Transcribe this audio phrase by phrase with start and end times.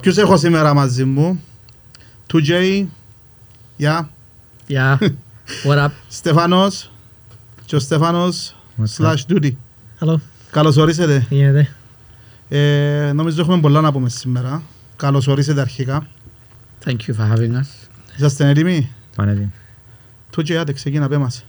[0.00, 1.40] Ποιους έχω σήμερα μαζί μου;
[2.32, 2.84] 2J,
[3.76, 4.10] Γεια,
[4.68, 4.96] Yeah.
[5.64, 5.88] What up?
[6.08, 6.92] Στεφάνος
[7.64, 9.50] και ο Στεφάνος What's slash Duty.
[10.00, 10.14] Hello.
[10.50, 11.26] Καλώς ορίσετε.
[11.28, 11.68] Τι γίνεται.
[12.48, 14.62] Ε, νομίζω έχουμε πολλά να πούμε σήμερα.
[14.96, 16.06] Καλώς ορίσετε αρχικά.
[16.84, 17.88] Thank you for having us.
[18.16, 19.52] Είσαστε έτοιμοι; Πάνε
[20.36, 21.44] 2J, άντε ξεκίνα, πέ μας.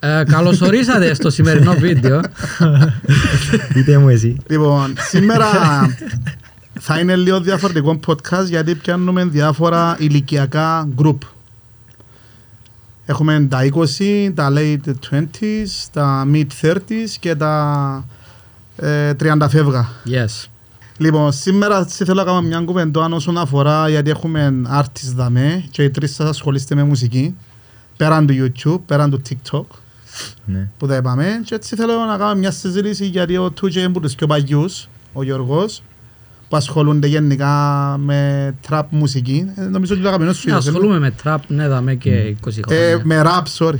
[0.00, 2.20] Ε, καλώς ορίσατε στο σημερινό βίντεο.
[3.72, 4.36] Πείτε μου εσύ.
[4.48, 5.46] Λοιπόν, σήμερα
[6.80, 11.18] θα είναι λίγο διαφορετικό podcast γιατί πιάνουμε διάφορα ηλικιακά group.
[13.06, 13.58] Έχουμε τα
[13.98, 18.04] 20, τα late 20s, τα mid 30s και τα
[18.76, 19.88] ε, 30 φεύγα.
[20.06, 20.46] Yes.
[20.96, 25.82] Λοιπόν, σήμερα σε θέλω να κάνω μια κουβέντα όσον αφορά γιατί έχουμε artists δαμέ και
[25.84, 27.34] οι τρεις σας ασχολείστε με μουσική
[27.96, 29.64] πέραν του YouTube, πέραν του TikTok
[30.44, 30.68] Ναι.
[30.78, 34.00] που τα είπαμε και έτσι θέλω να κάνω μια συζήτηση γιατί ο 2J είναι από
[34.00, 35.82] τους πιο παλιούς, ο Γιώργος
[36.48, 37.54] που ασχολούνται γενικά
[37.98, 39.50] με trap μουσική.
[39.54, 42.48] Ε, νομίζω ότι το αγαπημένο σου Ναι, είδος, ασχολούμαι με trap, ναι, δαμε και 20
[42.48, 43.00] ε, χρόνια.
[43.04, 43.78] με rap, sorry.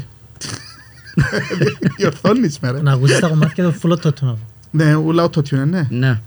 [1.97, 2.83] Διορθώνεις με ρε.
[2.83, 4.39] Να ακούσεις τα κομμάτια του φουλό του.
[4.70, 5.87] Ναι, ούλα autotune, ναι.
[5.91, 6.20] Ναι.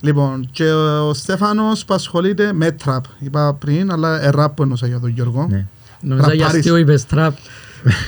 [0.00, 3.00] Λοιπόν, και ο Στέφανος που ασχολείται με trap.
[3.18, 5.46] Είπα πριν, αλλά ε, rap που εννοούσα για τον Γιώργο.
[5.50, 5.66] Ναι.
[6.00, 6.58] Νομίζω για Ραπάρεις.
[6.58, 7.30] αστείο είπες trap.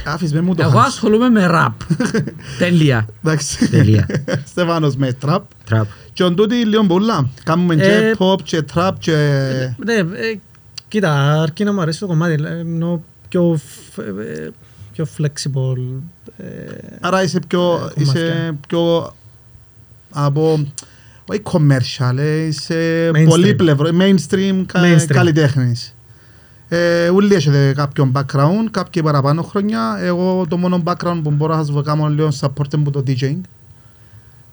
[0.05, 0.95] Άφης με μου το Εγώ χάσεις.
[0.95, 1.73] ασχολούμαι με rap.
[2.59, 3.07] Τέλεια.
[3.25, 3.69] Εντάξει.
[3.71, 4.07] Τελεία.
[4.51, 5.39] Στέφανος με trap.
[5.65, 5.87] Τραπ.
[6.19, 7.29] Και ο τούτοι λίγο πολλά.
[7.45, 9.13] Κάνουμε και Ε, pop και trap και...
[9.85, 10.39] Ναι, ε,
[10.89, 14.51] κοίτα, αρκεί να μου αρέσει το κομμάτι, ε, ενώ πιο, φ- ε,
[14.93, 16.01] πιο flexible.
[16.37, 16.45] ε,
[17.01, 18.59] Άρα είσαι πιο, Ε, είσαι κομμάτια.
[18.69, 19.13] πιο
[20.11, 20.67] από,
[21.27, 23.27] όχι commercial, ε, είσαι Mainstream.
[23.29, 25.07] πολύπλευρο, mainstream, κα, Mainstream.
[25.13, 25.95] καλλιτέχνης.
[26.69, 29.97] Ε, ούλοι έχετε κάποιον background, κάποιοι παραπάνω χρόνια.
[30.01, 33.41] Εγώ το μόνο background που μπορώ να σας κάνω λίγο support είναι από το DJing.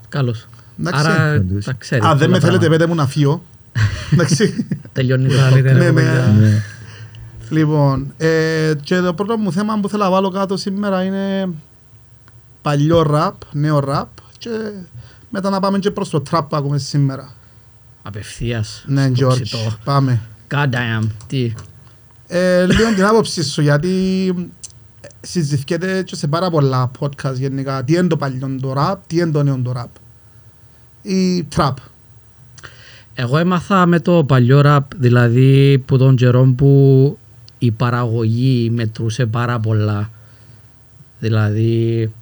[0.09, 0.47] Καλώς.
[0.79, 1.05] Εντάξει.
[1.05, 1.65] Άρα Όντως.
[1.65, 2.05] τα ξέρεις.
[2.05, 2.77] Αν δεν με πολλά θέλετε πράγματα.
[2.77, 3.43] πέτε μου να φύγω.
[4.13, 4.67] Εντάξει.
[4.93, 5.79] Τελειώνει το Καλύτερα, podcast.
[5.79, 6.01] Ναι, ναι.
[6.01, 6.35] κοπέλια.
[6.39, 6.63] Ναι.
[7.49, 11.49] Λοιπόν, ε, και το πρώτο μου θέμα που θέλω να βάλω κάτω σήμερα είναι
[12.61, 14.49] παλιό ραπ, νέο ραπ και
[15.29, 17.33] μετά να πάμε και προς το τραπ που ακούμε σήμερα.
[18.03, 18.83] Απευθείας.
[18.87, 19.77] Ναι, στο George, ψητό.
[19.83, 20.21] πάμε.
[20.53, 21.07] God damn.
[21.27, 21.53] Τι.
[22.27, 24.33] Ε, λίγο την άποψη σου, γιατί
[25.21, 27.83] συζητιέται και σε πάρα πολλά podcast γενικά.
[27.83, 29.89] Τι είναι το παλιό το ραπ, τι είναι το νέο το ραπ.
[31.05, 31.77] Ή τραπ.
[33.13, 37.17] Εγώ έμαθα με το παλιό ραπ, δηλαδή που τον καιρό που
[37.59, 40.09] η παραγωγή μετρούσε πάρα πολλά.
[41.19, 42.13] Δηλαδή,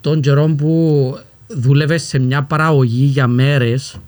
[0.00, 3.98] τον καιρό που δούλευες σε μια παραγωγή για μέρες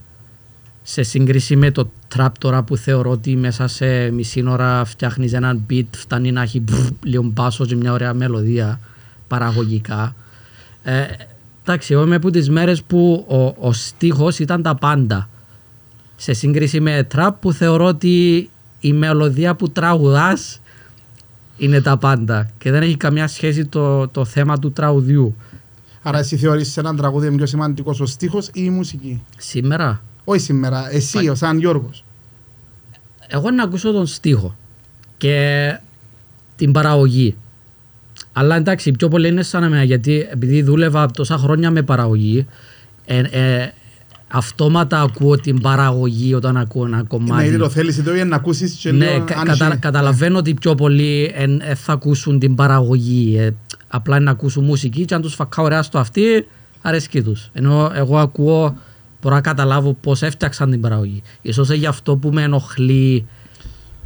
[0.83, 5.67] σε σύγκριση με το τραπ τώρα που θεωρώ ότι μέσα σε μισή ώρα φτιάχνεις έναν
[5.71, 8.81] beat, φτάνει να έχει μπρρ, λίγο μπάσο και μια ωραία μελωδία
[9.29, 10.15] παραγωγικά.
[10.83, 11.05] Ε,
[11.71, 15.29] εντάξει, εγώ είμαι από τις μέρες που ο, ο στίχος ήταν τα πάντα.
[16.17, 18.49] Σε σύγκριση με τραπ που θεωρώ ότι
[18.81, 20.61] η μελωδία που τραγουδάς
[21.57, 25.37] είναι τα πάντα και δεν έχει καμιά σχέση το, το θέμα του τραγουδιού.
[26.03, 30.41] Άρα εσύ θεωρείς σε έναν τραγούδι πιο σημαντικός ο στίχος ή η μουσική; Σήμερα, Όχι
[30.41, 32.05] σήμερα, εσύ, ο σαν Γιώργος.
[33.27, 34.57] εγώ να ακούσω τον στίχο
[35.17, 35.79] και
[36.57, 37.37] την παραγωγή.
[38.33, 42.47] Αλλά εντάξει, πιο πολύ είναι σαν εμένα γιατί επειδή δούλευα τόσα χρόνια με παραγωγή,
[43.07, 43.71] ε, ε,
[44.33, 47.43] αυτόματα ακούω την παραγωγή όταν ακούω ένα Ναι, κομμάτι.
[47.43, 50.39] γιατί το θέλεις εδώ για να ακούσεις και Ναι, λίγο κα- αν κατα- έχει- καταλαβαίνω
[50.39, 53.37] ότι πιο πολλοί εν, ε, θα ακούσουν την παραγωγή.
[53.39, 53.51] ε,
[53.89, 56.47] απλά είναι να ακούσουν μουσική και αν τους φακά ωραία στο αυτή,
[56.83, 57.51] αρέσκει τους.
[57.53, 58.77] Ενώ εγώ ακούω,
[59.23, 61.23] μπορώ να καταλάβω πώς έφτιαξαν την παραγωγή.
[61.43, 63.27] Ίσως είναι γι' αυτό που με ενοχλεί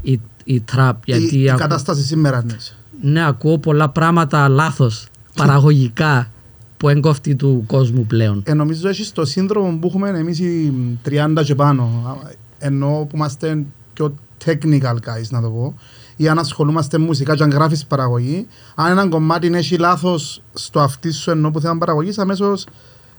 [0.02, 0.96] η, η τραπ.
[1.08, 2.56] η, Γιατί η ακού- κατάσταση σήμερα ναι.
[3.00, 6.30] Ναι, ακούω πολλά πράγματα λάθος, παραγωγικά,
[6.76, 8.42] που εγκόφτει του κόσμου πλέον.
[8.44, 10.72] Ε, νομίζω έχεις το σύνδρομο που έχουμε εμείς οι
[11.08, 12.16] 30 και πάνω.
[12.58, 15.74] Ενώ που είμαστε πιο technical guys να το πω.
[16.16, 18.46] Ή αν ασχολούμαστε μουσικά και αν γράφεις παραγωγή.
[18.74, 22.66] Αν ένα κομμάτι έχει λάθος στο αυτί σου ενώ που θέλει παραγωγής αμέσως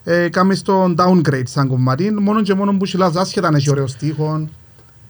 [0.04, 2.12] ε, κάνεις το downgrade σαν κομμάτι.
[2.12, 4.48] Μόνο και μόνο που έχει λάθος άσχετα αν έχει ωραίο στίχο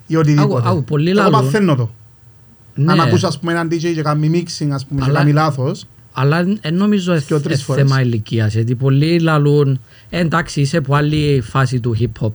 [0.08, 0.58] ή οτιδήποτε.
[0.58, 1.40] Άκου, άκου, πολλοί Εγώ λαλούν.
[1.40, 1.90] παθαίνω το.
[2.76, 5.32] Ναι, Αν ακούς ας πούμε έναν DJ και κάνει mixing ας πούμε και Αλλά- κάνει
[5.32, 5.86] λάθος.
[6.18, 7.82] Αλλά δεν νομίζω Δυο, είναι τρεις φορές.
[7.84, 8.54] θέμα ηλικίας.
[8.54, 9.80] Γιατί πολλοί λαλούν,
[10.10, 12.32] «Ε, εντάξει, είσαι από άλλη φάση του hip hop.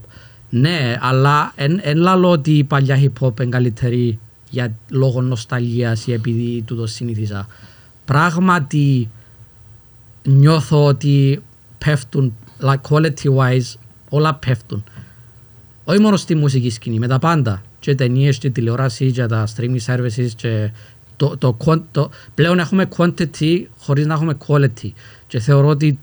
[0.50, 4.18] Ναι, αλλά δεν λαλώ ότι η παλιά hip hop είναι καλύτερη
[4.50, 7.46] για λόγω νοσταλγίας ή επειδή του το συνήθιζα.
[8.04, 9.08] Πράγματι
[10.22, 11.42] νιώθω ότι
[11.78, 13.74] πέφτουν, like quality wise,
[14.08, 14.84] όλα πέφτουν.
[15.84, 17.62] Όχι μόνο στη μουσική σκηνή, με τα πάντα.
[17.80, 20.70] Και ταινίες και τηλεόραση και τα streaming services και
[21.16, 24.90] το, το, quan- το, πλέον έχουμε quantity χωρίς να έχουμε quality.
[25.26, 25.98] Και θεωρώ ότι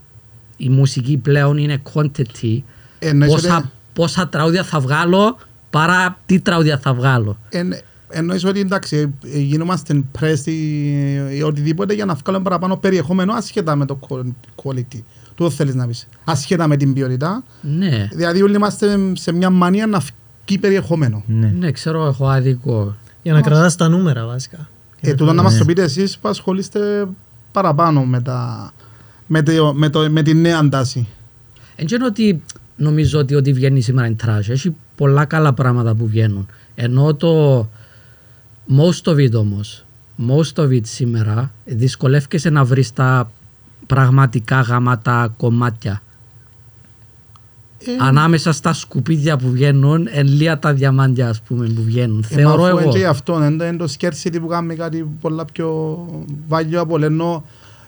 [0.57, 2.62] η μουσική πλέον είναι quantity.
[3.00, 5.38] Εννοείς Πόσα, ότι- πόσα τραγούδια θα βγάλω
[5.69, 7.38] παρά τι τραγούδια θα βγάλω.
[7.50, 7.74] Εν,
[8.09, 13.75] εννοείς ότι εντάξει, ε, γινόμαστε press ή, ή οτιδήποτε για να βγάλουμε παραπάνω περιεχόμενο ασχετά
[13.75, 14.00] με το
[14.63, 15.00] quality.
[15.35, 16.07] Του θέλεις να πεις.
[16.23, 17.44] Ασχετά με την ποιότητα.
[17.62, 20.01] Ναι, Δηλαδή όλοι είμαστε σε μια μανία να
[20.47, 21.23] βγει περιεχόμενο.
[21.27, 21.53] Ναι.
[21.57, 22.95] ναι, ξέρω, έχω άδικο.
[23.21, 24.69] Για να κρατάς τα νούμερα βασικά.
[25.01, 27.07] Ε, τούτο να μας το πείτε εσείς που ασχολείστε
[27.51, 28.71] παραπάνω με, τα,
[29.27, 31.07] με, το, με, το, με τη νέα τάση.
[31.75, 32.41] Εν και είναι ότι
[32.75, 34.49] νομίζω ότι ό,τι βγαίνει σήμερα είναι trash.
[34.49, 36.47] Έχει πολλά καλά πράγματα που βγαίνουν.
[36.75, 37.59] Ενώ το
[38.77, 39.85] most of it όμως,
[40.29, 43.31] most of it σήμερα δυσκολεύκεσαι να βρεις τα
[43.85, 46.01] πραγματικά γαμάτα κομμάτια.
[47.79, 52.25] Ε, Ανάμεσα στα σκουπίδια που βγαίνουν, εν λία τα διαμάντια ας πούμε που βγαίνουν.
[52.29, 52.89] ε, Θεωρώ μα αφού εγώ.
[52.89, 55.97] είναι και αυτό, είναι το- είναι το scarcity που κάνει κάτι πολλά πιο
[56.47, 57.44] βαλιό από ενώ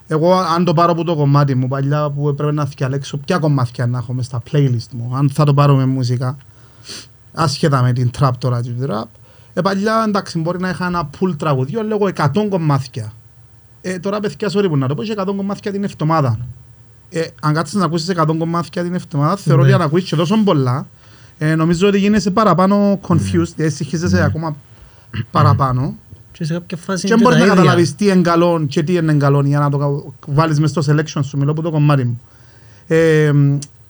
[0.08, 3.88] εγώ αν το πάρω από το κομμάτι μου παλιά που έπρεπε να διαλέξω ποια κομμάτια
[3.88, 6.38] να έχω μες στα playlist μου αν θα το πάρω με μουσικά
[7.34, 9.04] άσχετα με την trap τώρα την trap
[9.54, 13.14] ε, παλιά εντάξει μπορεί να είχα ένα pool τραγουδιό λέγω 100 κομμάτια
[13.82, 16.40] ε, τώρα παιδιά sorry που να το πω έχει 100 κομμάτια την εβδομάδα
[17.10, 19.68] ε, αν κάτσεις να ακούσεις 100 κομμάτια την εβδομάδα θεωρώ Ναι.
[19.68, 20.88] ότι αν ακούσεις και τόσο πολλά
[21.38, 24.56] ε, νομίζω ότι γίνεσαι παραπάνω confused ε, συγχύζεσαι ακόμα
[25.32, 25.96] παραπάνω
[26.32, 27.62] Και σε κάποια φάση και είναι μπορείς τα να ίδια.
[27.64, 30.82] καταλάβεις τι είναι καλό και τι είναι καλό για να το κα- βάλεις μες στο
[30.88, 32.22] selection σου, μιλώ από το κομμάτι μου.
[32.88, 33.32] Ε,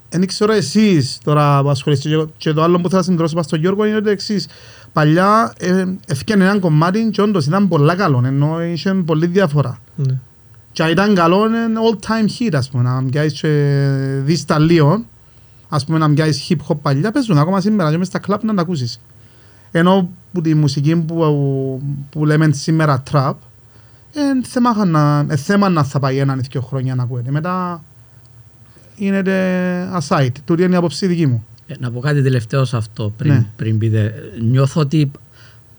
[0.10, 3.45] δεν ξέρω εσείς τώρα που ασχολείστε και- και το άλλο που θέλω να συμπληρώσω πάνω
[3.45, 4.48] στον Γιώργο είναι το εξής.
[4.94, 9.80] Παλιά ε, έφτιανε ένα κομμάτι και όντως ήταν πολλά καλό, ενώ είχε πολύ διαφορά.
[9.95, 10.13] Ναι.
[10.80, 11.58] Και αν ήταν καλό είναι
[11.90, 13.50] all time hit ας πούμε, να μοιάζεις και
[14.24, 15.06] δεις τα λίγο,
[15.70, 18.54] ας πούμε να μοιάζεις hip hop παλιά, παίζουν ακόμα σήμερα και μες στα κλαπ να
[18.54, 19.00] τα ακούσεις.
[19.72, 23.34] Ενώ που τη μουσική που, που λέμε σήμερα trap,
[24.16, 27.31] είναι θέμα να, ε, θέμα να θα πάει έναν ή δύο χρόνια να ακούεται.
[27.31, 27.84] Μετά
[28.96, 29.22] είναι
[30.00, 30.31] aside.
[30.46, 31.46] Τούτη είναι η άποψη δική μου.
[31.68, 33.46] Ε, να πω κάτι τελευταίο σε αυτό πριν, Ναι.
[33.56, 34.14] πριν πείτε.
[34.42, 35.12] Νιώθω ότι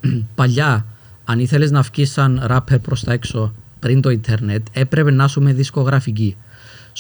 [0.35, 0.87] παλιά,
[1.25, 5.42] αν ήθελες να βγεις σαν ράπερ προς τα έξω πριν το ίντερνετ, έπρεπε να σου
[5.42, 6.36] με δισκογραφική.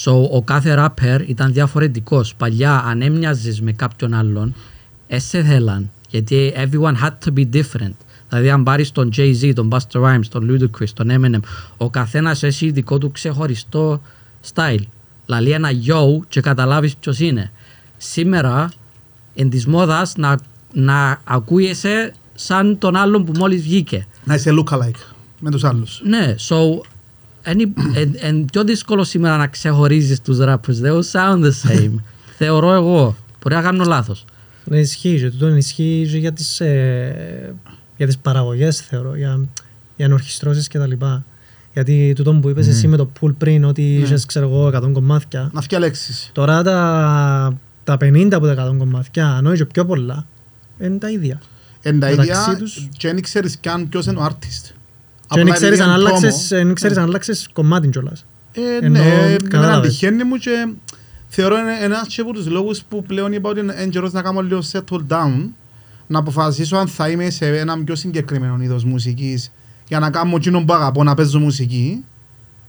[0.04, 2.34] So, ο κάθε ράπερ ήταν διαφορετικός.
[2.34, 4.54] Παλιά, αν έμοιαζες με κάποιον άλλον,
[5.06, 5.90] έσαι θέλαν.
[6.08, 7.94] Γιατί everyone had to be different.
[8.28, 11.40] Δηλαδή, αν πάρεις τον Jay-Z, τον Buster Rhymes, τον Ludacris, τον Eminem,
[11.76, 14.02] ο καθένας έχει δικό του ξεχωριστό
[14.54, 14.82] style.
[15.26, 17.50] Δηλαδή, ένα yo και καταλάβεις ποιος είναι.
[17.96, 18.70] Σήμερα,
[19.34, 20.38] εν της μόδας να,
[20.72, 24.06] να ακούγεσαι σαν τον άλλον που μόλις βγήκε.
[24.24, 25.09] Να είσαι look-alike
[25.40, 26.00] με τους άλλους.
[26.04, 26.56] Ναι, so
[27.52, 30.82] είναι εν, εν πιο δύσκολο σήμερα να ξεχωρίζεις τους rappers.
[30.82, 31.94] They all sound the same.
[32.38, 33.16] Θεωρώ εγώ.
[33.42, 34.24] Μπορεί να κάνω λάθος.
[34.64, 35.16] Ναι, ισχύει.
[35.18, 37.54] Και τούτο ισχύει και για τις, ε,
[37.96, 39.48] για τις παραγωγές, θεωρώ, για,
[39.96, 41.24] για ενορχιστρώσεις και τα λοιπά.
[41.72, 43.88] Γιατί τούτο που είπες εσύ με το pool πριν, ότι Ναι.
[44.04, 45.50] είχες, ξέρω εγώ, 100 κομμάτια.
[45.52, 46.30] Να φτιαλέξεις.
[46.32, 50.26] Τώρα τα, τα 50 από τα 100 κομμάτια, αν όχι και πιο πολλά,
[50.80, 51.40] είναι τα ίδια.
[51.82, 52.88] Εν τα Μεταξύ ίδια τους.
[52.96, 54.74] και δεν ξέρεις καν ποιος είναι ο artist.
[55.32, 56.56] Και Απλά δεν ξέρεις επειδή αν είναι άλλαξες, promo.
[56.64, 58.26] δεν ξέρεις αν άλλαξες κομμάτι κιόλας.
[58.52, 59.90] Ε, Ενώ, ναι, εμένα κατάλαβες.
[59.90, 60.68] τυχαίνει μου και
[61.28, 64.40] θεωρώ είναι ένας και από τους λόγους που πλέον είπα ότι είναι καιρός να κάνω
[64.40, 65.48] λίγο settle down
[66.06, 69.52] να αποφασίσω αν θα είμαι σε ένα πιο συγκεκριμένο είδος μουσικής
[69.88, 72.04] για να κάνω εκείνο που αγαπώ να παίζω μουσική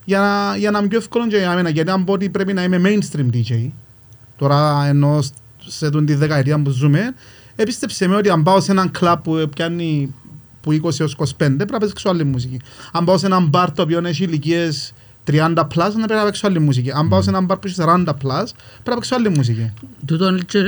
[0.05, 2.53] για να, για να είμαι πιο εύκολο και για μένα γιατί αν πω ότι πρέπει
[2.53, 3.69] να είμαι mainstream DJ
[4.37, 5.19] τώρα ενώ
[5.65, 7.13] σε τον τη δεκαετία που ζούμε
[7.55, 10.13] επίστεψε με ότι αν πάω σε έναν κλαμπ που πιάνει
[10.61, 12.59] που 20 έως 25 πρέπει να παίξω άλλη μουσική.
[12.91, 14.93] Αν πάω σε έναν μπαρ το οποίο έχει ηλικίες
[15.31, 16.91] 30 plus, να πρέπει να παίξω άλλη μουσική.
[16.91, 19.71] Αν πάω σε έναν μπαρ που έχει 40 plus, πρέπει να παίξω άλλη μουσική.
[20.05, 20.59] Τούτο είναι και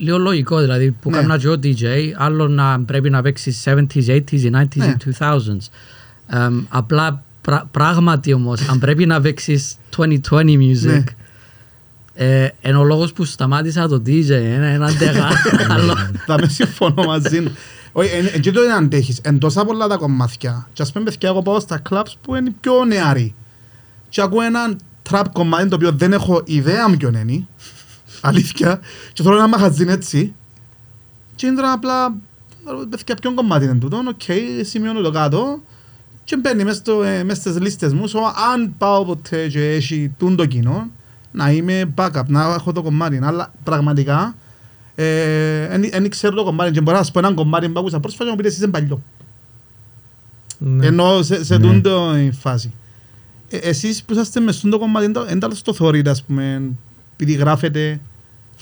[0.00, 1.16] λίγο λογικό, δηλαδή που Ναι.
[1.16, 1.84] κάνω και ο DJ,
[2.16, 4.86] άλλο να πρέπει να παίξει 70s, 80s, 90s Ναι.
[4.86, 5.68] ή 2000s.
[6.26, 11.04] Εμ, απλά πρα- πράγματι όμως, αν πρέπει να παίξεις 2020 music, Ναι.
[12.14, 15.28] ε, είναι ο λόγος που σταμάτησα το DJ, είναι ένα αντεγά.
[15.68, 15.94] άλλο.
[16.26, 17.52] Θα με συμφωνώ μαζί μου.
[17.92, 19.18] Όχι, εν- εν- και το δεν αντέχεις.
[19.22, 20.68] Εν τόσα πολλά τα κομμάτια.
[20.72, 23.34] Και ας πούμε παιδιά, εγώ πάω στα clubs που είναι πιο νεαροί.
[24.08, 24.78] Και ακούω έναν
[25.10, 27.46] trap κομμάτι το οποίο δεν έχω ιδέα ποιον είναι.
[28.20, 28.80] Αλήθεια.
[29.12, 30.34] Και θέλω ένα μαχαζίν έτσι.
[31.34, 32.14] Και είναι τώρα απλά,
[32.90, 34.02] παιδιά, ποιον κομμάτι είναι τούτο.
[34.08, 34.22] Οκ,
[34.62, 35.62] σημειώνω το κάτω.
[36.24, 38.08] Και μπαίνει μες, στο, ε, μες στις λίστες μου.
[38.08, 38.18] So,
[38.52, 40.90] αν πάω ποτέ και έχει τούν το κοινό,
[41.32, 43.20] να είμαι backup, να έχω το κομμάτι.
[43.22, 44.34] Αλλά πραγματικά,
[44.94, 48.30] δεν ξέρω το κομμάτι και μπορώ να σας πω έναν κομμάτι που άκουσα πρόσφατα και
[48.30, 49.02] μου πείτε εσείς είναι παλιό.
[50.58, 50.86] Ναι.
[50.86, 51.62] Ενώ σε, σε Ναι.
[51.62, 52.72] τούν το η φάση.
[53.48, 56.62] Ε, εσείς που είσαστε μες στο κομμάτι, δεν τα στο θεωρείτε, ας πούμε,
[57.12, 58.00] επειδή γράφετε,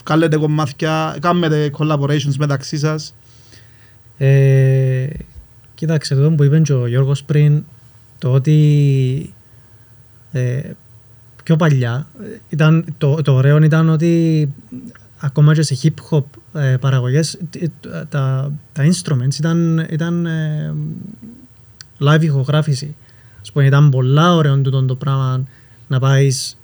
[0.05, 3.15] βγάλετε κομμάτια, κάνετε collaborations μεταξύ σας.
[4.19, 5.07] Ε,
[5.75, 7.65] κοίταξε, το που είπε και ο Γιώργος πριν,
[8.19, 9.35] το ότι
[10.33, 10.61] ε,
[11.45, 14.49] πιο παλιά, ε, ήταν, το, το ωραίο ήταν ότι
[15.21, 16.25] ακόμα και σε hip hop
[16.61, 17.67] ε, παραγωγές ε,
[18.09, 20.75] τα, τα instruments ήταν, ήταν ε,
[21.99, 22.95] live ηχογράφηση.
[23.41, 25.45] Ας πούμε, ήταν πολλά ωραίο τούτο το πράγμα
[25.89, 26.59] να πάεις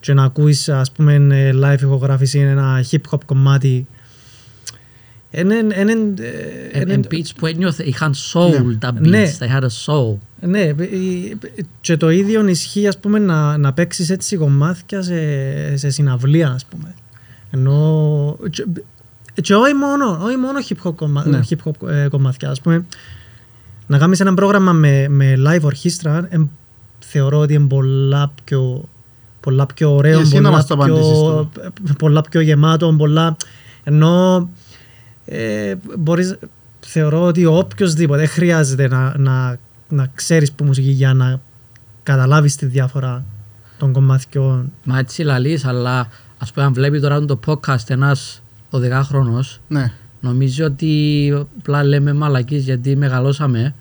[0.00, 3.86] και να ακούεις ας πούμε ε, live ηχογράφηση ένα hip hop κομμάτι
[5.30, 5.92] είναι, είναι,
[6.72, 8.74] ε, είναι, Εν beats που ένιωθε, είχαν soul Ναι.
[8.74, 9.32] τα beats, Ναι.
[9.38, 10.16] they had a soul.
[10.40, 10.76] Ναι, ε,
[11.80, 16.64] και το ίδιο ισχύει ας πούμε να, να παίξεις έτσι κομμάτια σε, σε συναυλία ας
[16.64, 16.94] πούμε.
[17.50, 18.66] Ενώ και,
[19.42, 21.40] και όχι μόνο, όχι μόνο hip hop, κομμα, Ναι.
[21.50, 22.84] hip hop ε, κομμάτια ας πούμε.
[23.86, 26.46] Να κάνεις ένα πρόγραμμα με, με live orchestra εμ,
[26.98, 28.88] θεωρώ ότι είναι πολλά πιο,
[29.40, 31.50] πολλά πιο ωραίο, Εσύ να πολλά μας το απαντήσεις πιο, τώρα.
[31.98, 33.36] πολλά πιο γεμάτο, πολλά...
[33.84, 34.48] Ενώ
[35.24, 36.36] ε, μπορείς,
[36.80, 41.40] θεωρώ ότι οποιοδήποτε δεν χρειάζεται να, να, να ξέρεις που μουσική για να
[42.02, 43.24] καταλάβεις τη διάφορα
[43.78, 44.72] των κομμάτιων.
[44.84, 46.08] Μα έτσι λαλείς, αλλά
[46.42, 49.92] ας πούμε αν βλέπει τώρα το podcast ένας 12χρονος, Ναι.
[50.20, 53.74] νομίζει ότι απλά λέμε μαλακίες γιατί μεγαλώσαμε,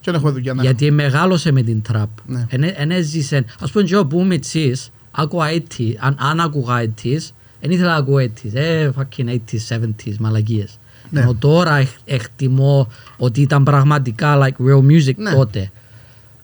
[0.00, 2.08] Και δεν έχω δουλειά να γιατί μεγάλωσε με την τραπ.
[2.26, 2.46] Ναι.
[2.76, 7.32] Εν έζησε, ας πούμε και εγώ που είμαι τσις, άκουγα 80s, αν, αν άκουγα 80s,
[7.60, 10.78] δεν ήθελα να ακούω 80s, ε, fucking 80s, 70s, μαλακίες.
[11.10, 11.20] Ναι.
[11.20, 15.32] Ενώ τώρα εκ- εκτιμώ ότι ήταν πραγματικά like real music Ναι.
[15.34, 15.70] τότε.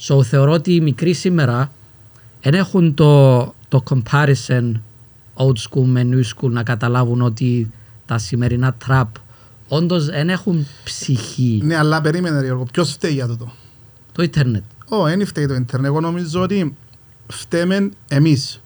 [0.00, 1.70] So θεωρώ ότι οι μικροί σήμερα
[2.42, 4.72] δεν έχουν το, το comparison
[5.36, 7.70] old school με new school να καταλάβουν ότι
[8.06, 9.04] τα σημερινά trap
[9.68, 11.60] όντως δεν έχουν ψυχή.
[11.64, 13.52] Ναι, αλλά περίμενε ρε Γιώργο, ποιος φταίει για τούτο;
[14.12, 14.62] Το ίντερνετ.
[14.88, 15.90] Ω, δεν φταίει το ίντερνετ.
[15.90, 16.74] Εγώ νομίζω ότι
[17.26, 18.62] φταίμε εμείς.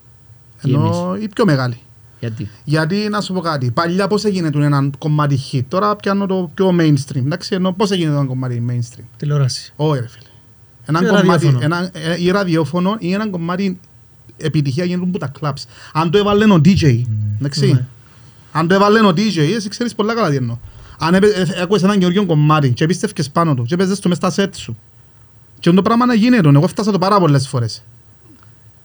[0.63, 1.81] Τι Ενώ οι πιο μεγάλοι.
[2.21, 6.27] Γιατί; Γιατί να σου πω κάτι, παλιά πώς έγινε το ένα κομμάτι hit, τώρα πιάνω
[6.27, 7.17] το πιο mainstream.
[7.17, 9.73] Εντάξει, ενώ πώς έγινε το ένα κομμάτι mainstream; Τηλεόραση.
[9.77, 10.27] Όχι ρε φίλε.
[10.85, 11.65] Ένα Και κομμάτι, ραδιόφωνο.
[11.65, 13.81] ένα, ε, ή ραδιόφωνο ή ένα κομμάτι
[14.39, 15.63] επιτυχία γίνεται από τα clubs.
[15.93, 17.03] Αν το έβαλε ο DJ,
[17.39, 17.73] εντάξει.
[17.73, 17.85] Ναι.
[18.53, 20.59] Αν το έβαλε ο DJ, εσύ ξέρεις πολλά καλά τι εννοώ.
[20.99, 24.17] Αν έπαι- ε, άκουες έναν καινούριο κομμάτι και πίστευκες πάνω του και έπαιζες το μες
[24.17, 24.77] στα set σου.
[25.61, 27.83] Και το πράγμα να γίνεται, εγώ φτάσα το πάρα πολλές φορές.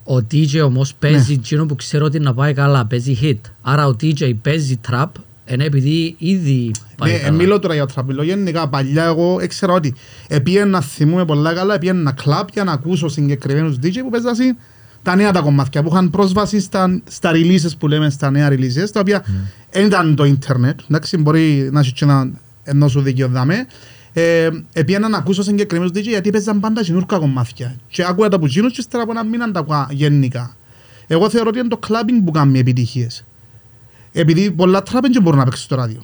[0.03, 3.49] Ο DJ όμως παίζει εκείνο που ξέρω ότι να πάει καλά, παίζει hit.
[3.61, 5.05] Άρα ο DJ παίζει trap,
[5.45, 7.31] ενώ επειδή ήδη πάει Ναι, ε, καλά.
[7.35, 8.67] μιλώ τώρα για τραπ, μιλώ γενικά.
[8.69, 9.93] Παλιά εγώ έξερα ότι
[10.27, 14.57] επίεν να θυμούμε πολλά καλά, επίεν να κλαπ για να ακούσω συγκεκριμένους DJ που παίζασαν
[15.03, 18.89] τα νέα τα κομμάτια που είχαν πρόσβαση στα, στα releases που λέμε, στα νέα releases,
[18.93, 19.23] τα οποία
[19.71, 22.29] δεν ήταν το ίντερνετ, εντάξει, μπορεί να έχει και ένα
[22.63, 23.65] ενώ σου δικαιοδάμε.
[24.13, 27.75] Ε, επίενα να ακούσω συγκεκριμένους DJ γιατί παίζαν πάντα καινούργια κομμάτια.
[27.87, 30.55] Και άκουγα τα που γίνουν και ύστερα από ένα μήνα τα ακούα γενικά.
[31.07, 33.25] Εγώ θεωρώ ότι είναι το clubbing που κάνει επιτυχίες.
[34.11, 36.03] Επειδή πολλά τράπεν και μπορούν να παίξουν στο ράδιο.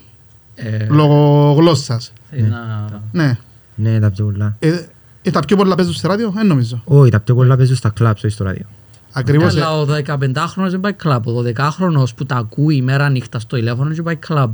[0.55, 2.13] Ε, Λόγω γλώσσας.
[2.29, 3.37] θέλει να- Ναι.
[3.75, 4.55] Ναι, τα πιο πολλά.
[4.59, 4.79] Ε,
[5.21, 6.81] ε, τα πιο πολλά παίζουν στο ράδιο, δεν νομίζω.
[6.85, 8.65] Όχι, τα πιο πολλά παίζουν στα κλαμπς, όχι στο ράδιο.
[9.13, 9.55] Ακριβώς.
[9.55, 11.27] ε, Αλλά ο 15χρονος δεν πάει κλαμπ.
[11.27, 14.53] Ο 12χρονος που τα ακούει ημέρα νύχτα στο τηλέφωνο δεν πάει κλαμπ.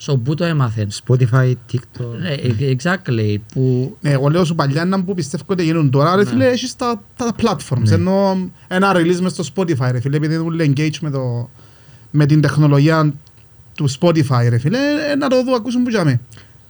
[0.00, 0.88] So πού το έμαθεν.
[1.06, 2.04] Spotify, TikTok.
[2.20, 3.36] Ναι, ε, exactly.
[3.52, 6.28] Που Ναι, εγώ λέω σου παλιά να που πιστεύω ότι γίνουν τώρα, ρε Ναι.
[6.28, 7.90] φίλε, έχεις τα, τα platforms.
[7.90, 8.36] Ενώ
[8.68, 11.50] ένα release μες στο Spotify, ρε φίλε, επειδή έχουν engage με, το,
[12.10, 13.12] με την τεχνολογία
[13.74, 14.78] του Spotify, ρε φίλε,
[15.12, 16.20] ε, να το δω, ακούσουν που είχαμε.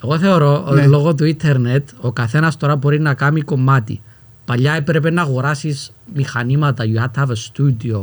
[0.02, 0.80] εγώ θεωρώ Ναι.
[0.80, 0.86] ναι.
[0.86, 4.00] λόγω του ίντερνετ ο καθένας τώρα μπορεί να κάνει κομμάτι.
[4.46, 8.00] Παλιά έπρεπε να αγοράσεις μηχανήματα, you had to have a studio.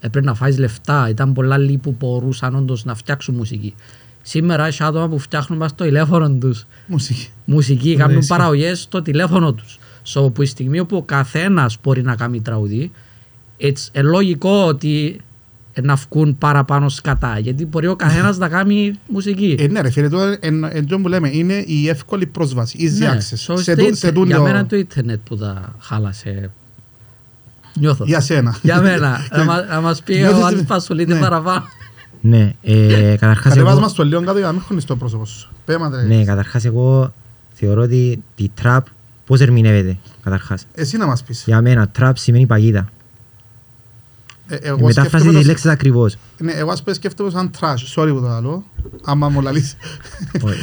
[0.00, 1.08] Έπρεπε να φάεις λεφτά.
[1.08, 3.74] Ήταν πολλά λίγοι που μπορούσαν όντως να φτιάξουν μουσική.
[4.22, 7.28] Σήμερα έχει άτομα που φτιάχνουν μας το τηλέφωνο τους Μουσική.
[7.44, 8.28] μουσική, Ναι, κάνουν ισχύει.
[8.30, 9.78] παραγωγές στο τηλέφωνο τους.
[10.14, 12.90] So, που η στιγμή που ο καθένας μπορεί να κάνει τραγουδί,
[13.60, 15.33] it's ε, λογικό ότι ε,
[15.82, 19.56] να βγουν παραπάνω σκατά, γιατί μπορεί ο καθένας να κάνει μουσική.
[19.58, 22.98] Ε, ναι, ρε φίλε, τώρα εν, εν, τω που λέμε, είναι η εύκολη πρόσβαση, easy
[22.98, 23.16] Ναι, access.
[23.16, 26.50] so σε, στο τού- ίντερ- σε τούτο- για μένα είναι το ίντερνετ που τα χάλασε.
[27.78, 28.04] Νιώθω.
[28.04, 28.56] για σένα.
[28.62, 29.18] Για μένα.
[29.36, 31.18] να, μα- να μας πει Νιώθεις ο Άλης ότι- Πασουλίτη ναι.
[31.20, 31.64] παραπάνω.
[32.20, 33.80] Ναι, ε, καταρχάς Κατεβάς εγώ...
[33.80, 35.48] μας το λίγο κάτω για να μην χώνεις το πρόσωπο σου.
[35.64, 36.02] Πέμα, ρε.
[36.16, 37.12] Ναι, καταρχάς εγώ
[37.52, 38.80] θεωρώ ότι τη trap
[39.26, 41.42] πώς ερμηνεύεται, καταρχάς; Εσύ να μας πεις.
[41.46, 42.88] Για μένα, trap σημαίνει παγίδα.
[44.54, 46.16] Ε, Η εγώ μετάφραση σκέφτομαι της το- λέξης ακριβώς.
[46.38, 48.64] Ναι, εγώ ας πούμε σκέφτομαι σαν trash, sorry που το άλλο,
[49.04, 49.76] άμα μου λαλείς.
[50.42, 50.62] Όχι.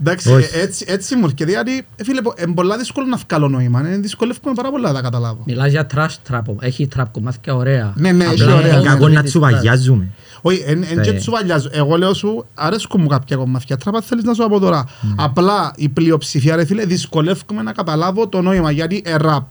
[0.00, 0.48] Εντάξει, Όχι.
[0.58, 3.96] ε, έτσι, έτσι μου έρχεται, γιατί ε, φίλε, είναι πολλά δύσκολο να βγάλω νόημα, ε,
[3.96, 5.42] δυσκολεύομαι πάρα πολλά να τα καταλάβω.
[5.46, 6.42] Μιλάς για trash trap.
[6.60, 7.92] Έχει trap κομμάτια ωραία.
[7.96, 8.84] Ναι, ναι, έχει Απλά ωραία, είναι ναι.
[8.88, 10.08] Κακό να της τσουβαγιάζουμε.
[10.42, 11.02] Όχι, εν, εν Ναι.
[11.02, 11.68] και τσουβαλιάζω.
[11.72, 14.84] Εγώ λέω σου, αρέσκουν μου κάποια κομμάτια, τράπα θέλεις να σου πω τώρα;
[15.16, 19.48] Απλά η πλειοψηφία, ρε φίλε, δυσκολεύομαι να καταλάβω το νόημα, γιατί ε, ραπ.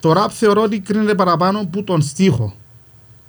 [0.00, 2.54] Το ραπ θεωρώ ότι κρίνεται παραπάνω που τον στίχο.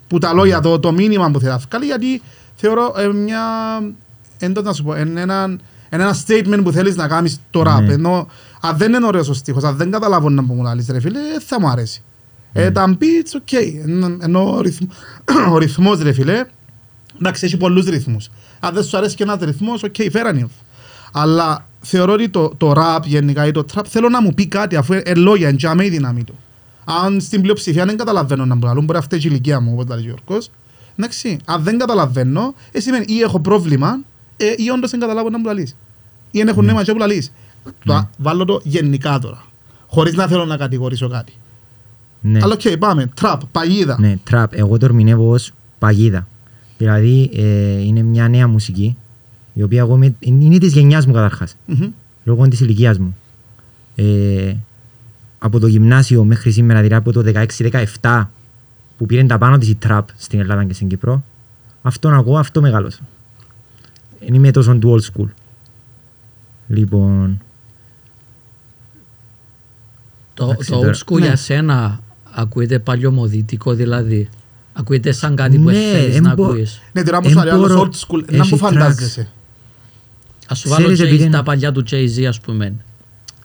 [0.07, 2.21] Που τα λόγια, το, το μήνυμα που θέλει να βγάλει, γιατί
[2.55, 3.41] θεωρώ ε, μια,
[4.39, 7.81] εντός να σου πω, εν έναν, εν ένα statement που θέλεις να κάνεις το ραπ.
[7.81, 7.93] Ναι.
[7.93, 8.27] Ενώ
[8.61, 11.39] αν δεν είναι ωραίος ο στίχος, αν δεν καταλάβω να μου λάλεις, ρε φίλε, ε,
[11.45, 12.01] θα μου αρέσει.
[12.53, 13.51] Ε, τα beats, OK.
[13.51, 14.85] Εν- Ενώ ο, ρυθμ,
[15.53, 16.45] ο ρυθμός, ρε φίλε,
[17.19, 18.29] Εντάξει, έχει πολλούς ρυθμούς.
[18.59, 20.49] Αν δεν σου αρέσει και ένας ρυθμός, OK, fair enough.
[21.11, 24.75] Αλλά θεωρώ ότι το, το rap γενικά ή το trap θέλω να μου πει κάτι
[24.75, 26.37] αφού είναι λόγια, είναι τζιαμέ η δύναμη του.
[26.89, 30.01] Αν στην πλειοψηφία δεν καταλαβαίνω να μπραλούν, μπορεί αυτή η ηλικία μου, όπως λέει ο
[30.01, 30.49] Γιώργος.
[30.95, 33.99] Εντάξει, αν δεν καταλαβαίνω, ε, σημαίνει ή έχω πρόβλημα
[34.37, 35.75] ε, ή όντως δεν καταλάβω να μου λαλείς.
[36.31, 37.31] Ή δεν έχουν νόημα και που λαλείς.
[37.85, 39.45] Το βάλω το γενικά τώρα,
[39.87, 41.33] χωρίς να θέλω να κατηγορήσω κάτι.
[42.21, 42.39] Ναι.
[42.43, 43.09] Αλλά οκ, πάμε.
[43.15, 43.97] Τραπ, παγίδα.
[43.99, 44.53] Ναι, τραπ.
[44.53, 46.27] Εγώ το ερμηνεύω ως παγίδα.
[46.77, 48.97] Δηλαδή ε, είναι μια νέα μουσική
[49.53, 51.55] η οποία εγώ είμαι, είναι της γενιάς μου καταρχάς.
[51.65, 51.87] Μμμ.
[52.23, 53.17] Λόγω της ηλικίας μου.
[53.95, 54.53] Ε,
[55.39, 57.45] από το γυμνάσιο μέχρι σήμερα, δηλαδή από το
[58.01, 58.27] 16-17
[58.97, 61.23] που πήρε τα πάνω της η τραπ στην Ελλάδα και στην Κύπρο,
[61.81, 62.99] αυτό να ακούω, αυτό μεγάλωσα.
[64.19, 65.27] Δεν είμαι τόσο του old school.
[66.67, 67.41] Λοιπόν,
[70.33, 71.25] Το, Εντάξει, το τώρα- old school ναι.
[71.25, 71.99] για σένα
[72.33, 74.29] ακούεται παλιωμοδίτικο δηλαδή.
[74.73, 76.81] Ακούεται σαν κάτι που Ναι, θέλεις εν να μπο- ακούεις.
[76.93, 79.27] Ναι, τώρα μου σου λέει άλλος Εμπόρο- old school, να έχει μου φαντάζεσαι.
[80.47, 82.73] Ας σου βάλω Ξέρεις, επειδή Jay-Z, είναι- τα παλιά του Jay-Z ας πούμε.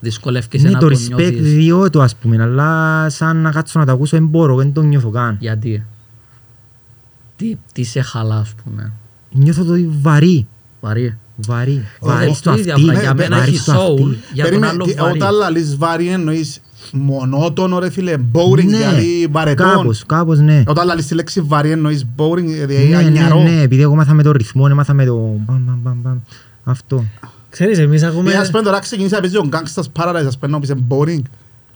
[0.03, 1.53] Δυσκολεύκεσαι ναι, να το το respect νιώθεις.
[1.53, 4.81] διώ το ας πούμε, αλλά σαν να κάτσω να το ακούσω δεν μπορώ, δεν το
[4.81, 5.37] νιώθω καν.
[5.39, 5.85] Γιατί;
[7.35, 8.91] Τι, τι σε χαλά ας πούμε.
[9.31, 10.47] Νιώθω το βαρύ,
[10.81, 11.17] Βαρύ.
[11.35, 12.99] βαρύ, Ο- βαρύ ο- στο το ίδιο αυτί, απλά.
[13.01, 14.17] Για Ναι, μένα βαρύ έχει στο soul, αυτί.
[14.33, 15.17] για τον Περίμενε, άλλο τι- βαρύ.
[15.17, 19.67] Όταν λαλείς βαρύ εννοείς μονότονο ρε φίλε, boring, Ναι, δηλαδή βαρετόν.
[19.67, 20.63] κάπως, κάπως ναι.
[20.67, 23.41] Όταν λαλείς τη λέξη βαρύ εννοείς boring, δηλαδή Ναι, ναι, ανιαρό.
[23.41, 26.17] ναι, επειδή εγώ μάθα με το ρυθμό, έμαθα με το μπαμ, μπαμ, μπαμ, μπαμ.
[26.63, 27.03] Αυτό.
[27.53, 28.31] Ξέρεις, εμείς ακούμε...
[28.31, 30.83] Ε, ας πούμε τώρα ξεκινήσει να παίζει ο Gangsta's Paradise, ας πούμε να πεις είναι
[30.89, 31.21] boring.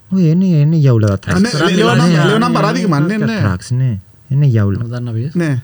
[0.09, 1.41] Όχι, είναι, είναι για όλα τα Α, tracks.
[1.41, 3.41] ναι, τώρα λέω μιλάς ένα- για- λέω ένα για- παράδειγμα, ναι, Τα ναι.
[3.45, 3.99] tracks, ναι.
[4.27, 4.77] Είναι για όλα.
[4.83, 5.35] Μετά να πεις.
[5.35, 5.61] Ναι.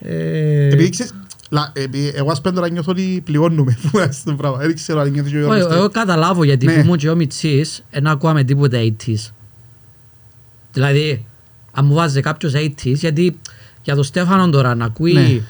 [0.00, 1.14] Ε, Επειδή ξέρεις,
[1.50, 4.56] λα- επειδή εγώ ας πούμε τώρα νιώθω ότι πληρώνουμε που είναι αυτό το πράγμα.
[4.58, 5.76] Δεν ξέρω αν νιώθεις και ο Όχι, Γιώργος.
[5.78, 6.72] εγώ καταλάβω γιατί Ναι.
[6.74, 9.32] που ήμουν και ο Μιτσής δεν ακούαμε τίποτα 80s.
[10.72, 11.24] Δηλαδή,
[11.72, 13.38] αν μου βάζει κάποιος 80s, γιατί
[13.82, 15.40] για τον Στέφανο τώρα να ακούει Ναι.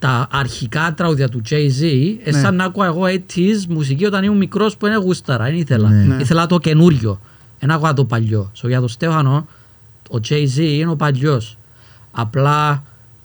[0.00, 1.82] Τα αρχικά τραγούδια του Jay-Z,
[2.24, 2.38] ε, Ναι.
[2.40, 5.88] σαν να ακούω εγώ 80s μουσική όταν ήμουν μικρός που είναι γούσταρα, δεν ήθελα.
[5.88, 6.14] Ναι.
[6.14, 6.22] Ναι.
[6.22, 7.20] Ήθελα το καινούριο,
[7.58, 8.50] δεν ακούω το παλιό.
[8.62, 9.46] So, για τον Στέφανο,
[10.10, 11.56] ο Jay-Z είναι ο παλιός.
[12.12, 12.82] Απλά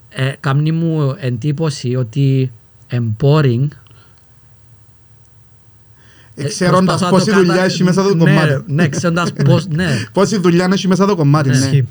[0.09, 2.51] ε, κάνει μου εντύπωση ότι
[2.91, 3.67] είναι boring
[6.37, 8.63] Ε, Ξέροντας προσπαθώ να πόση το δουλειά κατα- έχει μέσα το Ναι, κομμάτι.
[8.67, 11.57] Ναι, ξέροντας πώς, ναι, Πόση δουλειά έχει μέσα το κομμάτι, Ναι.
[11.57, 11.65] ναι.
[11.65, 11.87] ισχύει.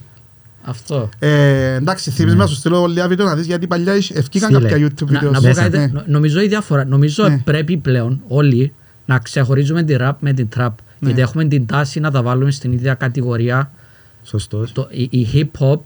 [0.64, 1.08] Αυτό.
[1.18, 4.68] Ε, εντάξει, θυμίζεις να σου στείλω λίγα βίντεο να δεις γιατί παλιά είχε- ευκήκαν Στείλε.
[4.68, 5.30] κάποια YouTube Να, βίντεο.
[5.30, 5.86] να πω Μέσα, κάτι, ναι.
[5.86, 7.38] νο- νομίζω η διαφορά, νομίζω Ναι.
[7.44, 8.72] πρέπει πλέον όλοι
[9.06, 10.68] να ξεχωρίζουμε τη rap με την trap.
[10.98, 11.08] Ναι.
[11.08, 13.70] Γιατί έχουμε την τάση να τα βάλουμε στην ίδια κατηγορία.
[14.22, 14.72] Σωστός.
[14.72, 15.80] Το, η, η hip hop,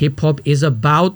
[0.00, 1.12] hip hop is about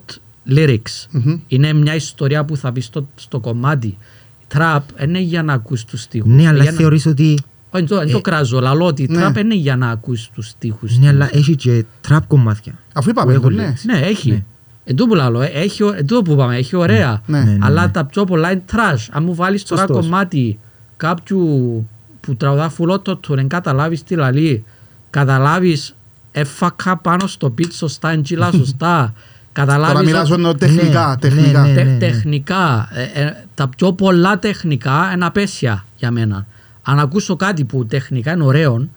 [0.50, 1.06] lyrics.
[1.10, 1.38] Μμμ.
[1.48, 3.86] Είναι μια ιστορία που θα πει στο, στο κομμάτι.
[3.86, 6.30] Η trap είναι για να ακούς τους στίχους.
[6.32, 7.38] Ναι, Ε, αλλά για να- θεωρείς ότι...
[7.70, 9.26] Όχι, το- δεν το Ε, κράζω, αλλά ότι η ναι.
[9.28, 10.98] trap είναι για να ακούς τους στίχους.
[10.98, 12.72] Ναι, αλλά έχει και trap κομμάτια.
[12.92, 13.66] Αφού είπαμε Που το, έχουν ναι.
[13.66, 13.86] λέξει.
[13.86, 14.30] Ναι, έχει.
[14.30, 14.42] Ναι.
[14.84, 17.22] Εν τω που λαλώ, ε, έχει, ω- εν τω που είπαμε, έχει ωραία.
[17.26, 17.38] Ναι.
[17.38, 17.88] Ναι, ναι, Αλλά ναι.
[17.88, 19.06] τα πιο πολλά είναι trash.
[19.10, 20.04] Αν μου βάλεις τώρα Σωστός.
[20.04, 20.58] κομμάτι
[20.96, 21.46] κάποιου
[22.20, 24.64] που τραγουδά φουλότο του, δεν καταλάβεις τι λαλεί.
[25.10, 25.94] Καταλάβεις
[26.32, 29.12] έφακα πάνω στο beat σωστά, εντζήλα σωστά.
[29.52, 31.62] Τώρα Καταλάβεις μιλάς ότι- εννοώ τεχνικά, Ναι, τεχνικά.
[31.62, 31.82] ναι, ναι.
[31.82, 32.88] τε- τεχνικά.
[33.14, 36.46] ε, ε, τα πιο πολλά τεχνικά είναι απέσια για μένα.
[36.90, 38.88] Αν ακούσω κάτι που τεχνικά είναι ωραίο,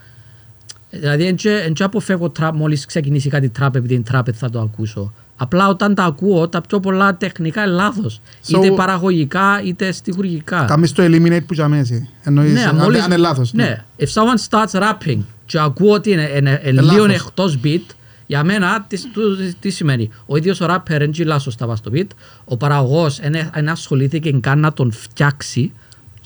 [0.89, 5.13] δηλαδή δεν αποφεύγω τραπ μόλις ξεκινήσει κάτι τραπ επειδή είναι τραπ θα το ακούσω.
[5.35, 8.21] Απλά όταν τα ακούω, τα πιο πολλά τεχνικά είναι λάθος.
[8.45, 10.65] So- είτε παραγωγικά, είτε στιχουργικά.
[10.65, 12.09] Κάνεις το eliminate που για μέση.
[12.23, 13.53] Εννοείς, Ναι, αν μόλις- αν είναι λάθος.
[13.53, 16.91] Ναι, if someone starts rapping και ακούω ότι είναι, είναι, είναι λάθος.
[16.91, 21.39] λίγο εκτός beat, για μένα τι, του- τι σημαίνει; Ο ίδιος ο rapper δεν γυλά
[21.39, 22.07] σωστά βάσει στο beat,
[22.45, 23.19] ο παραγωγός
[23.53, 25.71] δεν ασχολήθηκε καν να τον φτιάξει,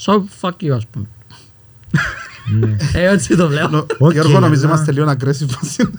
[0.06, 1.06] so fuck you ας πούμε.
[2.60, 2.76] Ναι.
[2.94, 3.70] Ε, έτσι το βλέπω.
[3.70, 5.90] Νο- Οκ, Γιώργο, νομίζω αλλά- είμαστε λίγο aggressive μαζί.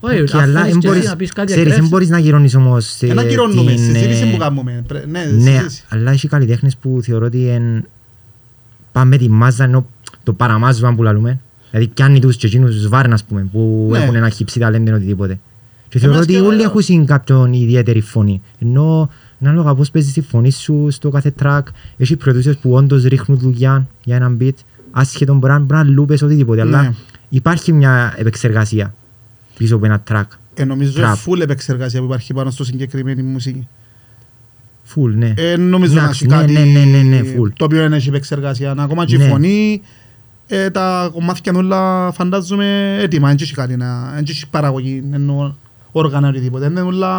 [0.00, 1.88] Όχι, Και αν αλλά θέλεις εν και εσύ μπορείς- να πεις κάτι ξέρεις, δεν aggressive.
[1.88, 4.84] μπορείς να γυρώνεις όμως σε Ένα κυρώνουμε, την, συζήτηση ε, που κάνουμε.
[4.86, 5.84] Πρέ- Ναι, Ναι, συζήτηση.
[5.88, 7.86] αλλά έχει καλλιτέχνες που θεωρώ ότι εν...
[8.92, 9.86] πάμε τη μάζα ενώ
[10.22, 11.38] το παραμάζωμα που λαλούμε.
[11.70, 13.98] Δηλαδή πιάνει τους και εκείνους τους βάρν ας πούμε που Ναι.
[13.98, 15.38] έχουν ένα χύψη ταλέντο οτιδήποτε.
[15.88, 18.42] Και θεωρώ Εμάς ότι και- όλοι έχουν κάποιον ιδιαίτερη φωνή.
[18.58, 21.60] Ενώ ανάλογα πώς παίζεις τη φωνή σου στο κάθε track
[21.96, 24.52] έχει producers που όντως ρίχνουν δουλειά για έναν beat
[24.90, 26.76] άσχετον μπορεί να- μπορεί να λούπες οτιδήποτε Ναι.
[26.76, 26.94] αλλά
[27.28, 28.94] υπάρχει μια επεξεργασία
[29.58, 30.24] πίσω από ένα track.
[30.54, 31.14] Ε, νομίζω Trap.
[31.32, 33.68] full επεξεργασία που υπάρχει πάνω στο συγκεκριμένη μουσική.
[34.94, 35.32] Full, ναι.
[35.36, 37.52] Ε, νομίζω να Εντάξει, έχει ναι, κάτι ναι, ναι, ναι, ναι, full.
[37.56, 38.74] το οποίο δεν έχει επεξεργασία.
[38.78, 39.28] Ακόμα και η Ναι.
[39.28, 39.80] φωνή,
[40.46, 43.28] ε, τα κομμάτια όλα φαντάζομαι έτοιμα.
[43.28, 44.10] Δεν έχει κάτι να...
[44.14, 45.52] Δεν έχει παραγωγή, εννοώ
[45.92, 46.66] όργανα οτιδήποτε.
[46.66, 47.10] Είναι όλα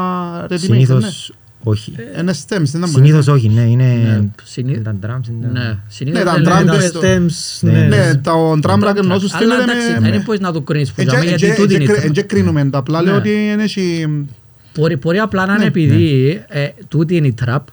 [0.46, 0.58] ready-made, ναι.
[0.58, 1.94] Συνήθως όχι.
[2.20, 5.60] Είναι stems, δεν είναι Συνήθως όχι, ναι, είναι Ναι, συνήθως- είναι τα drums, είναι τα-
[5.60, 7.86] Ναι, συνήθως τα δεν drum λένε- beats Τα το- stems, Ναι, ναι.
[7.88, 10.10] Ναι, το τράμπρακ ενώ σου Αλλά στείλετε εντάξει, με...
[10.12, 12.02] δεν μπορείς να το κρίνεις που Εν τζάμε, και- γιατί εν τούτη και- είναι η
[12.06, 13.18] εν και κρίνουμε τα, απλά λέω Ναι.
[13.20, 14.08] ότι δεν έχει...
[14.76, 17.68] Μπορεί, μπορεί απλά να είναι επειδή ε, τούτη είναι η τραπ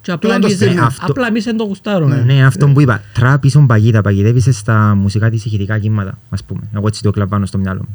[0.00, 0.76] και απλά Τούτο το εμείς, στυλ.
[0.76, 2.22] ε, Αυτό- απλά εμείς δεν το γουστάρουμε.
[2.26, 3.02] Ναι, αυτό που είπα.
[3.14, 6.60] Τραπ ίσον παγίδα, παγιδεύεις στα μουσικά της ηχητικά κύματα, ας πούμε.
[6.76, 7.94] Εγώ έτσι το κλαπάνω στο μυαλό μου.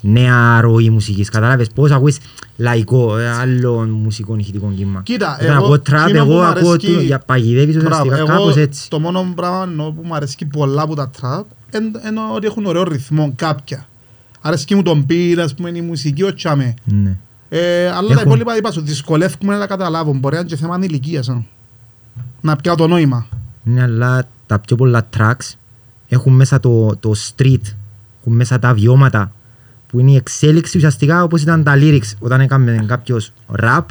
[0.00, 2.18] Νέα ροή μουσικής, κατάλαβες πώς ακούεις
[2.56, 5.00] λαϊκό, ε, άλλο μουσικό ηχητικό κύμα.
[5.02, 7.88] Κοίτα, Όταν εγώ, ακούω τραπ, εκείνο που εγώ μ' ακούω αρέσκει- το- για παγιδεύεις Μπράβο,
[8.02, 8.90] ουσιαστικά εγώ κάπως έτσι.
[8.90, 12.82] Το μόνο πράγμα εννοώ που μου αρέσει πολλά από τα τραπ είναι ότι έχουν ωραίο
[12.82, 13.86] ρυθμό κάποια.
[14.40, 16.74] Αρέσκει μου τον beat, ας πούμε, η μουσική, ο τσάμε.
[16.84, 17.16] Ναι.
[17.48, 20.12] Ε, αλλά τα Έχουν- υπόλοιπα είπα σου, δυσκολεύκουμε να τα καταλάβω.
[20.14, 21.28] Μπορεί να είναι και θέμα ηλικίας.
[21.28, 21.42] α.
[22.40, 23.26] Να πιάω το νόημα.
[23.62, 25.52] Ναι, αλλά τα πιο πολλά tracks
[26.08, 27.62] έχουν μέσα το, το street,
[28.20, 29.32] έχουν μέσα τα βιώματα
[29.88, 33.84] που είναι η εξέλιξη ουσιαστικά όπως ήταν τα lyrics όταν έκαμε κάποιος rap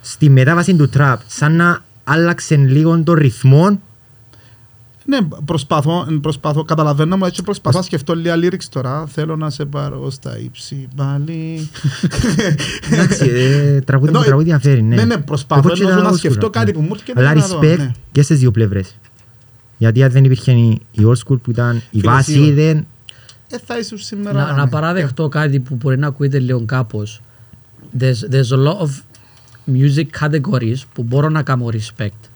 [0.00, 3.80] στη μετάβαση του trap σαν να άλλαξε λίγο το ρυθμό
[5.04, 9.06] Ναι, προσπαθώ, προσπαθώ, καταλαβαίνω μου έτσι προσπαθώ να σκεφτώ λίγα lyrics τώρα.
[9.06, 11.70] Θέλω να σε πάρω στα ύψη πάλι.
[12.90, 14.96] εντάξει, ε, τραγούδι με Ενώ, τραγούδι διαφέρει ναι.
[14.96, 16.72] ναι, ναι, προσπαθώ Όπως και ενώ τα να old σκεφτώ school, κάτι ναι.
[16.72, 17.92] που μου έρχεται αλλά να δω, respect ναι.
[18.12, 18.96] και στις δύο πλευρές
[19.78, 22.54] γιατί αν δεν υπήρχε η η old school που ήταν η Φίλε, βάση σίγουρα.
[22.54, 22.86] δεν
[23.54, 24.44] Ε, θα ήσουν σήμερα.
[24.44, 24.70] Να, να ναι.
[24.70, 27.20] παραδεχτώ κάτι που μπορεί να ακούγεται λίγο κάπως.
[27.98, 28.90] There's, there's a lot of
[29.74, 32.30] music categories που μπορώ να κάνω respect.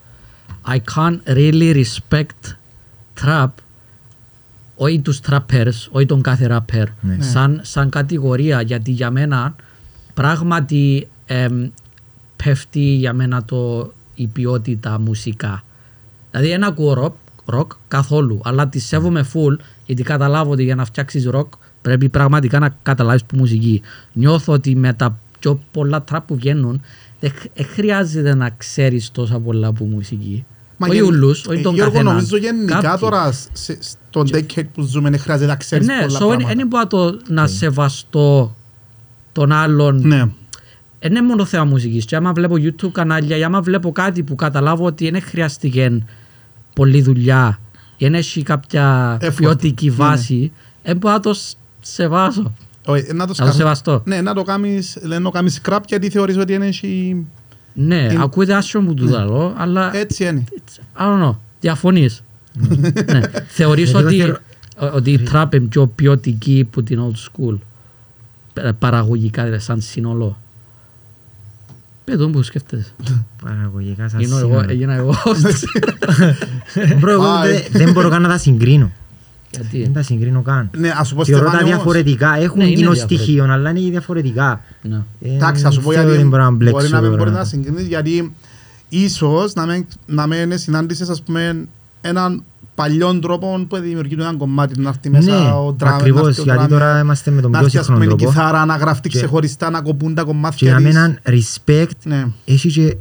[0.66, 2.57] I can't really respect
[3.22, 3.48] trap
[4.81, 7.14] όχι τους trappers, όχι τον κάθε rapper, Ναι.
[7.14, 7.24] Ναι.
[7.24, 9.54] σαν, σαν κατηγορία γιατί για μένα
[10.14, 11.68] πράγματι εμ,
[12.37, 15.62] πέφτει για μένα το, η ποιότητα μουσικά.
[16.31, 17.16] Δηλαδή δεν ακούω
[17.48, 19.56] ροκ, ροκ καθόλου, αλλά τη σέβομαι full
[19.87, 23.82] γιατί καταλάβω ότι για να φτιάξεις ροκ πρέπει πραγματικά να καταλάβεις που μουσική.
[24.12, 26.80] Νιώθω ότι με τα πιο πολλά τραπ που βγαίνουν
[27.20, 30.44] δεν χ- δεν χρειάζεται να ξέρεις τόσα πολλά που μουσική.
[30.76, 32.14] Μα όχι γεν- ούλους, όχι ε, τον Γιώργο, καθέναν.
[32.14, 32.98] νομίζω γενικά Κάποιοι.
[33.08, 36.37] τώρα σε- στον decade που ζούμε δεν χρειάζεται να Ε, ξέρεις ναι, πολλά so δεν
[36.38, 36.66] πράγματα.
[36.66, 38.56] μπορώ το να σεβαστώ
[39.32, 40.18] τον άλλον Ναι.
[41.00, 42.04] δεν είναι μόνο θέμα μουσικής.
[42.04, 46.02] Και άμα βλέπω YouTube κανάλια ή άμα βλέπω κάτι που καταλάβω ότι δεν χρειάστηκε
[46.79, 47.59] πολλή δουλειά
[47.97, 49.33] ή δεν έχει κάποια Effort.
[49.37, 49.97] ποιοτική Ναι, ναι.
[49.97, 52.53] βάση, δεν μπορώ να το σ- σεβάσω.
[52.87, 54.03] Όχι, ε, να το Να το σκαφ- σεβαστώ.
[54.05, 57.27] Ναι, να το κάνεις, να το κάνεις scrap γιατί θεωρείς ότι είναι έχει-
[57.75, 60.45] Ναι, Είναι- ακούγεται άσχημο που του λέω, αλλά έτσι είναι.
[60.99, 62.23] I don't know, διαφωνείς.
[63.12, 63.21] ναι.
[63.49, 64.38] Θεωρείς Εγώ ότι, θεωρώ-
[64.95, 67.59] ότι η trap είναι πιο ποιοτική που την old school.
[68.53, 70.38] Πε- Παραγωγικά, δηλαδή, σαν σύνολο.
[72.11, 72.92] Πες το που σκέφτεσαι.
[73.44, 74.71] παραγωγικά σαν Γίνω εγώ, σύνολο.
[74.71, 75.14] έγινα εγώ.
[76.99, 78.92] Μπρο, εγώ Α, δεν- δεν μπορώ καν να τα συγκρίνω.
[79.51, 79.90] Δεν Γιατί.
[79.92, 80.71] τα συγκρίνω καν.
[80.77, 82.37] Ναι, ας σου πω Θεωρώ τα Στεφάνη όμως, διαφορετικά.
[82.37, 83.23] Έχουν Ναι, είναι κοινό διαφορετικά.
[83.23, 84.61] στοιχείο, αλλά είναι διαφορετικά.
[84.83, 85.01] Ναι.
[85.21, 87.23] Ε, Εντάξει, ας σου πω θεωρώ γιατί δεν μπορώ να μπλέξω μπορεί να μην τώρα.
[87.23, 88.35] μπορεί να συγκρίνεις γιατί
[88.88, 91.64] ίσως να μην, να μην συνάντησες ας πούμε
[92.01, 92.42] έναν
[92.83, 96.41] παλιόν τρόπο που δημιουργεί ένα κομμάτι να έρθει μέσα Ναι, ο drummer, ακριβώς, να έρθει
[96.41, 98.38] ο γιατί drummer, τώρα είμαστε με τον να πιο έρθει ας σύγχρονο πούμε η τρόπο.
[98.38, 100.85] κιθάρα να γραφτεί Και- ξεχωριστά να κοπούν τα Και κομμάτια για της.
[100.95, 102.27] μένα respect Ναι.
[102.45, 102.97] έχει και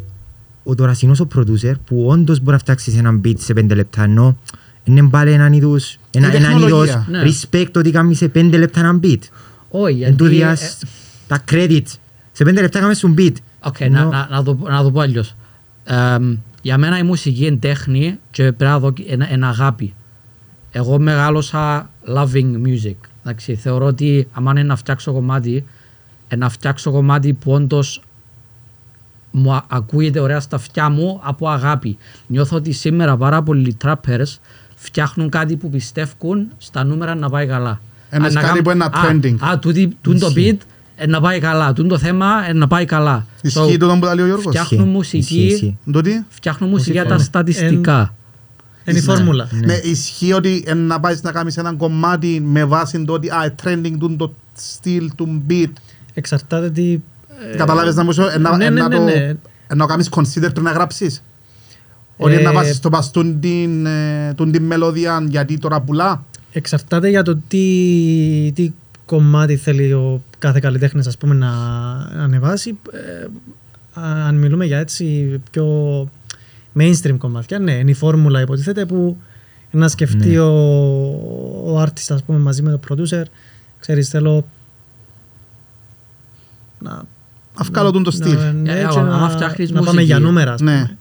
[0.64, 4.38] ο τωρασινός ο producer που όντως μπορεί να φτιάξει έναν beat σε πέντε λεπτά ενώ
[4.84, 7.06] είναι πάλι έναν είδους, ένα, Η έναν είδος τεχνολογία.
[7.10, 7.22] Ναι.
[7.24, 9.20] respect ότι κάνει σε πέντε λεπτά έναν beat.
[9.70, 10.36] Όχι, Εν του γιατί...
[10.36, 10.78] διάς
[11.28, 11.92] τα credits.
[12.32, 13.34] Σε πέντε λεπτά κάνουμε σου beat.
[13.60, 15.36] Οκ, Ενώ- να, να, να, το, να το πω αλλιώς.
[16.70, 19.94] Εμ, για μένα η μουσική είναι τέχνη και πρέπει να δω ένα, ένα αγάπη.
[20.72, 22.96] Εγώ μεγάλωσα loving music.
[23.24, 25.66] Εντάξει, θεωρώ ότι άμα είναι να φτιάξω κομμάτι,
[26.28, 28.02] ε, να φτιάξω κομμάτι που όντως
[29.32, 31.98] μου α- ακούγεται ωραία στα αυτιά μου από αγάπη.
[32.28, 34.38] Νιώθω ότι σήμερα πάρα πολλοί trappers
[34.76, 37.82] φτιάχνουν κάτι που πιστεύουν στα νούμερα να πάει καλά.
[38.10, 38.92] Ένας Α, να κάτι κάνουν- που είναι α,
[39.42, 39.48] trending.
[39.54, 40.58] Α, τούτη- τούν το beat ε,
[41.08, 41.74] να πάει καλά.
[41.74, 43.26] Τούν το θέμα ε, να πάει καλά.
[43.42, 45.78] Ισχύει So, το που τα λέει ο Γιώργος; φτιάχνουν Ισχύει, μουσική, ισχύει, ισχύει.
[45.92, 47.24] Το τι; φτιάχνουν μουσική για τα Μουσικό.
[47.30, 48.14] στατιστικά.
[48.86, 49.14] Είναι η Ναι.
[49.14, 49.50] φόρμουλα.
[49.66, 53.54] Ναι, ισχύει ότι ε, να πάεις να κάνεις ένα κομμάτι με βάση το ότι α,
[53.64, 55.72] trending του το στυλ του beat.
[56.14, 57.00] Εξαρτάται τι...
[57.58, 59.12] Καταλάβες να μου σου, ε, να- ναι, ε, ναι, να ναι, το- ναι.
[59.12, 61.24] ε, να κάνεις consider πριν να γράψεις.
[62.18, 66.24] Ότι Ε, να βάζεις στο πας τούν την, ε, τούν την μελωδία γιατί τώρα πουλά.
[66.52, 68.72] Εξαρτάται για το τι, τι
[69.08, 71.50] κομμάτι θέλει ο κάθε καλλιτέχνης ας πούμε, να,
[72.16, 72.78] να ανεβάσει.
[72.92, 73.26] Ε,
[74.02, 75.66] α- αν μιλούμε για έτσι πιο
[76.80, 79.18] mainstream κομμάτια, ναι, είναι η φόρμουλα υποτίθεται που
[79.72, 80.40] να σκεφτεί Ναι.
[80.40, 80.48] ο,
[81.74, 83.24] ο artist ας πούμε, μαζί με το producer,
[83.80, 84.46] ξέρεις θέλω
[86.80, 87.02] να,
[87.60, 88.36] Αυκάλω τον το στυλ.
[88.36, 90.06] να, ναι, Ε, και άμα να, φτιάχνεις να πάμε μουσική.
[90.06, 90.72] για νούμερα ας Ναι.
[90.82, 90.98] πούμε.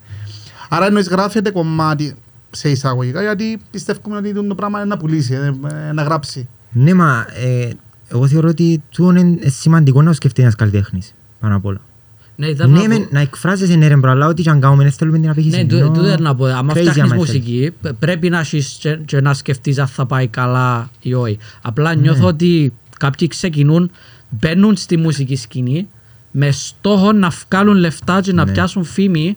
[0.69, 2.15] Άρα εννοείς γράφεται κομμάτι
[2.51, 5.53] σε εισαγωγικά γιατί πιστεύουμε ότι το πράγμα είναι να πουλήσει, ε,
[5.89, 6.49] ε, να γράψει.
[6.73, 7.69] Ναι, μα ε,
[8.09, 11.81] εγώ θεωρώ ότι τούτο είναι σημαντικό να το σκεφτεί ένας καλλιτέχνης πάνω απ' όλα.
[12.37, 14.61] Ναι, ήταν Ναι, να μεν, πω- να εκφράζεσαι ναι ρε bro, αλλά ό,τι και αν
[14.61, 15.57] κάνουμε, δεν θέλουμε την απήχηση.
[15.57, 16.45] Ναι, του- ενώ τούτο να πω.
[16.45, 17.33] Άμα crazy φτιάχνεις άμα θέλεις.
[17.33, 21.39] μουσική, π- πρέπει να έχεις και, και να σκεφτείς αν θα πάει καλά ή όχι.
[21.63, 23.91] Απλά νιώθω ότι κάποιοι ξεκινούν
[24.31, 25.89] μπαίνουν στη μουσική σκηνή
[26.31, 28.53] με στόχο να βγάλουν λεφτά και να Ναι.
[28.53, 29.37] πιάσουν φήμη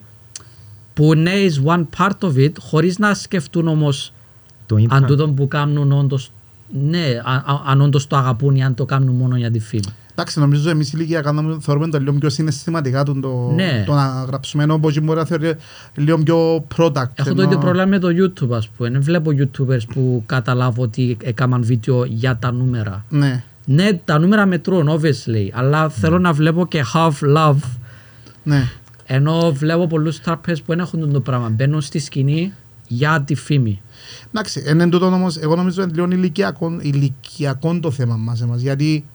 [0.93, 4.13] που ναι is one part of it χωρίς να σκεφτούν όμως
[4.65, 5.07] Το αν impact.
[5.07, 6.31] τούτο που κάνουν όντως
[6.69, 9.83] ναι, α- α- αν όντως το αγαπούν ή αν το κάνουν μόνο για τη φήμη.
[10.11, 13.83] Εντάξει, νομίζω εμείς η ηλικία κάναμε, θεωρούμε το λίγο πιο συναισθηματικά του το, Ναι.
[13.87, 15.53] το να γράψουμε, ενώ όπως μπορεί να θεωρεί
[15.95, 16.93] λίγο πιο product.
[17.15, 18.89] Έχω το ενώ- ίδιο πρόβλημα με το YouTube ας πούμε.
[18.89, 23.05] Δεν βλέπω YouTubers που καταλάβω ότι έκαναν βίντεο για τα νούμερα.
[23.09, 27.57] Ναι, Ναι, τα νούμερα μετρούν, obviously, αλλά θέλω να βλέπω και have love.
[28.43, 28.63] ναι.
[29.05, 31.49] Ενώ βλέπω πολλούς τράπεζ που δεν έχουν το πράγμα.
[31.49, 32.53] Μπαίνουν στη σκηνή
[32.91, 33.81] για τη φήμη.
[34.27, 38.61] Εντάξει, εν εν τούτο όμως, εγώ νομίζω είναι λίγο ηλικιακό, ηλικιακό το θέμα μας εμάς,
[38.61, 39.05] γιατί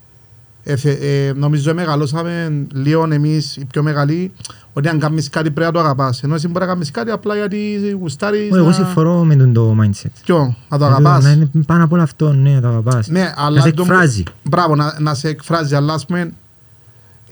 [0.62, 4.32] ε, θε- ε, νομίζω μεγαλώσαμε λίγο εμείς οι πιο μεγάλοι
[4.72, 6.22] ότι αν κάνεις κάτι πρέπει να το αγαπάς.
[6.22, 8.72] Ενώ εσύ μπορεί να κάνεις κάτι απλά γιατί γουστάρεις Εγώ να...
[8.72, 10.10] συμφωνώ με τον το mindset.
[10.24, 13.08] Ποιο, να το Να αγαπάς; είναι πάνω απ' όλα αυτό, ναι, να το αγαπάς.
[13.08, 14.22] Ναι, αλλά Να σε το- εκφράζει.
[14.42, 16.30] Μπράβο, να, να σε εκφράζει, αλλά ας πούμε,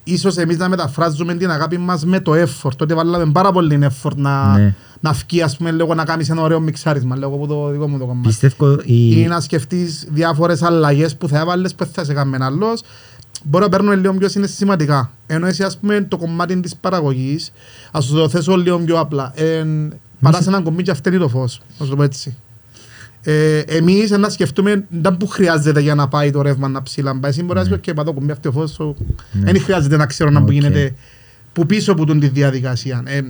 [0.04, 4.14] ίσως εμείς να μεταφράζουμε την αγάπη μας με το effort, ότι βάλαμε πάρα πολύ effort
[4.16, 4.74] να, Ναι.
[5.00, 7.98] να βγει, ας πούμε, λίγο να κάνεις ένα ωραίο μιξάρισμα, λίγο από το δικό μου
[7.98, 8.28] το κομμάτι.
[8.28, 9.20] Πιστεύω η...
[9.20, 12.82] Ή να σκεφτείς διάφορες αλλαγές που θα έβαλες που θα σε κάνει άλλος,
[13.42, 15.10] μπορεί να παίρνουν λίγο πιο συναισθηματικά.
[15.26, 17.52] Ενώ εσύ, ας πούμε, το κομμάτι της παραγωγής,
[17.90, 19.32] ας σου το θέσω λίγο πιο απλά.
[19.34, 19.64] Ε,
[20.20, 22.36] πατάς έναν κομμάτι και αυταίνει το φως, να σου το πω έτσι.
[23.24, 27.30] Ε, εμείς να σκεφτούμε δεν που χρειάζεται για να πάει το ρεύμα να ψηλά πάει.
[27.30, 28.94] Εσύ μπορείς να σου πει και πατώ κομμάτι αυτό το φως, so,
[29.32, 29.52] Ναι.
[29.52, 30.52] δεν χρειάζεται να ξέρω να που Οκ.
[30.52, 30.94] γίνεται
[31.52, 33.02] που πίσω από τον τη διαδικασία.
[33.06, 33.20] Ε,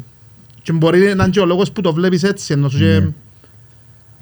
[0.62, 3.08] και μπορεί να είναι και ο λόγος που το βλέπεις έτσι, ενώ σου, και- Ναι.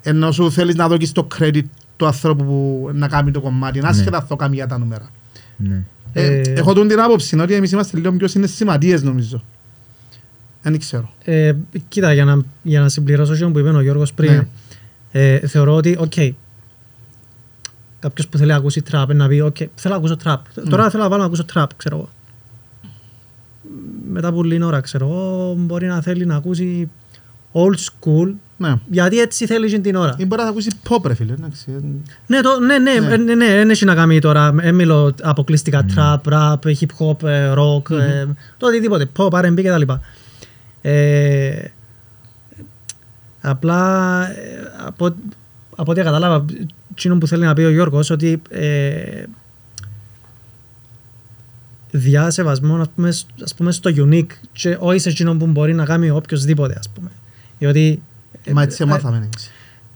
[0.02, 1.62] ενώ σου θέλεις να δώσεις το credit
[1.96, 5.10] του ανθρώπου που να κάνει το κομμάτι, να άσχετα αυτό κάνει για τα νούμερα.
[5.56, 5.82] Ναι.
[6.12, 9.44] Ε, Ε, έχω τον την άποψη ότι εμείς είμαστε λίγο πιο συναισθηματίες νομίζω.
[10.62, 11.12] Δεν ξέρω.
[11.24, 11.52] Ε,
[11.88, 14.46] κοίτα, για να, για να συμπληρώσω αυτό που είπε ο Γιώργος πριν, Ναι.
[15.12, 16.12] Ε, θεωρώ ότι, οκ,
[17.98, 20.44] κάποιος που θέλει να ακούσει τραπ, να πει, οκ, θέλω να ακούσω τραπ.
[20.54, 20.70] Ναι.
[20.70, 22.08] Τώρα θέλω να βάλω να ακούσω τραπ, ξέρω εγώ.
[24.10, 26.90] Μετά από λίγη ώρα, ξέρω εγώ, μπορεί να θέλει να ακούσει
[27.52, 28.74] old school, Ναι.
[28.90, 30.14] γιατί έτσι θέλει και την ώρα.
[30.18, 31.32] Ή μπορεί να ακούσει pop ρε φίλε.
[31.32, 31.80] εντάξει, ε,
[32.26, 33.08] Ναι, το, ναι, ναι, Ναι.
[33.08, 37.22] ναι, ναι, ναι, δεν έχει να κάνει τώρα, δεν μιλώ αποκλειστικά trap, rap, hip hop,
[37.22, 39.92] ε, rock, ε, το οτιδήποτε, pop, R&B κτλ.
[40.82, 41.52] Ε,
[43.40, 45.14] απλά, ε, από,
[45.76, 46.44] από ό,τι κατάλαβα,
[46.90, 49.22] εκείνο που θέλει να πει ο Γιώργος, ότι ε,
[51.90, 55.74] διά σεβασμό, ας πούμε, σ- ας πούμε, στο unique και όχι σε εκείνο που μπορεί
[55.74, 57.10] να κάνει οποιοδήποτε, ας πούμε.
[57.58, 58.02] Διότι...
[58.44, 59.50] ε, Μα έτσι ε, μάθαμε εμείς.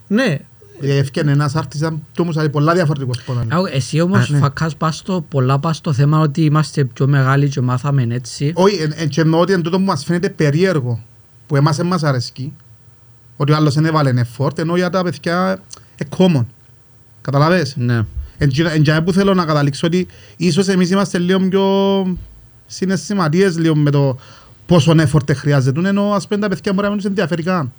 [0.07, 0.39] Ναι,
[0.81, 3.47] Ε, Ευκαιρνε ένας άρτης ήταν το όμως είναι πολλά διαφορετικός από έναν.
[3.51, 4.37] Άκου, Εσύ όμως Α, ναι.
[4.37, 8.51] φακάς πας στο, πολλά πας στο θέμα ότι είμαστε πιο μεγάλοι και μάθαμε έτσι.
[8.55, 11.03] Όχι, εν- εν- και εννοώ ότι εν τούτο που μας φαίνεται περίεργο,
[11.47, 12.53] που εμάς δεν μας αρέσκει,
[13.37, 15.59] ότι ο άλλος δεν έβαλε effort, ενώ για τα παιδιά
[15.97, 16.45] είναι common.
[17.21, 17.73] Καταλαβες.
[17.77, 18.01] Ναι.
[18.37, 21.63] Εν τζι- εν τζάμε που θέλω να καταλήξω ότι ίσως εμείς είμαστε λίγο πιο
[22.67, 24.17] συναισθηματίες λίγο με το
[24.65, 27.71] πόσο effort χρειάζεται, ενώ ας πούμε τα παιδιά μπορεί να μην τους ενδιαφέρει καν.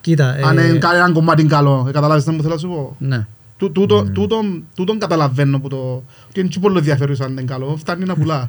[0.00, 0.36] κοίτα...
[0.44, 2.96] Αν ε, είναι κάνει έναν κομμάτι καλό, ε, καταλάβεις τι μου θέλω να σου πω;
[2.98, 3.26] Ναι.
[3.56, 6.02] Τού- τούτο- Τούτον τούτον καταλαβαίνω που το...
[6.28, 8.48] ότι είναι και πολύ ενδιαφέρον αν είναι καλό, φτάνει να πουλά.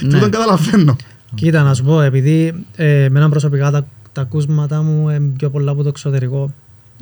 [0.00, 0.96] Τούτον καταλαβαίνω.
[1.34, 5.70] Κοίτα, να σου πω, επειδή ε, εμένα προσωπικά τα, τα ακούσματα μου είναι πιο πολλά
[5.70, 6.52] από το εξωτερικό.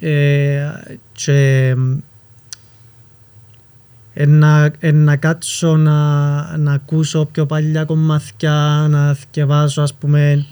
[0.01, 0.69] Ε,
[1.13, 1.75] και
[4.15, 10.47] ε, να, ε, να κάτσω να, να ακούσω πιο παλιά κομμάτια, να θυκευάσω ας πούμε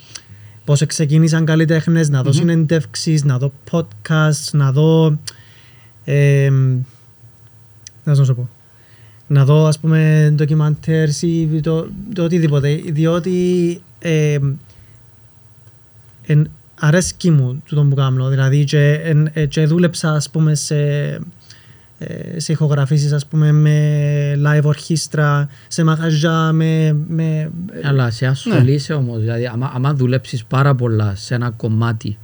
[0.64, 5.18] πώς ξεκίνησαν καλλιτέχνες, να δω συνεντεύξεις, να δω podcasts, να δω...
[6.04, 6.50] Ε,
[8.04, 8.48] να σου πω
[9.28, 12.74] να δω ας πούμε ντοκιμαντέρς ή το, το οτιδήποτε.
[12.74, 14.38] Διότι ε,
[16.28, 20.76] εν, αρέσκει μου τούτο που κάνω δηλαδή και, εν, ε, και δούλεψα ας πούμε σε,
[21.98, 27.50] ε, σε ηχογραφήσεις ας πούμε με live ορχήστρα σε μαγαζιά με, με
[27.84, 32.18] Αλλά σε ασχολείσαι όμως, δηλαδή άμα, άμα δουλέψεις πάρα πολλά σε ένα κομμάτι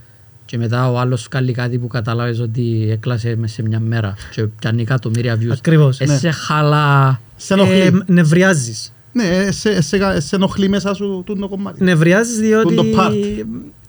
[0.45, 4.43] και μετά ο άλλος βγάλει κάτι που κατάλαβες ότι έκλασε μέσα σε μια μέρα και
[4.43, 5.49] πιάνει εκατομμύρια views.
[5.53, 6.17] Ακριβώς, Ε, ναι.
[6.17, 7.21] σε χαλά...
[7.37, 7.79] Σε ενοχλεί.
[7.81, 11.85] ε, νευριάζεις Ναι, ε, σε- σε- σε ενοχλεί μέσα σου τούτο κομμάτι.
[11.85, 13.13] Νευριάζεις διότι Τούτο part.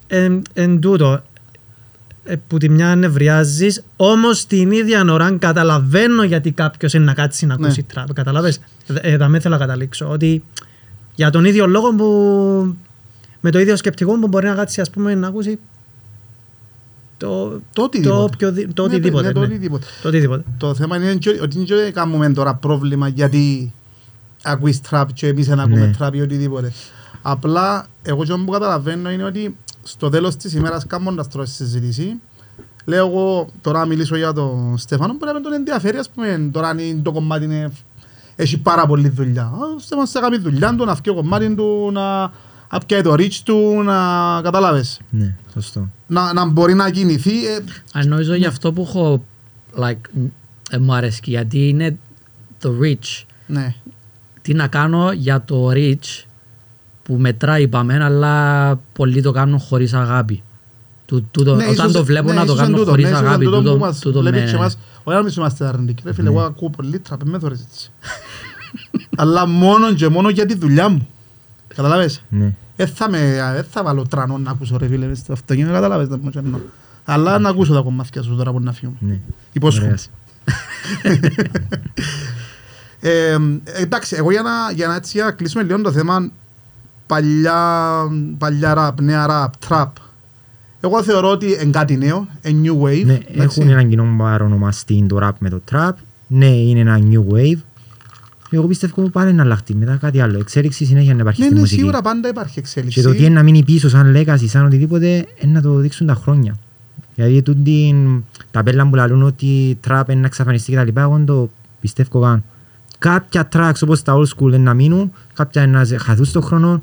[0.06, 1.22] Εν, εν τούτο
[2.24, 7.46] ε, που τη μια νευριάζεις όμως την ίδια ώρα καταλαβαίνω γιατί κάποιος είναι να κάτσει
[7.46, 7.86] να ακούσει Ναι.
[7.94, 10.42] τραπ καταλαβες ε, ε, δεν θέλω να καταλήξω ότι
[11.14, 12.76] για τον ίδιο λόγο που
[13.40, 15.58] με το ίδιο σκεπτικό που μπορεί να κάτσει ας πούμε να ακούσει
[17.16, 18.16] το, Το οτιδήποτε.
[18.16, 19.46] το, οποιοδη- το Ναι, οτιδήποτε ναι, το ναι.
[19.46, 19.86] οτιδήποτε.
[20.02, 23.72] το οτιδήποτε Το θέμα είναι και- ότι δεν κάνουμε τώρα πρόβλημα γιατί
[24.42, 25.90] ακούεις τραπ και εμείς δεν ακούμε Ναι.
[25.98, 26.72] τραπ ή οτιδήποτε.
[27.22, 32.20] Απλά εγώ και που καταλαβαίνω είναι ότι στο τέλος της ημέρας κάνοντας τώρα στη συζήτηση
[32.84, 36.48] λέω εγώ τώρα να μιλήσω για τον Στέφανο μπορεί να μην τον ενδιαφέρει ας πούμε
[36.52, 37.70] τώρα αν είναι- το κομμάτι είναι
[38.38, 39.42] έχει πάρα πολλή δουλειά.
[39.42, 42.20] Α, Στέφανος θα κάνει δουλειά του, να φτιάξει κομμάτι του, να,
[42.72, 43.94] να πιάει το reach του, να
[44.42, 45.00] καταλάβεις.
[45.10, 45.88] Ναι, σωστό.
[46.06, 47.46] Να, να μπορεί να κινηθεί.
[47.46, 47.58] Ε,
[47.92, 49.24] Αν νομίζω γι' αυτό που έχω,
[49.78, 50.26] like,
[50.70, 51.96] ε, μου αρέσει γιατί είναι
[52.58, 53.24] το reach.
[53.46, 53.74] ναι.
[54.42, 56.24] Τι να κάνω για το reach
[57.06, 60.42] που μετράει είπαμε, αλλά πολλοί το κάνουν χωρίς αγάπη.
[61.06, 63.04] Του, τούτο, Ναι, όταν ίσως- το βλέπουν ναι, να το ίσως κάνουν εν τούτο, χωρίς
[63.04, 64.44] ναι, ίσως εν αγάπη, τούτο που τούτο, μας τούτο βλέπει με...
[64.44, 64.78] και εμάς.
[65.04, 66.34] Όχι να μην είμαστε αρνητικοί, ρε φίλε, Ναι.
[66.36, 67.90] εγώ ακούω πολύ τραπ, με θωρείς έτσι.
[69.16, 71.08] Αλλά μόνο και μόνο για τη δουλειά μου.
[71.74, 72.54] Καταλάβες; Ναι.
[72.76, 73.18] Δεν θα, με,
[73.54, 76.60] δεν θα βάλω τρανό να ακούσω ρε φίλε μες στο αυτοκίνητο, καταλάβες να μου εννοώ.
[77.04, 78.98] Αλλά να ακούσω τα κομμάτια σου τώρα που να φύγουμε.
[79.00, 79.20] Ναι.
[79.52, 79.86] Υπόσχομαι.
[79.86, 80.06] Ωραίος.
[83.00, 83.36] Ε,
[83.74, 86.30] εντάξει, εγώ για να, για να, έτσι, για να κλείσουμε λίγο το θέμα
[87.06, 87.60] παλιά,
[88.38, 89.96] παλιά ραπ, νέα ραπ, τραπ.
[90.80, 93.04] Εγώ θεωρώ ότι είναι κάτι νέο, a new wave.
[93.04, 93.60] Ναι, εντάξει.
[93.60, 95.92] έχουν έναν κοινό παρονομαστή το rap με το trap.
[96.26, 97.58] Ναι, είναι ένα new wave.
[98.50, 100.38] Εγώ πιστεύω πάλι να αλλάχτεί μετά κάτι άλλο.
[100.38, 101.80] Εξέλιξη συνέχεια να υπάρχει Ναι, στη ναι, μουσική.
[101.80, 103.00] σίγουρα πάντα υπάρχει εξέλιξη.
[103.00, 106.06] Και το τι είναι να μείνει πίσω σαν legacy, σαν οτιδήποτε, είναι να το δείξουν
[106.06, 106.56] τα χρόνια.
[107.14, 107.94] Δηλαδή τούτη
[108.50, 111.50] τα πέλα που λαλούν ότι trap είναι να εξαφανιστεί και τα λοιπά, εγώ δεν το
[111.80, 112.44] πιστεύω καν.
[112.98, 116.42] Κάποια tracks όπως τα old school είναι να μείνουν, κάποια είναι να σε- χαθούν στον
[116.42, 116.82] χρόνο,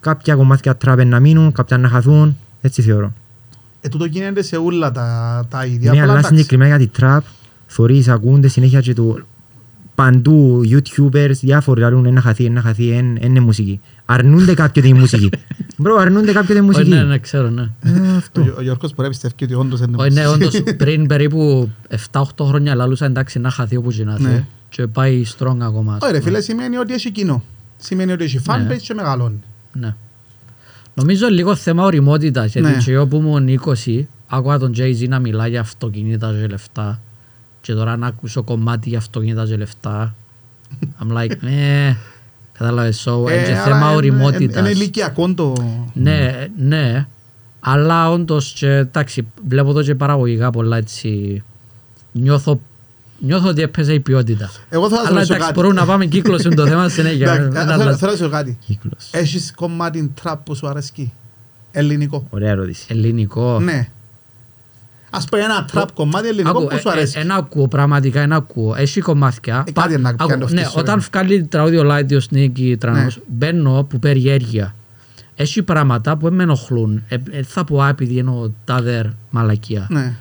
[0.00, 3.12] κάποια κομμάτια trap είναι να μείνουν, κάποια να χαθούν, έτσι θεωρώ.
[3.80, 5.78] Ε, τούτο γίνεται σε όλα τα, τα ίδια.
[5.92, 6.28] Ναι, απλά αλλά εντάξει.
[6.36, 7.18] συγκεκριμένα για τη trap,
[7.66, 9.18] θωρείς, ακούνται συνέχεια και το
[9.94, 13.80] παντού youtubers, διάφοροι λαλούν ένα χαθεί, ένα χαθεί, εν- είναι μουσική.
[14.04, 15.30] Αρνούνται κάποιοι τη μουσική.
[15.76, 16.88] Μπρο, αρνούνται κάποιοι τη Όχι, μουσική.
[16.88, 17.62] ναι, ναι, ξέρω, ναι.
[17.80, 18.40] Ε, Ο, αυτό.
[18.40, 20.56] Γιο- ο Γιώργος μπορεί να πιστεύει ότι όντως είναι Όχι, ναι, μουσική.
[20.56, 21.70] όντως πριν περίπου
[22.12, 23.94] 7-8 χρόνια λαλούσα εντάξει να χαθεί όπου Ναι.
[23.94, 24.46] γινάθε
[24.76, 25.94] και πάει strong ακόμα.
[25.94, 26.30] ας Όχι ρε πούμε.
[26.30, 27.42] φίλε, σημαίνει ότι έχει κοινό.
[27.76, 28.74] Σημαίνει ότι έχει fan Ναι.
[28.74, 29.40] base και μεγαλώνει.
[29.72, 29.94] Ναι.
[30.94, 32.76] Νομίζω λίγο θέμα οριμότητας, γιατί Ναι.
[32.76, 37.00] και εγώ που ήμουν 20, άκουγα τον Jay-Z να μιλά για αυτοκίνητα και λεφτά
[37.60, 40.14] και τώρα να ακούσω κομμάτι για αυτοκίνητα και λεφτά.
[41.02, 41.94] I'm like, ε,
[42.52, 44.70] κατάλαβες, so, Ε, είναι και άρα θέμα είναι- Είναι οριμότητας.
[44.70, 45.52] ηλικιακό το...
[45.92, 47.06] Ναι, ναι,
[47.60, 51.42] αλλά όντως και, εντάξει, βλέπω το και παραγωγικά πολλά έτσι,
[52.12, 52.60] νιώθω,
[53.24, 54.50] νιώθω ότι έπαιζε η ποιότητα.
[54.68, 55.60] Εγώ θα σας Αλλά ρωτήσω εντάξει, κάτι.
[55.60, 57.32] μπορούμε να πάμε κύκλος σε το θέμα συνέχεια.
[57.32, 57.98] Εντάξει, Μην ε, θέλω- αλλάζει.
[57.98, 58.58] Θέλω να ρωτήσω κάτι.
[58.66, 59.08] Κύκλος.
[59.10, 61.12] Έχεις κομμάτι τραπ που σου αρέσκει.
[61.70, 62.26] Ελληνικό.
[62.30, 62.86] Ωραία ερώτηση.
[62.88, 63.58] Ελληνικό.
[63.60, 63.88] Ναι.
[65.10, 67.18] Ας πω ένα τραπ κομμάτι ελληνικό Άκου, που σου ε, ε, αρέσει.
[67.18, 68.74] Ένα ακούω, πραγματικά ένα ακούω.
[68.74, 69.64] Έχει κομμάτια.
[69.68, 71.06] Ε, κάτι να Άκου, κάνεις το ναι, φτύσω, όταν ρε.
[71.12, 73.22] βγάλει τραγούδι ο Λάιτιος Νίκη Τρανός, Ναι.
[73.26, 74.74] μπαίνω που περιέργεια.
[75.36, 77.02] Έχει πράγματα που με ενοχλούν.
[77.08, 79.86] Ε, ε, θα πω άπειδη εννοώ τάδερ μαλακία.
[79.90, 80.14] Ναι.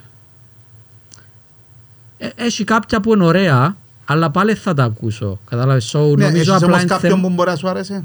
[2.17, 5.39] Ε, έχει κάποια που είναι ωραία, αλλά πάλι θα τα ακούσω.
[5.49, 7.27] Κατάλαβες, so, Ναι, νομίζω έχεις απλά όμως είναι κάποιον θέμα...
[7.27, 8.03] που μπορεί να σου αρέσει.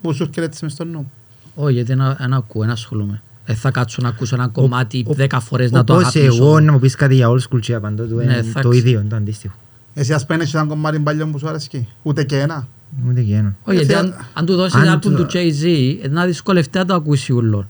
[0.00, 1.10] Που σου έρχεται έτσι μες στο νου.
[1.54, 3.22] Όχι, γιατί ένα, ένα ακούω, ένα ασχολούμαι.
[3.44, 6.44] Ε, θα κάτσω να ακούσω ένα κομμάτι ο- δέκα φορές να το Όπως αγαπήσω.
[6.44, 8.68] εγώ να μου πεις κάτι για old school και απαντώ του, Ναι, είναι θα το
[8.68, 9.54] ξε- ίδιο, το αντίστοιχο.
[9.94, 11.88] Εσύ ας πένες ένα κομμάτι παλιό που σου αρέσει.
[12.02, 12.66] Ούτε και ένα.
[13.08, 13.54] Ούτε και ένα.
[13.64, 15.64] Όχι, γιατί Ε, αν, αν του δώσεις αν άλμπουμ το- του Jay-Z,
[16.02, 17.68] ε, να δυσκολευτεί να το ακούσει ούλο.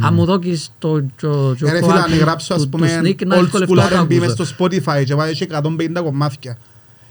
[0.00, 2.68] Αν μου δώσεις το, το, το, Ε, ρε το φίλε, αν άλμπουμ γράψω ας του-
[2.68, 4.44] του πούμε Sneak, να old δυσκολευτώ school να το R&B μες ακούσω.
[4.44, 6.56] στο Spotify και πάει έχει 150 κομμάτια.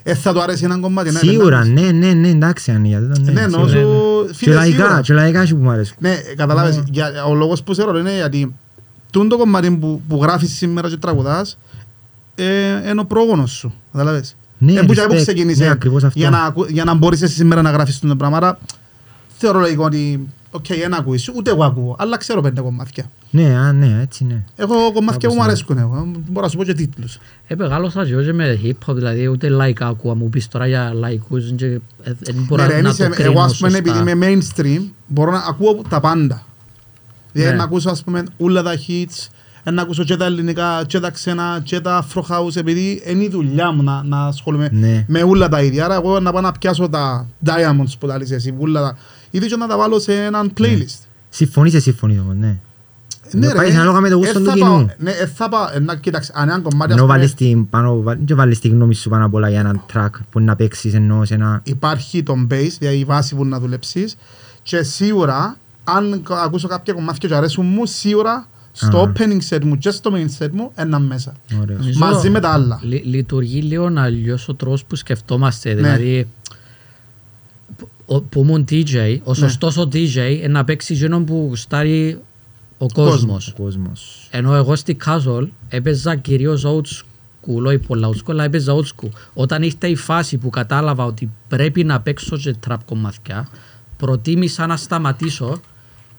[0.04, 1.12] Ε, θα του αρέσει ένα κομμάτι.
[1.12, 1.82] ναι, Σίγουρα, ναι.
[1.82, 3.32] ναι, ναι, ναι, εντάξει, αν για τούτο, ναι.
[3.32, 3.70] Ναι, ενώ σίγουρα.
[3.90, 4.26] σου...
[4.28, 5.02] Και Φίλε, λαϊκά, σίγουρα.
[5.02, 5.98] και λαϊκά σου που μου αρέσκουν.
[6.10, 8.56] Ναι, καταλάβες, για- ο λόγος που σε ρωτώ είναι γιατί
[9.12, 11.58] τούν το κομμάτι που, που γράφεις σήμερα και τραγουδάς
[12.36, 12.46] ε,
[12.90, 14.36] είναι ο πρόγονος σου, καταλάβες.
[14.58, 15.18] Ναι, Ε, που και από respect.
[15.18, 16.20] ξεκίνησε Ναι, ακριβώς αυτό.
[16.20, 18.38] για να, ακου- για να μπορείς εσύ σήμερα να γράφεις το πράγμα.
[18.38, 18.60] Άρα
[19.38, 23.12] θεωρώ λογικό ότι οκ, ένα ακούεις, ούτε εγώ ακούω, αλλά ξέρω πέντε κομμάτια.
[23.32, 24.44] Ναι, α, ναι, έτσι ναι.
[24.56, 25.48] Έχω κομμάτια που μου ναι.
[25.48, 27.18] αρέσκουν εγώ, μπορώ να σου πω και τίτλους.
[27.48, 30.16] Ε, μεγάλωσα και εγώ και με hip-hop, δηλαδή ούτε λαϊκά ακούω.
[30.16, 31.80] Μου πεις τώρα για λαϊκούς, και, ε,
[32.20, 33.92] δεν μπορώ Ναι, ρε, να είσαι- το κρίνω εγώ ας πούμε σωστά.
[33.92, 36.44] επειδή είμαι mainstream, μπορώ να ακούω τα πάντα.
[37.32, 37.58] Δηλαδή Ναι.
[37.58, 39.28] να ακούσω ας πούμε όλα τα hits,
[39.64, 43.24] ε, να ακούσω και τα ελληνικά, και τα ξένα, και τα afro house, επειδή είναι
[43.24, 45.06] η δουλειά μου να, να ασχολούμαι Ναι.
[45.08, 45.86] με όλα τα ίδια.
[45.86, 48.98] Άρα εγώ να πάω να πιάσω τα diamonds που τα λες εσύ, όλα τα...
[49.32, 51.00] Ήδη και να τα βάλω σε έναν playlist.
[51.30, 52.60] Συμφωνείς, εσύ συμφωνείς όμως, ναι.
[53.32, 54.90] Ναι, Πάει ανάλογα με το ε, γούστο θα του πάω- κοινού.
[54.98, 57.70] Ναι, ε, θα πάω, ε, να κοίταξε, αν ένα κομμάτι ας Ενώ πούμε, βάλεις την
[57.70, 60.56] πάνω, βα- και βάλεις τη γνώμη σου πάνω απ' όλα για έναν track που να
[60.56, 61.62] παίξεις ενώ σε ένα...
[61.64, 64.18] υπάρχει το base, δηλαδή η βάση που να δουλέψεις
[64.64, 69.12] και σίγουρα αν κα- ακούσω κάποια κομμάτια και αρέσουν μου, σίγουρα στο Α.
[69.16, 71.34] opening set μου και στο main set μου ένα μέσα.
[71.62, 71.80] Ωραίος.
[71.80, 72.80] Νομίζω Μαζί με τα άλλα.
[72.84, 75.70] λει- λειτουργεί λίγο αλλιώς ο τρόπος που σκεφτόμαστε.
[75.74, 75.76] Ναι.
[75.76, 76.28] Δηλαδή,
[78.10, 82.22] που- που ήμουν DJ, ο σωστός ο DJ είναι να παίξει εκείνον που γουστάρει
[82.78, 83.48] ο κόσμος.
[83.48, 84.28] Ο κόσμος.
[84.32, 88.84] Ενώ εγώ στη Casual έπαιζα κυρίως old school, όχι πολλά old school, αλλά έπαιζα old
[89.04, 89.10] school.
[89.34, 93.48] Όταν ήρθε η φάση που κατάλαβα ότι πρέπει να παίξω και trap κομμάτια,
[93.98, 95.62] προτίμησα να σταματήσω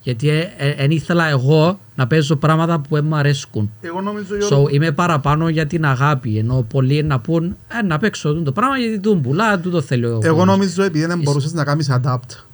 [0.03, 0.31] Γιατί
[0.79, 3.71] δεν ήθελα εγώ να παίζω πράγματα που δεν μου αρέσκουν.
[3.81, 6.39] Εγώ νομίζω Γιώργο, So, είμαι παραπάνω για την αγάπη.
[6.39, 10.09] Ενώ πολλοί να πούν ε, να παίξω το πράγμα γιατί του πουλά, του το θέλω.
[10.09, 10.47] ο εγώ κόσμος».
[10.47, 12.45] νομίζω επειδή δεν μπορούσες να κάνεις adapt.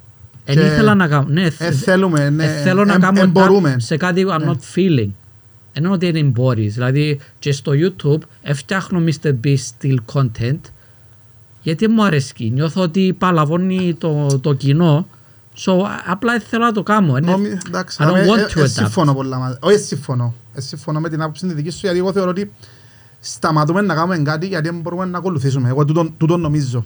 [0.45, 1.27] Εν και- ήθελα να κάνω.
[1.29, 3.75] Ναι, Ε, θέλουμε, ναι, ε, θέλω να εν- κάνω εν μπορούμε.
[3.75, 5.09] adapt σε κάτι I'm not feeling.
[5.73, 6.75] Ενώ ότι δεν μπορείς.
[6.75, 8.19] Δηλαδή και στο YouTube
[8.55, 9.35] φτιάχνω Mr.
[9.45, 10.59] Beast style content
[11.63, 12.51] γιατί μου αρέσει.
[12.53, 15.07] Νιώθω ότι παλαβώνει το, το κοινό.
[15.59, 15.73] So,
[16.07, 17.17] απλά δεν θέλω να το κάνω.
[17.17, 18.69] Είναι- Νόμι- εντάξει, I don't ε, want ε, to ε, adapt.
[18.69, 19.57] συμφωνώ πολλά μαζί.
[19.61, 20.35] Όχι, συμφωνώ.
[20.55, 22.53] Ε, συμφωνώ με την άποψη τη δική σου, γιατί εγώ θεωρώ ότι
[23.21, 25.69] σταματούμε να κάνουμε κάτι γιατί δεν μπορούμε να ακολουθήσουμε.
[25.69, 26.85] Εγώ τούτον, τούτον νομίζω.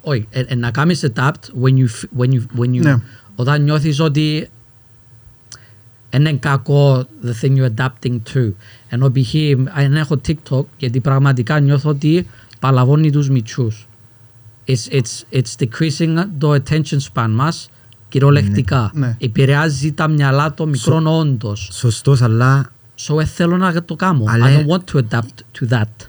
[0.00, 2.96] Όχι, ε, ε, να κάνεις adapt when you, f- when you, when you, Ναι.
[3.36, 4.48] όταν νιώθεις ότι
[6.10, 8.52] είναι κακό the thing you're adapting to.
[8.88, 9.34] Ενώ π.χ.
[9.74, 12.26] αν έχω TikTok γιατί πραγματικά νιώθω ότι
[12.60, 13.88] παλαβώνει τους μητσούς.
[14.66, 17.68] It's, it's, it's decreasing το attention span μας
[18.18, 18.90] κυριολεκτικά.
[18.94, 19.16] Ναι.
[19.20, 21.68] Επηρεάζει τα μυαλά των μικρών όντως.
[21.72, 22.72] Σωστός, αλλά
[23.08, 24.24] So ε, θέλω να το κάνω.
[24.26, 26.06] Αλλά- I don't want to adapt to that.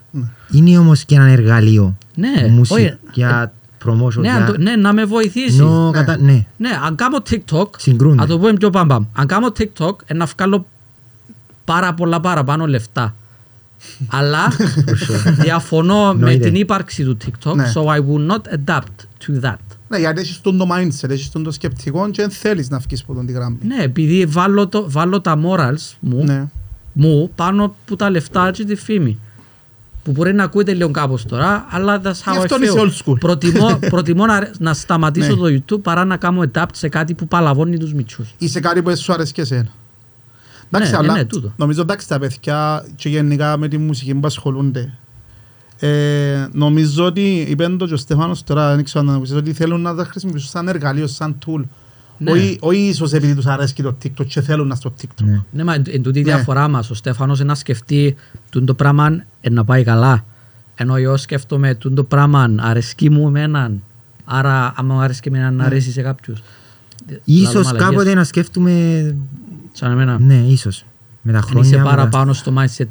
[0.51, 1.97] είναι όμως και ένα εργαλείο.
[2.15, 2.97] Ναι, Μουσική, όχι.
[3.13, 3.53] για
[3.85, 4.15] promotion.
[4.21, 4.35] Ναι, για...
[4.35, 5.57] αν το- ναι, να με βοηθήσεις.
[5.59, 6.17] Νο, κατα...
[6.17, 6.45] ναι.
[6.57, 8.15] Ναι, αν κάνω TikTok, Συγκρούνται.
[8.15, 9.05] να το πούμε πιο πάμπαμ.
[9.13, 10.65] Αν κάνω TikTok, ε, να βγάλω
[11.65, 13.15] πάρα πολλά παραπάνω λεφτά.
[14.17, 14.47] Αλλά
[15.39, 16.45] διαφωνώ με Εννοείται.
[16.45, 17.71] την ύπαρξη του TikTok, Ναι.
[17.75, 18.97] so I will not adapt
[19.27, 19.55] to that.
[19.95, 23.01] Ναι, γιατί έχεις τον το mindset, έχεις τον το σκεπτικό και δεν θέλεις να βγεις
[23.01, 23.57] από τον τη γραμμή.
[23.61, 26.47] Ναι, επειδή βάλω, το, βάλω τα morals μου, Ναι.
[26.93, 29.19] μου πάνω από τα λεφτά και τη φήμη.
[30.03, 32.61] Που μπορεί να ακούεται λίγο κάπως τώρα, αλλά that's how Γι' I αυτό feel.
[32.61, 33.19] είσαι old school.
[33.19, 35.49] Προτιμώ, προτιμώ να, να σταματήσω Ναι.
[35.49, 38.33] το YouTube παρά να κάνω adapt σε κάτι που παλαβώνει τους μητσούς.
[38.37, 39.67] Είσαι κάτι που σου αρέσει και εσένα.
[40.71, 41.53] Εντάξει, Ναι, αλλά ναι, τούτο.
[41.57, 44.93] νομίζω εντάξει τα παιδιά και γενικά με τη μουσική που ασχολούνται.
[45.79, 49.53] Ε, νομίζω ότι είπε το και ο Στέφανος τώρα, δεν ξέρω αν το ακούσεις, ότι
[49.53, 51.61] θέλουν να τα χρησιμοποιήσουν σαν εργαλείο, σαν tool.
[52.17, 52.31] Ναι.
[52.31, 55.23] Όχι, όχι ίσως επειδή τους αρέσει το TikTok και θέλουν να στο TikTok.
[55.25, 55.41] Ναι.
[55.51, 56.33] Ναι, μα εν, εν τούτη η Ναι.
[56.33, 56.89] διαφορά μας.
[56.89, 58.15] Ο Στέφανος να σκεφτεί
[58.49, 60.25] τούν το πράγμα ε, να πάει καλά.
[60.75, 63.81] Ενώ εγώ σκέφτομαι τούν το πράγμα αρέσκει μου εμέναν.
[64.25, 66.43] Άρα άμα μου αρέσκει εμένα να αρέσει σε κάποιους.
[67.07, 67.83] Λαλώ Ίσως μαλακίες.
[67.89, 69.15] κάποτε να σκέφτουμε...
[69.71, 70.19] Σαν εμένα.
[70.19, 70.85] Ναι, ίσως.
[71.21, 71.67] Με τα Αν χρόνια...
[71.69, 72.87] είσαι με τα- παραπάνω στο mindset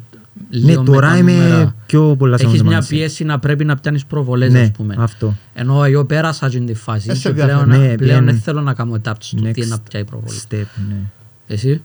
[0.49, 1.75] Ναι, λίγο με τώρα τα είμαι νούμερα.
[1.85, 2.89] πιο πολλά σε Έχεις αυτό το μια mindset.
[2.89, 4.95] πίεση να πρέπει να πιάνεις προβολές Ναι, ας πούμε.
[4.99, 5.35] αυτό.
[5.53, 7.65] Ενώ εγώ πέρασα την τη φάση Ε, σε και πλέον, διάφορα.
[7.77, 10.39] Ναι, πλέον πλέον δεν θέλω να κάνω adapt στο τι Next είναι να πιάει προβολή.
[10.49, 10.95] step, ναι.
[11.47, 11.69] Εσύ;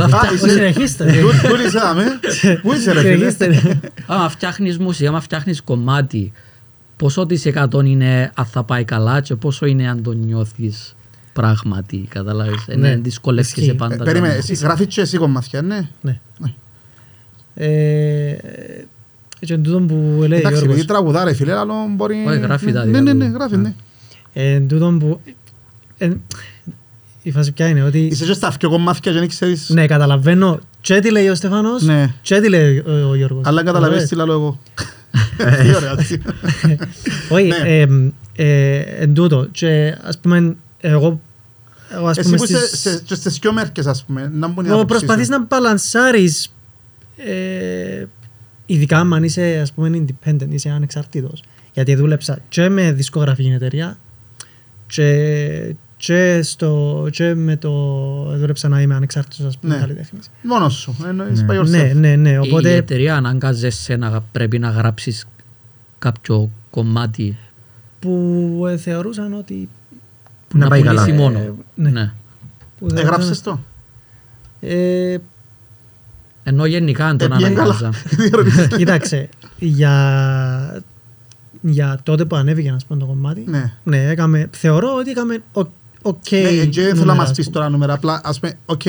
[0.00, 1.04] Α, είσαι- Συνεχίστε.
[1.04, 2.04] Πού- Πού είσαι, άμε;
[2.62, 3.80] Πού είσαι ρε φίλε; Συνεχίστε.
[4.06, 6.32] Άμα φτιάχνεις μουσική, άμα φτιάχνεις κομμάτι,
[6.96, 10.94] πόσο της εκατό είναι αν θα πάει καλά και πόσο είναι αν το νιώθεις
[11.32, 12.06] πράγματι.
[12.08, 12.54] Κατάλαβε.
[12.66, 13.74] Ναι, Ναι, δυσκολεύεσαι ισχύει.
[13.74, 13.94] πάντα.
[13.94, 15.88] Ε, να- Περίμενε, εσύ γράφεις και εσύ κομμάτια, ναι.
[16.00, 16.20] Ναι.
[17.58, 17.64] Ναι.
[17.66, 18.36] Ε,
[19.40, 20.84] Και εν τούτον που λέει ο Εντάξει, επειδή Γιώργος.
[20.86, 22.24] τραγουδά ρε φίλε, αλλά μπορεί...
[22.28, 23.32] Όχι, γράφει τα Ναι, δικά ναι, ναι, του.
[23.34, 23.74] γράφει, ναι.
[24.32, 25.20] Ε, Εν τούτον που...
[25.98, 26.10] ε,
[27.22, 27.98] Η φάση ποια είναι ότι...
[27.98, 29.68] Είσαι και στα δυο κομμάτια και δεν ξέρεις...
[29.68, 32.14] Ναι, καταλαβαίνω και τι λέει ο Στεφάνος Ναι.
[32.22, 33.42] και τι λέει ο ο Γιώργος.
[33.46, 34.58] Αλλά καταλαβαίνεις τι Καταλαβαίνεις.
[35.38, 35.62] λέω εγώ.
[35.62, 36.22] Τι ωραία, έτσι.
[37.34, 37.78] Όχι, Ναι.
[37.80, 37.86] ε,
[38.36, 39.48] ε, εν τούτο.
[39.50, 41.20] Και ας πούμε, εγώ...
[41.94, 44.48] εγώ ας Εσύ πούμε που είσαι στις- σε- και στις δυο μέρκες, ας πούμε, να
[44.48, 45.32] μπουν οι Εγώ άποψεις προσπαθείς σου.
[45.32, 46.52] να μπαλανσάρεις
[47.26, 48.04] ε,
[48.66, 51.42] ειδικά αν είσαι ας πούμε independent, είσαι ανεξαρτήτως.
[51.72, 53.98] Γιατί δούλεψα και με δισκογραφική εταιρεία
[54.86, 57.70] και, και, στο, και με το
[58.38, 59.80] δούλεψα να είμαι ανεξάρτητος ας πούμε Ναι.
[59.80, 60.30] καλλιτέχνης.
[60.42, 61.46] Μόνος σου, εννοείς Ναι.
[61.50, 61.68] by yourself.
[61.68, 62.28] Ναι, ναι, ναι.
[62.30, 65.26] Η- Η Οπότε εταιρεία αναγκάζεσαι να πρέπει να γράψεις
[65.98, 67.36] κάποιο κομμάτι
[67.98, 69.68] που ε, θεωρούσαν ότι...
[70.48, 71.14] Που να πάει πουλήσει καλά.
[71.16, 71.38] μόνο.
[71.38, 71.90] Ε, ναι.
[71.90, 72.12] Ναι.
[72.78, 73.60] Που θεωρούσαν- Έγραψες το;
[74.60, 75.16] Ε,
[76.48, 77.74] Ενώ γενικά αν τον Ε, πήγαινε καλά.
[77.74, 77.90] αναγκάζα.
[78.76, 79.28] Κοίταξε,
[79.58, 80.82] για,
[81.60, 83.72] για τότε που ανέβηκε να πούμε το κομμάτι, Ναι.
[83.84, 85.68] ναι, έκαμε, θεωρώ ότι έκαμε οκ.
[86.02, 87.56] οκ Ναι, και δεν θέλω να νούμερα, μας ας πεις πούμε.
[87.56, 88.82] τώρα νούμερα, απλά ας πούμε, οκ,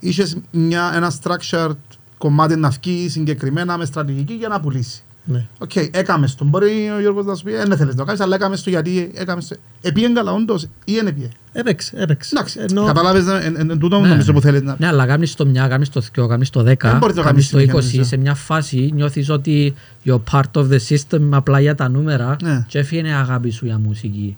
[0.00, 1.76] είχες μια- ένα structured
[2.18, 5.02] κομμάτι να βγει συγκεκριμένα με στρατηγική για να πουλήσει.
[5.28, 5.46] Ναι.
[5.58, 6.44] Οκ, έκαμες το.
[6.44, 9.10] Μπορεί ο Γιώργος να σου πει, δεν θέλεις να το κάνεις, αλλά έκαμες το γιατί
[9.14, 9.56] έκαμες το.
[9.80, 11.30] Επίεν καλά όντως ή δεν επίεν.
[11.52, 12.34] Έπαιξε, έπαιξε.
[12.34, 14.08] Εντάξει, Ενώ- κατάλαβες, εν- εν- εν τούτο Ναι.
[14.08, 14.76] νομίζω που θέλεις να...
[14.78, 17.50] Ναι, αλλά κάνεις το μια, κάνεις το δυο, κάνεις το δέκα, Δεν μπορείς να κάνεις
[17.50, 19.74] το κάνεις 20, συνέχεια, σε μια φάση νιώθεις ότι
[20.04, 22.64] you're part of the system απλά για τα νούμερα Ναι.
[22.68, 24.36] και έφυγε η αγάπη σου για μουσική.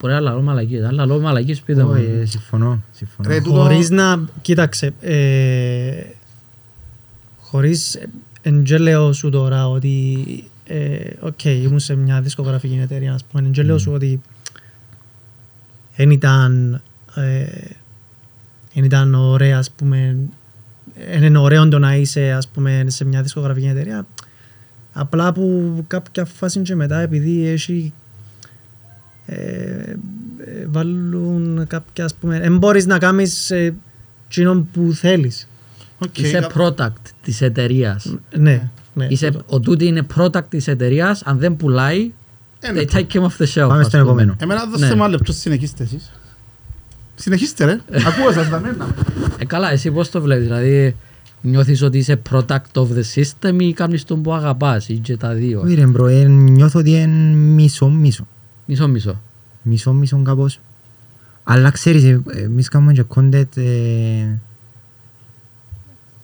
[0.00, 1.90] Μπορεί να λαλώ μαλακίες, αλλά λαλώ μαλακίες πείτε μου.
[1.90, 3.28] Όχι, ε, Συμφωνώ, συμφωνώ.
[3.28, 5.92] Ρε, τούτο- Χωρίς να, κοίταξε, ε,
[7.40, 8.08] χωρίς, ε,
[8.48, 10.24] εν και λέω σου τώρα ότι,
[10.64, 14.20] ε, οκ, ήμουν σε μια δισκογραφική εταιρεία, ας πούμε, εν και λέω σου ότι
[15.96, 16.82] δεν ήταν,
[17.14, 17.44] ε,
[18.74, 20.16] εν ήταν ωραία, ας πούμε,
[20.94, 24.06] εν είναι ωραίο το να είσαι, ας πούμε, σε μια δισκογραφική εταιρεία,
[24.92, 27.92] απλά που κάποια φάση και μετά, επειδή έχει
[29.26, 33.74] ε, ε, βάλουν κάποια, ας πούμε, δεν μπορείς να κάνεις ε,
[34.28, 35.48] εκείνον που θέλεις.
[35.98, 38.14] Οκ, Είσαι κα- product της εταιρείας.
[38.36, 39.06] Ναι, ναι.
[39.10, 42.12] Είσαι, ο τούτη είναι product της εταιρείας, αν δεν πουλάει,
[42.60, 42.80] Ε, ναι.
[42.82, 43.68] they take him off the shelf.
[43.68, 44.00] Πάμε ας στον πούμε.
[44.00, 44.36] επόμενο.
[44.38, 44.94] Εμένα δώστε Ναι.
[44.94, 46.12] μου ένα λεπτό, συνεχίστε εσείς.
[47.14, 47.72] Συνεχίστε ρε,
[48.08, 48.94] ακούω σας τα μένα.
[49.38, 50.96] Ε, καλά, εσύ πώς το βλέπεις, δηλαδή
[51.40, 55.32] νιώθεις ότι είσαι product of the system ή κάνεις τον που αγαπάς ή και τα
[55.34, 58.26] δύο; Όχι ρε bro, ε, νιώθω ότι είναι μισό-μισό.
[58.66, 59.20] Μισό μισό.
[59.62, 60.60] Μισό-μισό κάπως.
[61.44, 63.62] Αλλά ξέρεις, ε, εμείς κάνουμε και content ε,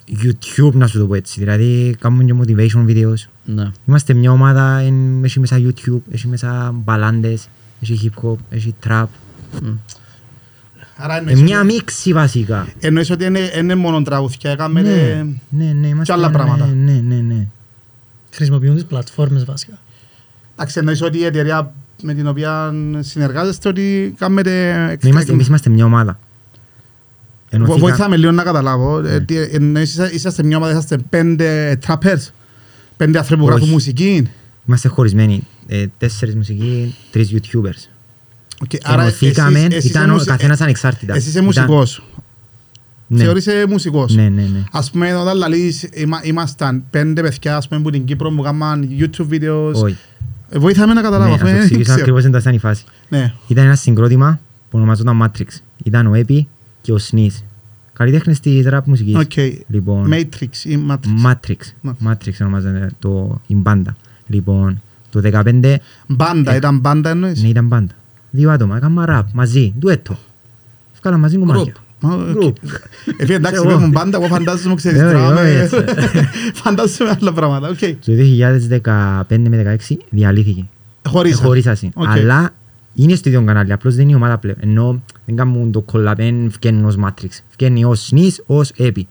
[0.08, 1.38] YouTube να σου το πω έτσι.
[1.40, 3.28] Δηλαδή κάνουμε και motivation videos.
[3.44, 3.70] Ναι.
[3.86, 7.48] Είμαστε μια ομάδα, εν- έχει μέσα YouTube, έχει μέσα μπαλάντες,
[7.82, 9.06] έχει hip hop, έχει trap.
[9.62, 9.68] Μμ.
[10.96, 12.66] Άρα Ε, εννοείς μια ότι- μίξη βασικά.
[12.80, 16.66] εννοείς ότι είναι- είναι μόνο τραγούδια, έκαμε Ναι, ναι, ναι, είμαστε, άλλα πράγματα.
[16.66, 17.46] Ναι, ναι, ναι, ναι.
[18.32, 19.78] Χρησιμοποιούν τις πλατφόρμες βασικά.
[20.54, 24.74] Εντάξει, εννοείς ότι η εταιρεία με την οποία συνεργάζεστε ότι κάνετε...
[25.02, 26.18] Ναι, είμαστε, εμείς είμαστε μια ομάδα.
[27.58, 29.00] Βο- Ενωθήκα- Βοηθάμε λίγο να καταλάβω.
[29.00, 29.10] Ναι.
[29.10, 32.28] Ε, τι- Εννοείς είσα- είσαστε μια ομάδα, είσαστε πέντε trappers,
[32.96, 33.56] πέντε άνθρωποι που Όχι.
[33.56, 34.28] γράφουν μουσική.
[34.68, 35.42] Είμαστε χωρισμένοι.
[35.66, 37.88] Ε, τέσσερις μουσικοί, τρεις YouTubers.
[38.62, 41.14] Οκ, άρα Ενωθήκαμε, εσείς- εσείς ήταν είσαι ο μουσι- καθένας ανεξάρτητα.
[41.14, 42.04] Εσύ είσαι Ήταν- μουσικός.
[43.06, 44.14] Ναι, Θεωρείσαι μουσικός.
[44.14, 44.64] ναι, ναι, ναι.
[44.72, 48.88] Ας πούμε όταν λαλείς είμα- ήμασταν πέντε παιδιά ας πούμε, που την Κύπρο που κάναν
[48.98, 49.72] YouTube videos.
[49.72, 49.96] Όχι.
[50.50, 51.32] Ε, Βοήθαμε να Ναι, καταλάβω.
[51.34, 51.98] ας το αφού, ε, εξηγήσω ξέρω.
[52.00, 52.84] ακριβώς εντός ήταν η φάση.
[53.08, 53.32] Ναι.
[53.46, 54.40] Ήταν ένα συγκρότημα
[54.70, 55.46] που ονομαζόταν Matrix.
[55.84, 56.40] Ήταν ο Epi
[56.84, 57.42] και ο Sneeze.
[57.92, 59.14] Καλλιτέχνες της rap μουσικής.
[59.14, 59.32] Οκ.
[59.68, 61.26] Λοιπόν, Matrix ή Matrix.
[61.26, 61.56] Matrix.
[61.80, 61.92] Ναι.
[62.06, 63.96] Matrix ονομάζεται το, η μπάντα.
[64.26, 65.74] Λοιπόν, το 15
[66.06, 67.92] Μπάντα, ήταν μπάντα εννοείς; ναι, ήταν μπάντα.
[68.30, 70.18] Δύο άτομα, έκανα rap μαζί, ντουέτο.
[71.00, 71.72] Βγάλα μαζί κομμάτια.
[72.06, 72.42] Α, οκ.
[72.42, 72.52] Group.
[73.16, 73.66] Ε, φίλε, εντάξει, Εγώ.
[73.74, 75.40] πες μου μπάντα, εγώ φαντάζομαι, ξέρεις, Ναι, όχι, drums.
[75.40, 75.84] όχι, έτσι.
[76.62, 77.68] Φαντάζομαι άλλα πράγματα.
[77.68, 77.78] Οκ.
[77.78, 78.12] Το
[79.28, 80.64] 2015 με 16 διαλύθηκε.
[81.08, 81.42] Χωρίσα.
[81.44, 81.90] Χωρίσασαι.
[81.94, 82.08] Οκ.
[82.08, 82.50] Αλλά
[82.94, 84.56] είναι στο ίδιο κανάλι, απλώς δεν είναι η ομάδα πλέον.
[84.60, 87.28] Ενώ δεν κάνουν το collab εν, βγαίνουν ως Matrix.
[87.58, 89.02] Βγαίνει ως Sneeze, ως Epi.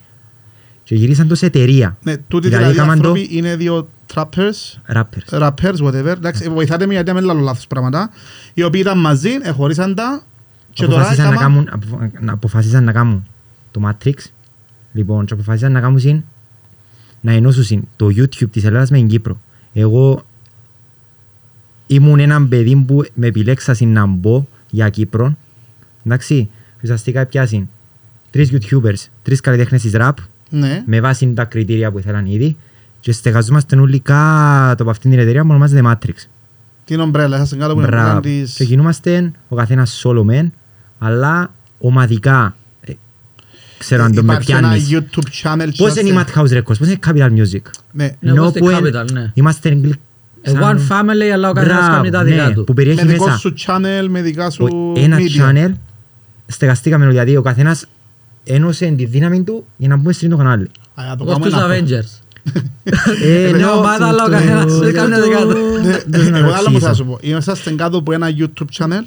[0.84, 1.98] Και γυρίσαν το σε εταιρεία.
[2.04, 5.40] Ναι, τούτοι Δηλαδή, δηλαδή έκαναν το άνθρωποι είναι δύο trappers, rappers.
[5.40, 6.06] rappers, whatever.
[6.06, 8.10] Εντάξει, βοηθάτε με γιατί δεν λέω λάθος πράγματα.
[8.54, 10.24] Οι οποίοι ήταν μαζί, εχωρίσαν τα
[10.74, 11.66] και τώρα Αποφασίσαν να, έκαναν...
[11.66, 13.28] κάνουν, αποφα- να- αποφασίσαν να κάνουν
[13.72, 14.14] το Matrix.
[14.94, 16.24] Λοιπόν, και αποφασίσαν να κάνουν συν-
[17.22, 19.40] να ενώσουν το YouTube της Ελλάδας με την Κύπρο.
[19.74, 20.24] Εγώ
[21.94, 25.38] ήμουν έναν παιδί που με επιλέξασαν να μπω για Κύπρο.
[26.06, 26.50] Εντάξει,
[26.84, 27.70] ουσιαστικά πιάσαν
[28.30, 30.12] τρεις YouTubers, τρεις καλλιτέχνες της rap,
[30.50, 30.84] Ναι.
[30.86, 32.58] με βάση τα κριτήρια που ήθελαν ήδη
[33.00, 36.28] και στεγαζόμαστε όλοι κάτω από αυτήν την εταιρεία που ονομάζεται Matrix.
[36.86, 38.08] Την ομπρέλα, σας κάτω που είναι Μπράβο.
[38.20, 38.54] πουλάν της...
[38.54, 40.50] Και κινούμαστε ο καθένας solo man,
[41.00, 42.56] αλλά ομαδικά.
[42.82, 42.94] Ε,
[43.78, 44.90] ξέρω αν το με Υπάρχει ένα πιάνεις.
[44.92, 45.70] YouTube channel.
[45.72, 48.04] και Πώς είναι η είμαστε- Mad House Records, πώς είναι η Capital Music; Ναι.
[48.20, 49.32] Ναι, Ενώ όπως την που εν- Capital, ναι.
[49.34, 50.00] Είμαστε γλυ- A σαν-
[50.46, 52.64] one family, αλλά ο καθένας Μπράβο, κάνει τα δικά ναι, του.
[52.64, 55.42] Που Με περιέχει δικό μέσα σου channel, με δικά σου ο- ένα media.
[55.68, 55.72] channel.
[56.46, 57.86] Στεγαστήκαμε δηλαδή ο καθένας
[58.44, 60.70] ένωσε τη δύναμη του για να μπούμε στο κανάλι.
[60.96, 62.22] Α, να το Όπως κάνουμε τους ένα από- Avengers.
[63.24, 65.58] Ε, Είναι ναι, ομάδα, αλλά ο το- καθένας το- κάνει τα δικά του.
[65.84, 66.94] Ναι, Δεν Εγώ να άλλο μου θα εξηγήσω.
[66.94, 67.18] σου πω.
[67.22, 69.04] Είμαστε κάτω από ένα YouTube channel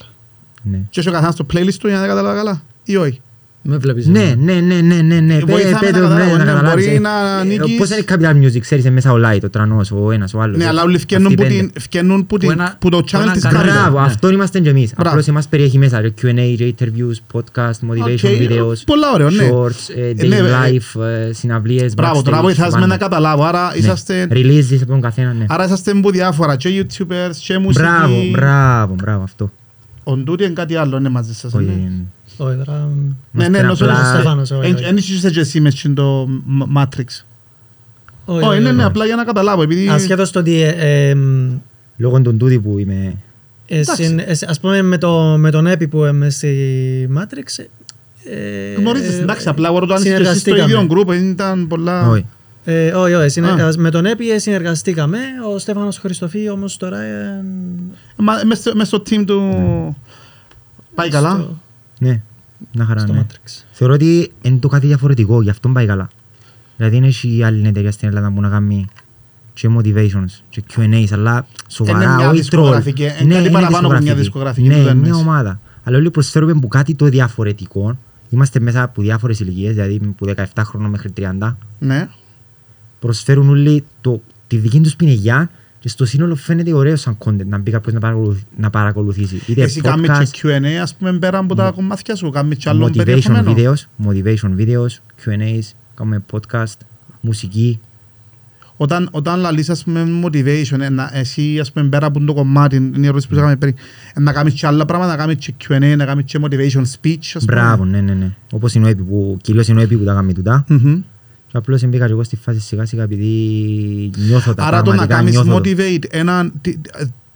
[0.62, 0.78] Ναι.
[0.90, 2.62] και έχει ο καθένας το playlist του για να τα καταλάβω καλά.
[2.84, 3.20] Ή όχι;
[3.68, 4.06] Με βλέπεις.
[4.06, 5.34] Ναι, ναι, ναι, ναι, ναι, ναι.
[5.34, 7.00] Ε, Πέ- βοηθάμε πέ- να το- καταλάβω, ναι, ναι, καταλάβεις, μπορεί ε.
[7.00, 9.90] να Ε, νικείς- Πώς είναι η Capital Music, ξέρεις, ε, μέσα ο Light, ο Τρανός,
[9.92, 10.56] ο ένας, ο άλλος.
[10.56, 10.66] Ναι, ε.
[10.66, 11.58] αλλά όλοι φκαινούν Αυτοί που πέντε.
[11.58, 13.68] την- φκαινούν που Που την- ένα- που το που channel έναν της κανάλι.
[13.68, 13.72] Capital.
[13.72, 14.06] Μπράβο, ναι.
[14.06, 14.92] αυτό είμαστε και εμείς.
[14.94, 15.08] Μπράβο.
[15.10, 19.48] Απλώς εμάς περιέχει μέσα ρε, Q&A, interviews, podcast, motivation Οκ, videos, πολλά ωραίο, ναι.
[19.52, 22.86] shorts, ε, Ε, daily ναι, ε, life, ε, συναυλίες, Μπράβο, τώρα backstage, βοηθάς με πάντα.
[22.86, 23.42] να καταλάβω.
[23.44, 23.78] Άρα Ναι.
[23.78, 24.28] είσαστε...
[24.30, 25.44] Releases από τον καθένα, ναι.
[25.48, 28.30] Άρα είσαστε που διάφορα, και YouTubers, και Μπράβο, μουσική.
[28.32, 29.50] μπράβο, μπράβο, αυτό.
[30.04, 31.54] Ο Ντούτι είναι κάτι άλλο, είναι μαζί σας.
[31.54, 31.90] Όχι,
[32.38, 32.44] ναι.
[32.44, 32.88] ε, Όχι, τώρα...
[33.30, 34.84] Ναι, ναι, είμαστε νόσο απλά- Στέφανος, όχι, όχι.
[34.84, 36.28] Εν είσαι και εσύ μες στην το
[36.76, 37.04] Matrix.
[38.24, 38.82] όχι, Όχι, όχι, ναι, ναι, όχι.
[38.86, 39.88] απλά για να καταλάβω, επειδή...
[39.88, 40.62] Ασχέτως το ότι...
[40.62, 41.58] ε, εμ,
[41.96, 43.16] Λόγω των τούτοι που είμαι...
[43.66, 47.64] ε, συν- ε, ας πούμε με, το, με τον Epi που είμαι στη Matrix...
[48.24, 50.72] ε, Γνωρίζεις, ε, εντάξει, απλά εγώ ρωτώ αν είστε εσείς στο συνεργαστήκαμε.
[50.72, 52.08] ίδιο γκρουπ, ήταν πολλά...
[52.08, 52.26] Όχι.
[52.64, 53.28] Ε, όχι, όχι.
[53.28, 53.72] συνε- Α.
[53.78, 55.18] Με τον Epi ε, συνεργαστήκαμε.
[55.54, 57.00] Ο Στέφανος Χριστοφή όμως τώρα...
[57.00, 57.44] ε,
[58.16, 59.42] Μα- Μες στο- μες στο team του...
[60.94, 61.48] Πάει καλά;
[61.96, 62.22] Στο- Ναι,
[62.72, 63.26] να χαρά, Στο ναι.
[63.28, 63.64] Matrix.
[63.72, 66.08] Θεωρώ ότι είναι το κάτι διαφορετικό, γι' αυτό πάει καλά.
[66.76, 68.86] Δηλαδή δεν έχει άλλη εταιρεία στην Ελλάδα που να κάνει
[69.52, 73.22] και motivations και Q&As, αλλά Είναι σοβαρά, μια όχι δισκογραφική, troll.
[73.22, 75.12] είναι κάτι παραπάνω από μια δισκογραφική, Ναι, τούτο μια εννοείς.
[75.16, 75.60] ομάδα.
[75.84, 77.98] Αλλά όλοι προσφέρουμε που κάτι το διαφορετικό.
[78.30, 81.56] Είμαστε μέσα από διάφορες ηλικίες, δηλαδή από 17 χρόνων μέχρι 30.
[81.78, 82.08] Ναι.
[82.98, 85.50] Προσφέρουν όλοι το, τη δική τους πινεγιά
[85.86, 89.40] και στο σύνολο φαίνεται ωραίος σαν content να μπει κάποιος να, παρακολουθ- να παρακολουθήσει.
[89.46, 92.68] Είτε Εσύ κάνεις podcast, και Q&A, ας πούμε, πέρα από τα κομμάτια σου, κάνεις και
[92.68, 93.54] άλλο motivation περιεχομένο.
[93.56, 96.74] videos, motivation videos, Q&As, κάνουμε podcast,
[97.20, 97.80] μουσική.
[98.76, 102.76] Όταν, όταν λαλείς ας πούμε motivation, ε, να- εσύ ας πούμε πέρα από το κομμάτι,
[102.76, 103.74] είναι η ερώτηση που σου έκαμε πριν,
[104.14, 107.16] ε, να κάνεις και άλλα πράγματα, να κάνεις και Q&A, να κάνεις και motivation speech,
[107.34, 107.60] ας πούμε.
[107.60, 108.34] Μπράβο, ναι, ναι, ναι.
[108.52, 110.64] Όπως είναι ο Έπι που, κυρίως είναι ο Έπι που τα κάνει τούτα.
[110.68, 111.00] Μμμ.
[111.48, 113.30] Και απλώς μπήκα και εγώ στη φάση σιγά σιγά επειδή
[114.26, 115.70] νιώθω τα Άρα το να πραγματικά, κάνεις νιώθω το.
[115.70, 116.78] motivate ένα, τι,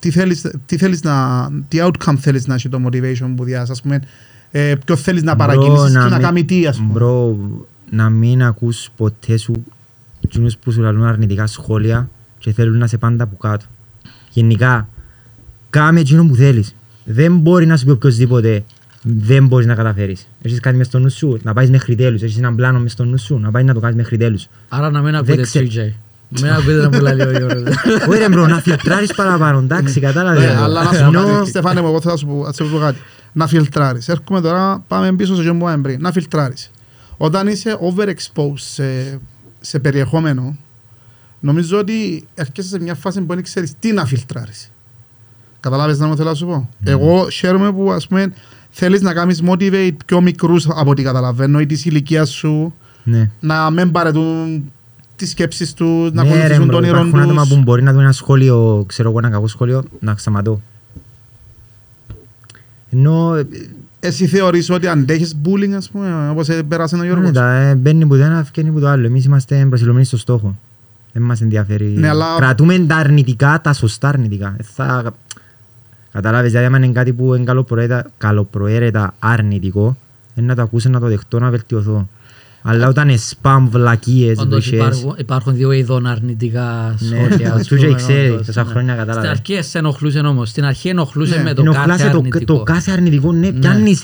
[0.01, 3.83] τι, θέλεις, τι θέλεις να, τι outcome θέλεις να έχει το motivation που διάς, ας
[3.83, 4.01] πούμε,
[4.51, 6.93] ε, ποιο θέλεις να Μπρο, παρακινήσεις και να μην- κάνει τι, ας πούμε.
[6.93, 7.39] Μπρο,
[7.91, 9.65] να μην ακούς ποτέ σου
[10.21, 13.65] εκείνους που σου λαλούν αρνητικά σχόλια και θέλουν να σε πάντα από κάτω.
[14.33, 14.89] Γενικά,
[15.71, 16.75] κάμε εκείνο που θέλεις.
[17.05, 18.65] Δεν μπορεί να σου πει οποιοςδήποτε
[19.03, 20.29] δεν μπορείς να καταφέρεις.
[20.43, 22.23] Έχεις κάτι μες στο νου σου, να πάεις μέχρι τέλους.
[22.23, 24.47] Έχεις έναν πλάνο μες στο νου σου, να πάει να το κάνεις μέχρι τέλους.
[24.69, 25.93] Άρα να μην ακούτε ξε- 2J.
[26.29, 27.75] Μην ακούτε να μου λέει ο Γιώργος.
[28.09, 30.45] Όχι ρε bro, να φιλτράρεις παραπάνω, εντάξει, κατάλαβες.
[30.45, 32.71] Ναι, αλλά να σου πω Ενώ- κάτι, Στεφάνε μου, εγώ θα σου πω, θα σου
[32.71, 32.99] πω κάτι.
[33.33, 34.09] Να φιλτράρεις.
[34.09, 36.01] Έρχομαι τώρα, πάμε πίσω σε αυτό που είπαμε πριν.
[36.01, 36.71] Να φιλτράρεις.
[37.17, 38.85] Όταν είσαι overexposed σε,
[39.61, 40.57] σε περιεχόμενο,
[41.41, 44.71] νομίζω ότι έρχεσαι σε μια φάση που δεν ξέρεις τι να φιλτράρεις.
[45.61, 48.33] Καταλάβες να μου θέλω να σου πω; Εγώ χαίρομαι που ας πούμε
[48.71, 53.31] θέλεις να κάνεις motivate πιο μικρούς από ό,τι καταλαβαίνω ή της ηλικίας σου, Ναι.
[53.41, 54.71] να μην παρετούν
[55.17, 57.55] τις σκέψεις τους, να Ναι, ρε, ακολουθήσουν bro, τον όνειρο υπάρχουν άτομα τους.
[57.55, 60.61] που μπορεί να δουν ένα σχόλιο, ξέρω εγώ, ένα κακό σχόλιο, να σταματώ.
[62.91, 63.47] Ενώ ε,
[64.03, 68.07] Εσύ θεωρείς ότι αντέχεις bullying, ας πούμε, όπως ε, πέρασε ο Γιώργος; Άνετα, ε, μπαίνει
[68.07, 69.07] που το ένα, βγαίνει που το άλλο.
[69.07, 70.59] Εμείς είμαστε προσηλωμένοι στο στόχο.
[71.13, 71.85] Δεν μας ενδιαφέρει.
[71.85, 74.55] Ναι, αλλά- Κρατούμε τα αρνητικά, τα σωστά αρνητικά.
[74.59, 75.15] Ε, Θα...
[76.13, 79.97] Καταλάβεις, δηλαδή, αν είναι κάτι που είναι καλοπροαίρετα, καλοπροαίρετα αρνητικό,
[80.35, 82.09] είναι να το ακούσω, να το δεχτώ, να βελτιωθώ.
[82.63, 87.55] Αλλά όταν είναι spam, βλακίες, Όντως βρισχές, υπάρχουν, υπάρχουν δύο είδων αρνητικά Ναι, σχόλια.
[87.55, 88.71] ας τους και πούμε, ξέρει, όντως, τόσα ναι.
[88.71, 89.35] χρόνια κατάλαβε.
[89.37, 90.49] Στην αρχή σε ενοχλούσε όμως.
[90.49, 92.45] Στην αρχή ενοχλούσε Ναι, με το ενοχλάσαι κάθε το, αρνητικό.
[92.57, 93.59] το κάθε αρνητικό, ναι, Ναι.
[93.59, 93.97] πιάνει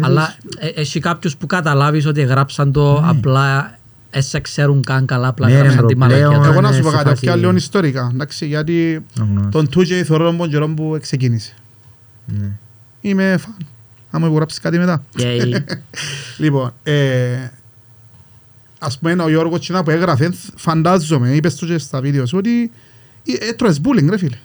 [0.00, 3.79] Αλλά ε, έχει κάποιους που καταλάβεις ότι γράψαν το απλά δεν
[4.18, 6.50] σε ξέρουν καν καλά, απλά Ναι, ρε, γράψαν bro, τη μαλακία πλέον- τους.
[6.52, 9.04] Εγώ να είναι σου πω σε κάτι, φάση- πια λίγο ιστορικά, εντάξει, γιατί
[9.50, 11.54] τον 2J θεωρώ τον καιρό που ξεκίνησε.
[12.26, 12.50] Ναι.
[13.00, 13.56] Είμαι φαν.
[14.10, 15.04] Αν μου υπογράψεις κάτι μετά.
[15.16, 15.62] Και
[16.38, 17.48] Λοιπόν, ε,
[18.78, 22.70] ας πούμε ο Γιώργος τζείνα που έγραφε, φαντάζομαι, είπες του και στα βίντεο σου, ότι
[23.26, 24.36] ε, έτρωες bullying ρε φίλε.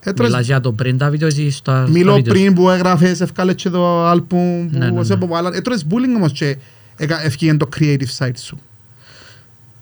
[0.00, 2.70] Έτρωες μιλάς για το πριν τα βίντεο ή στα στα Μιλώ βίντεο σου; πριν που
[2.70, 5.04] έγραφες, ευκάλες και το άλμπουμ Ναι, ναι, που ναι.
[5.04, 5.52] σε αποβάλλαν.
[5.52, 6.60] Έτρωες bullying όμως και έκα-
[6.96, 8.58] ευκήγεν το creative side σου.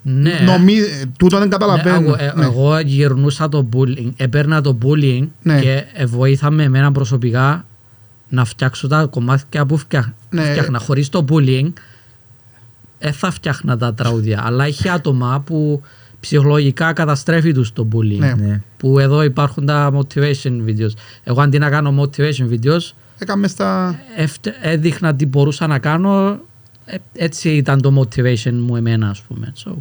[0.03, 0.39] Ναι.
[0.45, 1.97] Νομί, ε, τούτο δεν Ναι, καταλαβαίνω.
[1.97, 2.45] εγώ- ε, Ναι.
[2.45, 5.61] Εγώ γυρνούσα το bullying, έπαιρνα το bullying Ναι.
[5.61, 7.67] και ε, βοήθαμε εμένα προσωπικά
[8.29, 10.43] να φτιάξω τα κομμάτια που φτιά- Ναι.
[10.51, 10.79] φτιάχνα.
[10.79, 11.73] Χωρίς το bullying
[12.99, 14.43] δεν θα φτιάχνα τα τραγούδια.
[14.45, 15.83] Αλλά έχει άτομα που
[16.21, 18.19] ψυχολογικά καταστρέφει τους το bullying.
[18.19, 18.35] Ναι.
[18.35, 18.61] Ναι.
[18.77, 20.91] Που εδώ υπάρχουν τα motivation videos.
[21.25, 23.99] Εγώ αντί να κάνω motivation videos, Έκαμες στα...
[24.17, 26.41] εύτε- έδειχνα τι μπορούσα να κάνω.
[26.85, 29.53] Ε, έτσι ήταν το motivation μου εμένα, ας πούμε.
[29.65, 29.73] So,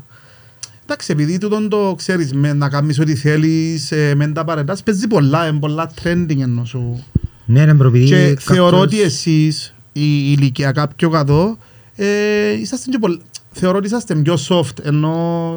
[0.84, 5.08] Εντάξει, επειδή τούτον το ξέρεις, με, να κάνεις ό,τι θέλεις, ε, μεν τα παρετάς, παίζει
[5.08, 7.06] πολλά, είναι πολλά trending ενώ σου.
[7.46, 10.02] Ναι, ρε, bro, επειδή Και κάποιος- θεωρώ ότι εσείς, η
[10.38, 11.58] ηλικιακά πιο κάτω,
[11.96, 13.22] ε, είσαστε και πολύ,
[13.52, 15.56] θεωρώ ότι είσαστε πιο soft, ενώ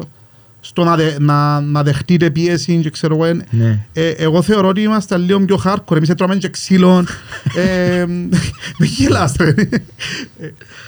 [0.67, 3.79] στο να, δε, να, να δεχτείτε πίεση και ξέρω εγώ, εν- Ναι.
[3.93, 7.07] ε, εγώ θεωρώ ότι είμαστε λίγο πιο hardcore, εμείς τρώμε και ξύλον,
[7.55, 8.05] ε,
[8.77, 9.49] με γελάς ρε.
[9.49, 10.45] Ε,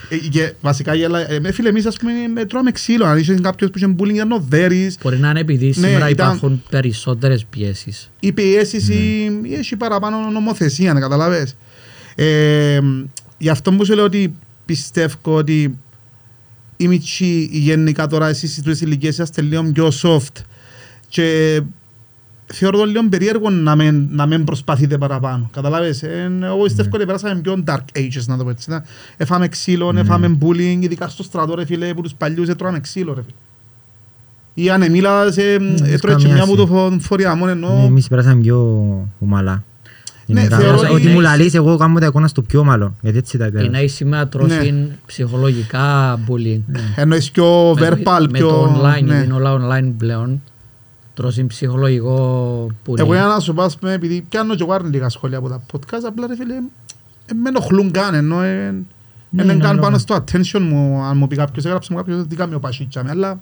[0.09, 2.11] ε, και βασικά γελά, ε, με φίλε εμείς ας πούμε
[2.41, 5.39] ε, τρώμε ξύλο, αν είσαι κάποιος που είχε bullying ήταν ο Δέρης, μπορεί να είναι
[5.39, 8.11] επειδή Ναι, σήμερα ήταν- υπάρχουν περισσότερες πιέσεις.
[8.19, 11.55] οι πιέσεις ή ή έχει παραπάνω νομοθεσία, να καταλαβες.
[12.15, 12.79] Ε,
[13.37, 14.33] γι' αυτό που σου λέω ότι
[14.65, 15.77] πιστεύω ότι
[16.77, 20.41] οι μητσοί γενικά τώρα εσείς στις τρεις ηλικίες είσαστε λίγο πιο soft
[21.07, 21.61] και
[22.45, 25.49] θεωρώ το λίγο περίεργο να μην, να μην προσπαθείτε παραπάνω.
[25.53, 28.69] Καταλάβες, ε, εγώ πιστεύω ότι περάσαμε πιο dark ages να το πω έτσι.
[28.69, 28.83] να.
[29.17, 33.21] Έφαμε ξύλο, έφαμε bullying, ειδικά στο στρατό ρε φίλε που τους παλιούς έτρωγαμε ξύλο ρε
[33.21, 33.35] φίλε.
[34.53, 35.53] Ή αν εμίλας, ε,
[35.83, 36.79] έτρωε και καμία μια από το σχέση.
[36.79, 38.57] φο- φοριά μόνο Ναι, ενώ Εμείς περάσαμε πιο
[39.19, 39.63] ομαλά.
[40.29, 42.93] Ναι, Γενικά, θεωρώ ό,τι ότι- μου λαλείς, εγώ κάνω τα εικόνα στο πιο ομαλό.
[43.01, 43.69] Γιατί έτσι τα Η υπέρασα.
[43.71, 46.61] νέη σήμερα τρώσει ψυχολογικά bullying.
[46.95, 48.47] εννοείς πιο Με- verbal, με πιο...
[48.47, 49.13] το online, ναι.
[49.13, 50.41] γιατί είναι όλα online πλέον.
[51.13, 52.99] Τρως τζαι ψυχολογικό bullying.
[52.99, 55.61] Εγώ για να σου πω, ας πούμε, επειδή πιάνω και εγώ αρνητικά σχόλια από τα
[55.73, 56.53] podcast, απλά ρε φίλε,
[57.25, 58.71] ε, με ενοχλούν καν, ενώ ε,
[59.29, 59.85] Ναι, είναι είναι καν λόγο.
[59.85, 63.03] πάνω στο attention μου, αν μου πει κάποιος, έγραψε μου κάποιος, τι κάνει ο Πασίτσα
[63.03, 63.41] με, αλλά,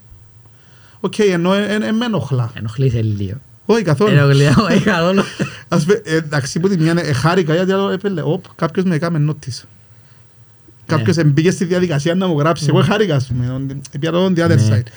[0.99, 2.51] οκ, ενώ ε, ε, ε, με ενοχλά.
[2.53, 3.37] Ενοχλήθηκε λίγο.
[3.65, 4.11] Όχι καθόλου.
[4.17, 5.21] Ενοχλήθηκε, όχι καθόλου.
[5.67, 8.95] Ας πούμε, ε, εντάξει, που τη μια ε, χάρηκα, γιατί άλλο έπαιρνε, όπ, κάποιος με
[8.95, 9.63] έκαμε notice.
[10.85, 13.65] Κάποιος μπήκε στη διαδικασία να μου γράψει, εγώ χάρηκα, ας πούμε,
[13.99, 14.79] πια το on the other Ναι.
[14.79, 14.87] side.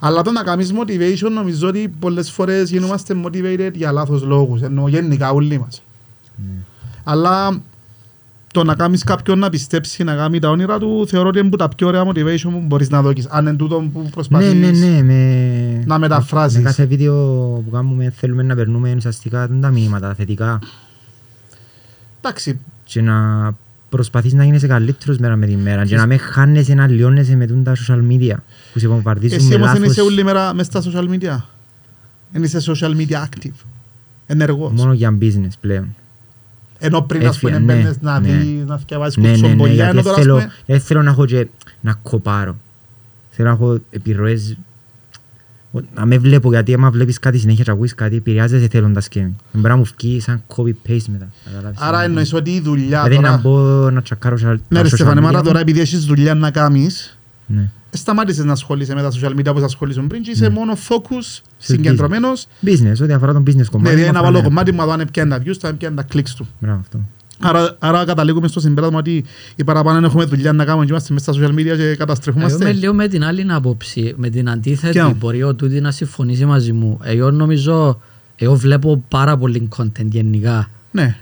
[0.00, 4.88] Αλλά το να κάνεις motivation, νομίζω ότι πολλές φορές γινόμαστε motivated για λάθος λόγους, ενώ
[4.88, 5.82] γενικά όλοι μας.
[7.04, 7.62] Αλλά
[8.54, 11.56] το να κάνεις κάποιον να πιστέψει να κάνει τα όνειρα του θεωρώ ότι είναι που
[11.56, 13.26] τα πιο ωραία motivation που μπορείς να δώσεις.
[13.26, 14.54] Αν είναι τούτο που Ναι, προσπαθείς.
[14.54, 15.02] ναι, ναι.
[15.02, 16.56] Με, Να μεταφράσεις.
[16.58, 17.14] Με κάθε βίντεο
[17.64, 20.58] που κάνουμε θέλουμε να περνούμε ουσιαστικά τα μήνυματα τα θετικά
[22.18, 23.50] Εντάξει, και να
[23.88, 27.46] προσπαθείς να γίνεσαι καλύτερος μέρα με τη μέρα και να μην χάνεσαι να λιώνεσαι με
[27.46, 28.34] τα social media
[28.72, 31.36] που σε βομβαρδίζουν εσύ με όμως δεν είσαι λάθος όλη μέρα μες στα social media.
[32.32, 33.54] Δεν είσαι social media active.
[34.26, 34.72] Ενεργός.
[34.72, 35.94] μόνο για business πλέον.
[36.86, 38.28] Ενώ πριν ας πούμε Έφυγε, ναι, έμπαινες να ναι.
[38.28, 41.02] δεις, να θυκευάσεις Ναι, ναι, ναι, κουτσομπολιά, γιατί ενώ τώρα ας θέλω, πούμε δεν θέλω
[41.02, 41.46] να έχω και
[41.80, 42.56] να κοπάρω.
[43.30, 44.56] Θέλω να έχω επιρροές
[45.72, 49.20] Ο- να με βλέπω γιατί άμα βλέπεις κάτι συνέχεια και ακούεις κάτι επηρεάζεσαι θέλοντας και
[49.20, 51.28] δεν μπορεί να μου βγει σαν copy-paste μετά.
[51.44, 51.78] καταλάβεις.
[51.80, 53.40] Άρα εννοείς ότι η δουλειά Δηλαδή να τώρα...
[53.42, 55.44] μπω να τσακάρω σε Ναι ρε τα social Στεφάνε, media άρα μου.
[55.44, 57.70] τώρα επειδή έχεις δουλειά να κάνεις, Ναι.
[57.96, 61.22] Σταμάτησες να ασχολείσαι με τα social media όπως ασχολείσαι πριν και είσαι μόνο focus,
[61.58, 62.46] Σε συγκεντρωμένος.
[62.66, 63.94] Business, ό,τι αφορά τον business Ναι, κομμάτι.
[63.94, 64.42] δηλαδή μου ένα αφορά βάλω εμένα.
[64.48, 66.46] κομμάτι μου, να δω αν πιάνει τα views, θα πιάνει τα clicks του.
[66.60, 67.00] Μπράβο αυτό.
[67.40, 69.24] Άρα, άρα καταλήγουμε στο συμπέρασμα ότι
[69.56, 71.82] οι παραπάνω δεν έχουμε δουλειά να κάνουμε και είμαστε μέσα στα social media και Εγώ
[71.82, 72.72] είμαι καταστρεφούμαστε.
[72.72, 74.92] λίγο με την άλλη άποψη, με την αντίθετη.
[74.92, 76.98] Ποια; Μπορεί ο Τούτη να συμφωνήσει μαζί μου.
[77.02, 78.00] Εγώ νομίζω,
[78.36, 80.70] εγώ βλέπω πάρα πολύ content γενικά.
[80.90, 81.16] Ναι,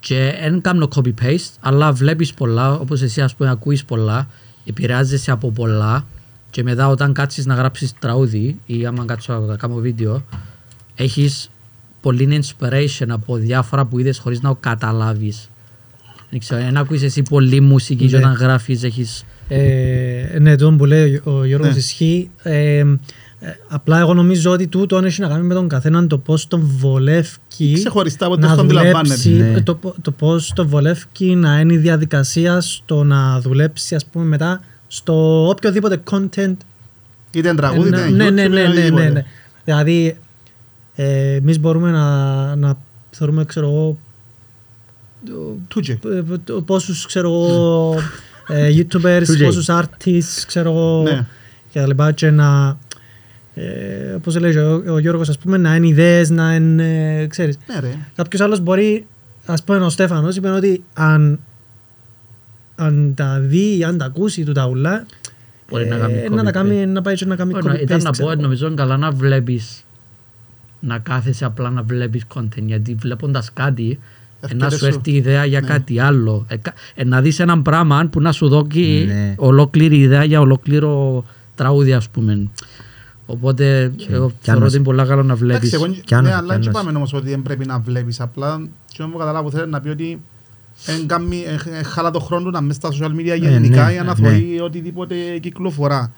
[0.00, 4.28] Και δεν κάνω copy-paste, αλλά βλέπεις πολλά, όπως εσύ ας πούμε ακούεις πολλά,
[4.70, 6.06] επηρεάζεσαι από πολλά
[6.50, 10.24] και μετά όταν κάτσεις να γράψεις τραγούδι ή άμα κάτσω να κάνω βίντεο,
[10.94, 11.50] έχεις
[12.00, 15.50] πολύ inspiration από διάφορα που είδες χωρίς να το καταλάβεις.
[16.30, 18.22] Δεν ξέρω, αν ακούεις εσύ πολύ μουσική και Ναι.
[18.24, 19.24] όταν γράφεις έχεις...
[19.48, 21.78] Ε, ναι, το που λέει ο Γιώργος Ναι.
[21.78, 22.30] ισχύει.
[23.42, 26.46] Ε, ε, απλά εγώ νομίζω ότι τούτο έχει να κάνει με τον καθέναν το πώς
[26.48, 27.28] τον βολεύει
[27.74, 29.14] ξεχωριστά από να το αντιλαμβάνεται.
[29.14, 29.60] δουλέψει, Ναι.
[29.62, 34.24] το, πο- το πώς τον βολεύει να είναι η διαδικασία στο να δουλέψει ας πούμε
[34.24, 36.54] μετά στο οποιοδήποτε content
[37.32, 39.08] Είτε είναι τραγούδι, είτε ναι, είναι ναι, ναι, YouTube, ναι, είτε ναι, ναι, οτιδήποτε.
[39.10, 39.24] ναι.
[39.64, 40.16] Δηλαδή,
[40.94, 42.74] ε, εμείς μπορούμε να, να
[43.10, 43.98] θεωρούμε, ξέρω εγώ,
[45.68, 45.98] Τούτσε.
[46.04, 47.94] ε, το- πόσους, ξέρω εγώ,
[48.48, 49.44] ε, YouTubers, Τούτζε.
[49.44, 51.26] πόσους artists, ξέρω εγώ, Ναι.
[51.70, 52.78] και τα λοιπά, και να,
[53.54, 53.62] ε,
[54.22, 57.58] πώς λέει ο, ο Γιώργος, ας πούμε, να είναι ιδέες, να είναι, ξέρεις.
[57.66, 57.94] Ναι ρε.
[58.14, 59.06] Κάποιος άλλος μπορεί,
[59.46, 61.40] ας πούμε, ο Στέφανος είπε ότι αν,
[62.74, 65.06] αν τα δει, αν τα ακούσει του τα ουλά,
[65.70, 66.52] Μπορεί να κάνει ε, να, τα copy-paste.
[66.52, 68.42] κάνει, να πάει και να κάνει Όχι, να- Ήταν copy-paste, να ξέρω πω, εγώ.
[68.42, 69.84] νομίζω είναι καλά να βλέπεις
[70.80, 73.98] να κάθεσαι απλά να βλέπεις content γιατί βλέποντας κάτι
[74.48, 74.86] ε, να Έρχεται σου σου.
[74.86, 75.66] έρθει ιδέα για Ναι.
[75.66, 76.44] κάτι άλλο.
[76.48, 79.34] Ε, κα- ε, να δεις έναν πράγμα που να σου δώσει Ναι.
[79.36, 81.24] ολόκληρη ιδέα για ολόκληρο
[81.54, 82.48] τραγούδι ας πούμε.
[83.30, 85.72] Οπότε εγώ κι θεωρώ αν ότι είναι πολύ καλό να Εντάξει, βλέπεις.
[85.72, 88.20] εγώ, Κι αν- ναι, κι αλλά αν- δεν είπαμε όμως ότι δεν πρέπει να βλέπεις.
[88.20, 90.20] Απλά, και μου καταλάβω θέλει να πει ότι
[90.86, 93.92] εν κάνει- εν- εν χάλα το χρόνο του να μες στα social media γενικά ναι,
[93.92, 94.28] για να ναι.
[94.28, 96.12] θωρεί οτιδήποτε κυκλοφορά.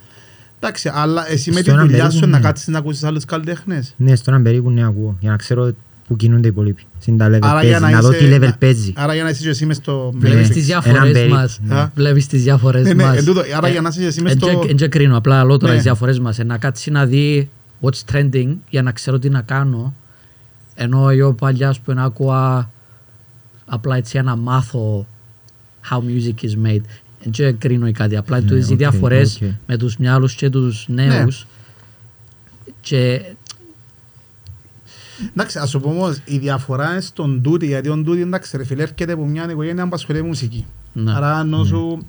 [0.60, 2.42] Εντάξει, αλλά εσύ με τη Στο ένα δουλειά περίπου, σου να ναι.
[2.44, 3.94] κάτσεις να ακούσεις άλλους καλλιτέχνες.
[3.96, 5.72] Ναι, στον έναν περίπου ναι ακούω, για να ξέρω
[6.12, 6.82] πού κινούνται οι υπόλοιποι.
[6.98, 8.92] Συν τα level Άρα παίζεις, για να να δω τι είσαι- level να- παίζει.
[8.96, 10.12] Άρα για να είσαι και εσύ μες στο...
[10.14, 10.54] Βλέπεις Ναι.
[10.54, 11.60] τις Έναν διαφορές περί- μας.
[11.62, 11.90] Ναι.
[11.94, 13.16] Βλέπεις τις διαφορές Ναι, ναι, μας.
[13.16, 15.44] εν τούτο, άρα για να είσαι εσύ μες εν στο- και- εν και κρίνω, απλά
[15.44, 15.74] λέω τώρα Ναι.
[15.74, 16.38] τις διαφορές μας.
[16.38, 17.50] Ε, Να κάτσεις να δει
[17.80, 19.94] what's trending για να ξέρω τι να κάνω.
[20.74, 22.70] Ενώ εγώ παλιάς ας πούμε άκουα
[23.66, 25.06] απλά έτσι για να μάθω
[25.90, 26.80] how music is made.
[27.24, 28.16] Εν και κρίνω ή κάτι.
[28.16, 29.48] Απλά Ναι, τούτες οι οκ, διαφορές οκ.
[29.66, 31.04] με τους μιάλους και τους Ναι.
[31.04, 31.46] νέους.
[32.80, 33.20] Και
[35.31, 38.64] Εντάξει, ας σου πω όμως, η διαφορά είναι στον τούτη, γιατί ο τούτης, εντάξει ρε
[38.64, 40.66] φίλε, έρχεται από μια οικογένεια που ασχολείται με μουσική.
[40.93, 41.12] Ναι.
[41.14, 42.07] Άρα ενώ σου,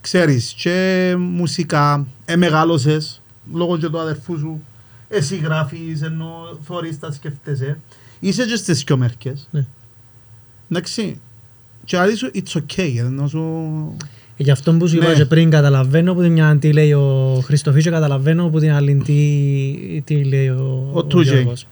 [0.00, 4.62] ξέρεις, και μουσικά, εμεγάλωσες, λόγω και του αδερφού σου,
[5.08, 7.78] εσύ γράφεις, ενώ θωρείς τα σκέφτεσαι,
[8.20, 9.48] είσαι και στις δυο μέρκες.
[9.50, 9.66] Ναι.
[10.70, 11.20] Εντάξει,
[11.84, 13.40] και άλλοι σου, it's okay, ενώ σου...
[14.38, 15.14] Ε, Γι' αυτό που σου είπα Ναι.
[15.14, 19.02] και πριν, καταλαβαίνω που την μια τι λέει ο Χριστοφής και καταλαβαίνω που την άλλη
[19.04, 21.32] τι, τι λέει ο, Ο Τούτζε.
[21.32, 21.66] Γιώργος.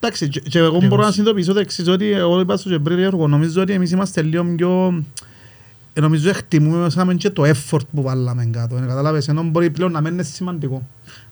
[0.00, 0.08] Ναι.
[0.08, 2.98] Εντάξει, και, και εγώ μπορώ να συνειδητοποιήσω το εξής, ότι εγώ είπα στο και πριν
[2.98, 5.04] Γιώργο, νομίζω ότι εμείς είμαστε λίγο πιο...
[5.92, 9.92] ε, Νομίζω εκτιμούμε μέσα και το effort που βάλαμε κάτω, ε, καταλάβες, ενώ μπορεί πλέον
[9.92, 10.86] να μένει είναι σημαντικό.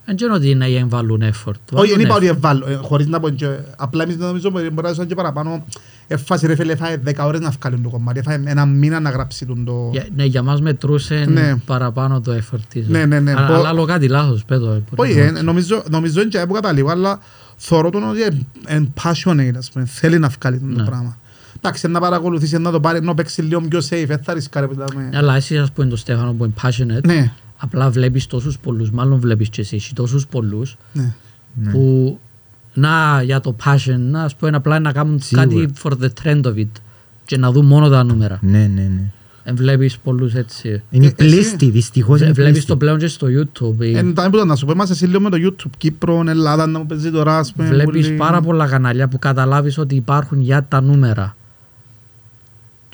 [0.05, 1.59] δεν ξέρω ότι είναι για να βάλουν effort.
[1.73, 2.17] Όχι, δεν Βάλουν είπα effort.
[2.17, 3.47] ότι εβάλλω, ε, χωρίς να πω και,
[3.77, 5.65] απλά εμείς νομίζω ότι μπορεί να ζουν και παραπάνω,
[6.07, 9.45] εφάση ρε φίλε, έφαγε 10 ώρες να βγάλει το κομμάτι, έφαγε ένα μήνα να γράψει
[9.45, 9.89] τον το...
[9.91, 11.55] Για, ναι, για μας μετρούσε Ναι.
[11.65, 12.87] παραπάνω το effort της.
[12.87, 13.31] Ναι, ναι, ναι.
[13.31, 14.65] Αλλά, Μπο- αλλά άλλο κάτι λάθος, πέτω.
[14.71, 15.41] ε, μπορεί Όχι, να ε, είναι.
[15.41, 17.19] νομίζω, νομίζω είναι και που καταλήγω, αλλά
[17.57, 20.87] θεωρώ τον ότι είναι passionate, ας πούμε, θέλει να βγάλει τον το Ναι.
[20.87, 21.17] πράγμα.
[21.57, 24.67] Εντάξει, να παρακολουθήσει, να το πάρει, να παίξει λίγο πιο safe, δεν θα ρισκάρει.
[24.67, 25.09] που λέμε.
[25.13, 29.19] Αλλά εσύ ας πούμε το Στέφανο που είναι passionate, Ναι, απλά βλέπεις τόσους πολλούς, μάλλον
[29.19, 31.13] βλέπεις και εσύ, έχει τόσους πολλούς ναι.
[31.53, 31.71] Ναι.
[31.71, 32.19] που
[32.73, 35.45] να για το passion, να ας πούμε απλά να κάνουν Σίγουρα.
[35.47, 36.67] κάτι for the trend of it
[37.25, 38.39] και να δουν μόνο τα νούμερα.
[38.41, 39.11] Ναι, ναι, ναι.
[39.49, 40.81] Ε, βλέπεις πολλούς έτσι.
[40.89, 42.67] Είναι Ε, εσύ- πλήστη, δυστυχώς είναι Βλέπεις πλήστη.
[42.69, 43.79] το πλέον και στο YouTube.
[43.79, 46.79] ε, Εν τα να σου πω, είμαστε εσύ λίγο με το YouTube, Κύπρο, Ελλάδα, να
[46.79, 47.67] μου παίζει τώρα, ας πούμε.
[47.67, 51.35] Βλέπεις πολύ- πάρα πολλά κανάλια που καταλάβεις ότι υπάρχουν για τα νούμερα.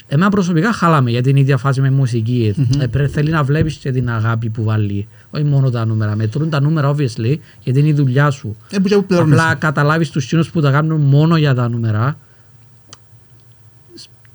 [0.08, 2.56] Εμένα προσωπικά χάλαμε για την ίδια φάση με μουσική.
[2.80, 5.08] Ε, πρέ- θέλει να βλέπεις και την αγάπη που βάλει.
[5.32, 6.16] Όχι μόνο τα νούμερα.
[6.16, 8.56] Μετρούν τα νούμερα, obviously, γιατί είναι η δουλειά σου.
[8.72, 9.41] Ε, που και που πληρώνεσαι.
[9.41, 12.18] Απλά καταλάβεις τους κοινούς που τα κάνουν μόνο για τα νούμερα.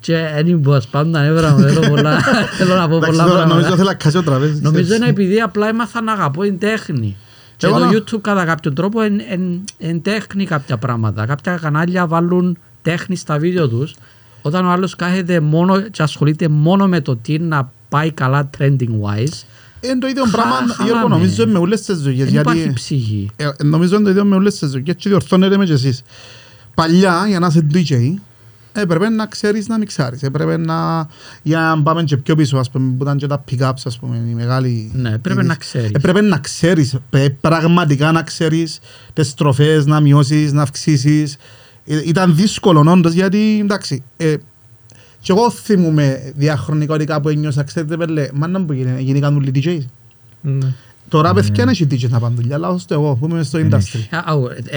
[0.08, 2.18] Και δεν μπορώ, σπάμε τα νεύρα μου, θέλω, πολλά,
[2.58, 3.76] θέλω να πω Εντάξει, πολλά τώρα Νομίζω πράγματα.
[3.76, 4.60] θέλω να κάσει ο τραπέζι.
[4.60, 7.16] Νομίζω είναι επειδή απλά έμαθα να αγαπώ την τέχνη.
[7.56, 11.26] Και Εγώ το να- YouTube κατά κάποιον τρόπο εν, εν, εν τέχνη κάποια πράγματα.
[11.26, 13.94] Κάποια κανάλια βάλουν τέχνη στα βίντεο τους
[14.42, 18.90] όταν ο άλλος κάθεται μόνο και ασχολείται μόνο με το τι να πάει καλά trending
[19.02, 19.42] wise.
[19.80, 20.84] Είναι το ίδιο Χα- πράγμα, χαλάμε.
[20.84, 22.30] Γιώργο, νομίζω με όλες τις δουλειές.
[22.30, 23.30] Δεν υπάρχει Γιατί ψυχή.
[23.36, 26.02] ε, νομίζω είναι το ίδιο με όλες τις δουλειές και διορθώνετε με και εσείς.
[26.74, 28.14] Παλιά, για να είσαι DJ,
[28.80, 30.22] έπρεπε να ξέρεις να μιξάρεις.
[30.22, 31.06] Έπρεπε να...
[31.42, 34.16] Για να πάμε και πιο πίσω, ας πούμε, που ήταν και τα pick-ups, ας πούμε,
[34.30, 34.90] η μεγάλη...
[34.94, 35.46] Ναι, πρέπει είδηση.
[35.46, 35.90] να ξέρεις.
[35.92, 38.78] Έπρεπε να ξέρεις, πε- πραγματικά να ξέρεις
[39.12, 41.36] τις στροφές, να μειώσεις, να αυξήσεις.
[41.86, 44.34] Ε, Ήταν δύσκολο όντως, γιατί, εντάξει, ε,
[45.20, 49.80] και εγώ θυμούμαι διαχρονικά ότι κάπου ένιωσα, ξέρετε, πέλε, μάνα μου γίνει, γίνηκαν όλοι DJs.
[50.40, 50.66] Ναι.
[51.08, 54.18] Τώρα παιδιά δεν έχει DJs να πάνε δουλειά, αλλά ώστε εγώ που είμαι στο industry.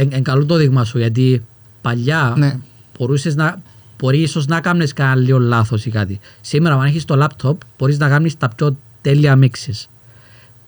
[0.10, 1.41] Εν καλό το δείγμα σου γιατί
[1.82, 2.58] παλιά Ναι.
[2.99, 3.62] μπορούσες να
[4.02, 6.20] μπορεί ίσως να κάνεις κανένα λίγο λάθος ή κάτι.
[6.41, 9.88] Σήμερα αν έχεις το λάπτοπ μπορείς να κάνεις τα πιο τέλεια mixes.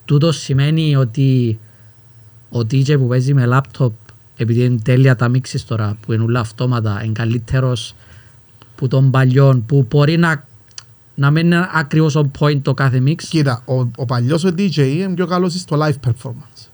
[0.06, 1.60] Τούτος σημαίνει ότι
[2.50, 3.94] ο DJ που παίζει με λάπτοπ
[4.38, 7.96] επειδή είναι τέλεια τα mixes τώρα που είναι όλα αυτόματα είναι καλύτερος
[8.76, 10.48] που των παλιών που μπορεί να,
[11.16, 13.16] να μην είναι ακριβώς on point το κάθε mix.
[13.16, 16.68] Κοίτα, ο, ο παλιός ο DJ είναι πιο καλός στο live performance.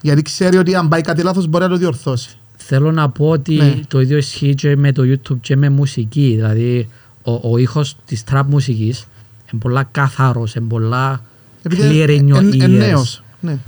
[0.00, 2.38] Γιατί ξέρει ότι αν πάει κάτι λάθος μπορεί να το διορθώσει.
[2.66, 3.80] Θέλω να πω ότι Ναι.
[3.88, 6.32] το ίδιο ισχύει και με το YouTube και με μουσική.
[6.34, 6.88] Δηλαδή,
[7.22, 9.06] ο, ο ήχος της trap μουσικής
[9.52, 11.20] είναι πολλά καθαρός, είναι πολλά
[11.68, 12.68] clear in your είναι ears.
[12.70, 13.22] νέος.
[13.40, 13.58] Ναι.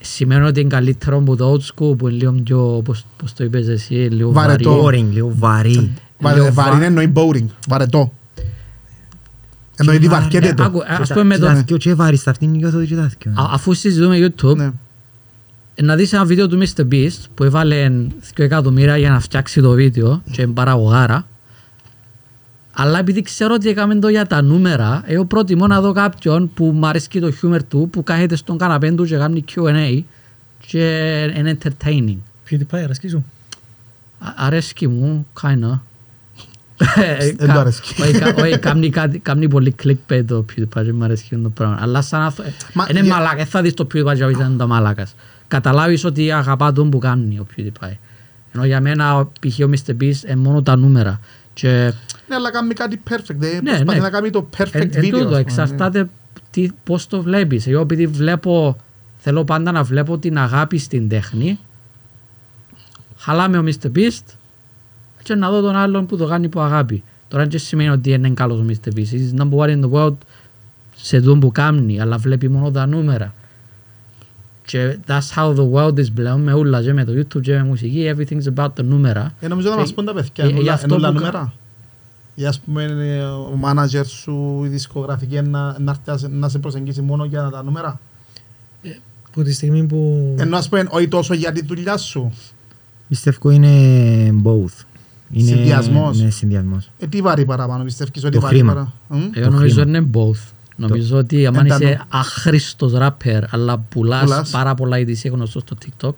[0.00, 3.44] Σημαίνει ότι είναι καλύτερο από το old school που είναι λίγο πιο, πώς, πώς το
[3.44, 4.82] είπες εσύ, λίγο Βαρετό.
[4.82, 5.06] βαρύ.
[5.08, 5.90] Boring, λίγο βαρύ.
[6.18, 8.12] Βαρε- Λίγο Βαρύ βα- εννοεί boring, βαρετό.
[9.76, 10.62] Εννοεί ότι βαρκέται το.
[10.64, 13.10] Άκου, ας πούμε με το, Και τα και βαρύ στα αυτήν νιώθω ότι και τα
[13.22, 13.32] δυο.
[13.32, 14.70] α- αφού συζητούμε YouTube, Ναι.
[15.82, 16.80] Να δεις ένα βίντεο του Mr.
[16.92, 21.26] Beast που έβαλε 2 εκατομμύρια για να φτιάξει το βίντεο και είναι παραγωγάρα
[22.72, 26.64] αλλά επειδή ξέρω ότι έκαμε το για τα νούμερα εγώ προτιμώ να δω κάποιον που
[26.64, 30.00] μου αρέσει το χιούμερ του που κάθεται στον καναπέ του και κάνει Q&A
[30.66, 30.86] και
[31.36, 32.16] είναι entertaining
[32.50, 33.24] PewDiePie, αρέσκει σου;
[34.18, 35.80] Α- αρέσκει μου, kinda
[37.36, 38.02] Δεν του αρέσκει.
[38.02, 41.78] Όχι, κα- όχι, κάνει κάτι- κάνει πολύ clickbait το PewDiePie, δεν μου αρέσκει το πράγμα.
[41.80, 44.66] Αλλά σαν αυτό, Μα είναι για- μαλάκα, δεν θα δεις το PewDiePie και είναι το
[44.66, 45.14] μαλάκας.
[45.48, 47.96] Καταλάβεις ότι αγαπά τον που κάνει ο PewDiePie.
[48.52, 49.58] Ενώ για μένα, ο- π.χ.
[49.60, 49.90] ο Mr.
[50.02, 51.20] Beast είναι μόνο τα νούμερα.
[51.52, 51.92] Και
[52.28, 53.34] Ναι, αλλά κάνει κάτι perfect.
[53.36, 54.04] Δεν Ναι, προσπαθεί ναι.
[54.04, 55.04] να κάνει το perfect εν, εν video.
[55.04, 56.08] ας τούτο, πούμε, εξαρτάται
[56.50, 57.66] τι, πώς το βλέπεις.
[57.66, 58.76] Εγώ επειδή βλέπω,
[59.16, 61.58] θέλω πάντα να βλέπω την αγάπη στην τέχνη,
[63.16, 63.86] χαλάμε ο Mr.
[63.96, 64.24] Beast
[65.22, 67.02] και να δω τον άλλον που το κάνει από αγάπη.
[67.28, 68.88] Τώρα δεν σημαίνει ότι είναι καλός ο Mr.
[68.98, 69.12] Beast.
[69.12, 70.16] He's number one in the world
[70.96, 73.34] σε δουν που κάνει, αλλά βλέπει μόνο τα νούμερα.
[74.66, 77.62] Και that's how the world is πλέον με όλα και με το YouTube και με
[77.62, 78.14] μουσική.
[78.16, 79.34] Everything's about the νούμερα.
[79.40, 81.08] Ε, νομίζω να Και- μας πούν τα παιδιά, ε, είναι γι' όλα- αυτό είναι όλα
[81.08, 81.52] που κα- νούμερα.
[82.34, 86.48] Ή ας πούμε ε, ο μάνατζερ σου, η δισκογραφική να, να, έρθει να σε- να
[86.48, 88.00] σε προσεγγίσει μόνο για τα νούμερα.
[89.32, 90.34] Που τη στιγμή που...
[90.38, 92.32] Ενώ ας πούμε όχι τόσο για τη δουλειά σου.
[93.08, 93.70] Πιστεύω είναι
[94.44, 94.84] both.
[95.30, 96.20] Είναι- Συνδυασμός.
[96.20, 96.90] Ναι, συνδυασμός.
[96.98, 98.72] Ε, τι βάρει παραπάνω, πιστεύεις ότι Το βάρει χρήμα.
[98.72, 98.92] παραπάνω.
[99.08, 99.98] Μμ; Εγώ νομίζω χρήμα.
[99.98, 100.52] είναι both.
[100.76, 101.84] Νομίζω ότι αν εντανό.
[101.84, 104.50] είσαι άχρηστος ράπερ αλλά πουλάς Πουλάς.
[104.50, 106.12] πάρα πολλά γιατί είσαι γνωστός στο TikTok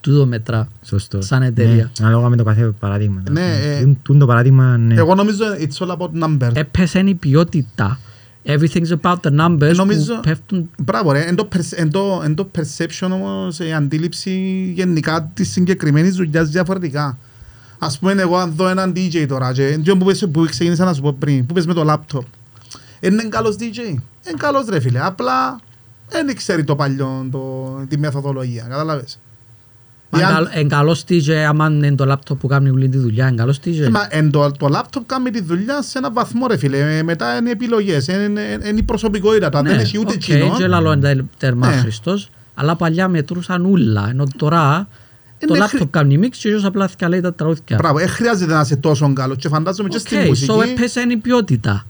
[0.00, 0.68] τούτο μετρά.
[0.82, 1.22] Σωστό.
[1.22, 1.74] Σαν εταιρεία.
[1.74, 3.22] Ναι, ανάλογα με το κάθε παράδειγμα.
[3.30, 4.94] Ναι, ε, Τούν- τούν το παράδειγμα, ναι.
[4.94, 6.50] Εγώ νομίζω it's all about numbers.
[6.56, 7.98] Έπεσε η ποιότητα.
[8.46, 12.20] Everything's about the numbers Ε, νομίζω- που πέφτουν Μπράβο ρε, εν το, perce- εν το,
[12.24, 14.30] εν το perception όμως, η αντίληψη
[14.76, 17.18] γενικά της συγκεκριμένης δουλειάς διαφορετικά.
[17.78, 20.92] Ας πούμε εγώ αν δω έναν DJ τώρα και εντός που, πες- που ξεκίνησα να
[20.92, 22.24] σου πω πριν, που πες με το λάπτοπ.
[23.06, 25.60] Είναι καλός DJ, είναι καλός ρε φίλε, απλά
[26.08, 29.18] δεν ξέρει το παλιό, το, τη μεθοδολογία, κατάλαβες.
[30.10, 32.98] Μα Εάν- εν καλ- εν καλός DJ άμα είναι το λάπτοπ που κάνει όλη τη
[32.98, 33.88] δουλειά εν καλός DJ.
[33.90, 37.36] Μα εν το, το λάπτοπ κάνει τη δουλειά σε έναν βαθμό ρε φίλε, Ε, μετά
[37.36, 40.54] είναι επιλογές, είναι, είναι, είναι η προσωπικότητα του, αν δεν έχει ούτε οκ, κοινό.
[40.58, 41.74] και λαλώ είναι τέρμα Ναι.
[41.74, 44.88] άχρηστος, αλλά παλιά μετρούσαν ούλα, ενώ τώρα
[45.38, 47.76] το Είναι λάπτοπ χρη- κάνει mix και ίσως απλά διαλέει τα τραγούδια.
[47.76, 50.52] Μπράβο, δεν χρειάζεται να είσαι τόσο καλός και φαντάζομαι και στην Οκ, μουσική.
[50.58, 51.84] so έπεσε η ποιότητα.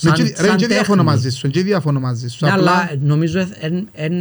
[0.00, 1.04] Ναι, Σαν- και- Ρε, σαν και διαφωνώ τέχνη.
[1.04, 2.44] μαζί σου, και διαφωνώ μαζί σου.
[2.44, 3.46] Ναι, Απλά- αλλά νομίζω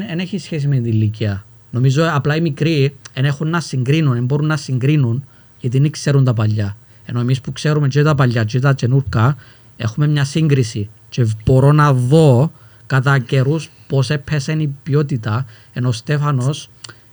[0.10, 1.46] δεν έχει σχέση με την ηλικία.
[1.72, 5.26] Νομίζω απλά οι μικροί δεν έχουν να συγκρίνουν, δεν μπορούν να συγκρίνουν
[5.60, 6.78] γιατί δεν ξέρουν τα παλιά.
[7.06, 9.36] Ενώ εμείς που ξέρουμε και τα παλιά και τα καινούρκα
[9.78, 12.52] έχουμε μια σύγκριση και μπορώ να δω
[12.86, 16.70] κατά καιρούς πώς έπεσε η ποιότητα ενώ ο Στέφανος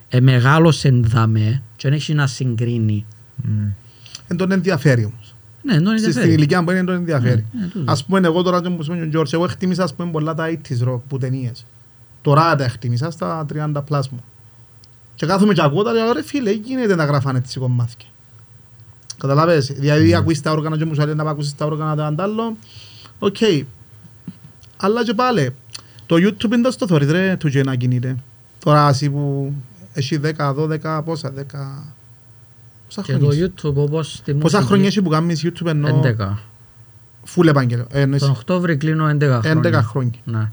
[0.09, 3.05] ε, μεγάλωσε δαμέ και δεν έχει να συγκρίνει.
[3.35, 3.73] Ναι.
[4.27, 5.22] Εν τον ενδιαφέρει όμως.
[5.65, 6.33] Ναι, τον Στην ενδιαφέρει.
[6.33, 7.45] ηλικία που είναι τον ενδιαφέρει.
[7.51, 7.91] Ναι, ναι, τούτο.
[7.91, 10.45] Ας πούμε εγώ τώρα και μου είπε ο Γιώργος, εγώ εκτίμησα ας πούμε πολλά τα
[10.49, 11.65] 80's rock που ταινίες.
[12.21, 14.23] Τώρα τα εκτίμησα στα 30 πλάς μου.
[15.15, 18.07] Και κάθομαι και ακούω τα λέω ρε φίλε, γίνεται να γράφανε έτσι κομμάτια.
[19.17, 22.57] Καταλάβες, δηλαδή ακούεις τα όργανα και μου σου λέει να ακούσεις τα όργανα τα αντάλλο.
[23.19, 23.37] Οκ.
[24.77, 25.55] Αλλά και πάλι,
[26.05, 28.15] το YouTube είναι το θωρείς ρε, του και να κινείται.
[28.63, 29.53] Τώρα εσύ που
[29.93, 31.41] έχει 10, 12, πόσα, 10...
[32.95, 35.67] Πόσα Και το χρόνια έχει; YouTube όπως στη Πόσα μουσική, χρόνια έχει που κάνεις YouTube
[35.67, 36.37] ενώ 11.
[37.23, 37.85] φουλ επαγγελμα.
[37.91, 39.79] Ε, εννοείς Τον Οκτώβρη κλείνω 11 χρόνια.
[39.79, 40.11] 11 χρόνια.
[40.23, 40.51] Ναι.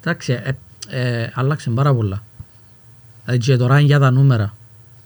[0.00, 0.50] Εντάξει, ε,
[0.88, 2.22] ε, άλλαξε πάρα πολλά.
[3.24, 4.54] Δηλαδή και τώρα είναι για τα νούμερα.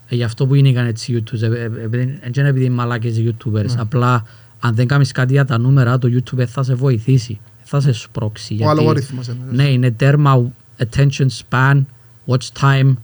[0.09, 1.43] Ε, γι' αυτό που είναι έτσι YouTubers.
[1.43, 3.53] Ε, ε, επειδή- Δεν είναι επειδή είναι μαλάκες οι YouTubers.
[3.53, 3.75] Ναι.
[3.79, 4.25] Απλά
[4.61, 7.41] αν δεν κάνεις κάτι για τα νούμερα, το YouTube θα σε βοηθήσει.
[7.63, 8.53] Θα σε σπρώξει.
[8.53, 9.53] Ο γιατί- αλγόριθμος εννοείς.
[9.53, 11.85] Ναι, είναι τέρμα attention span,
[12.27, 12.95] watch time.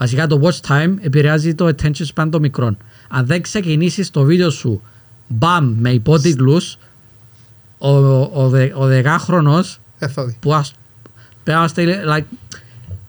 [0.00, 2.76] Βασικά το watch time επηρεάζει το attention span των μικρών.
[3.08, 4.82] Αν δεν ξεκινήσεις το βίντεο σου
[5.28, 6.76] μπαμ με υπότιτλους,
[7.78, 7.88] ο,
[8.42, 10.36] ο, δε- ο δεκάχρονος Ε, θα δει.
[10.40, 10.72] που ας,
[11.44, 12.24] πρέπει να στείλει, like,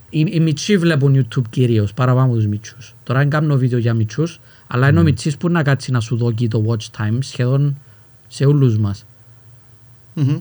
[0.10, 2.96] οι, οι μητσοί βλέπουν YouTube κυρίως παραπάνω από τους μητσούς.
[3.04, 6.16] Τώρα δεν κάνω βίντεο για μητσούς, αλλά είναι ο μητσής που να κάτσει να σου
[6.18, 7.78] δώσει το watch time σχεδόν
[8.28, 9.06] σε όλους μας.
[10.14, 10.38] Μμμ.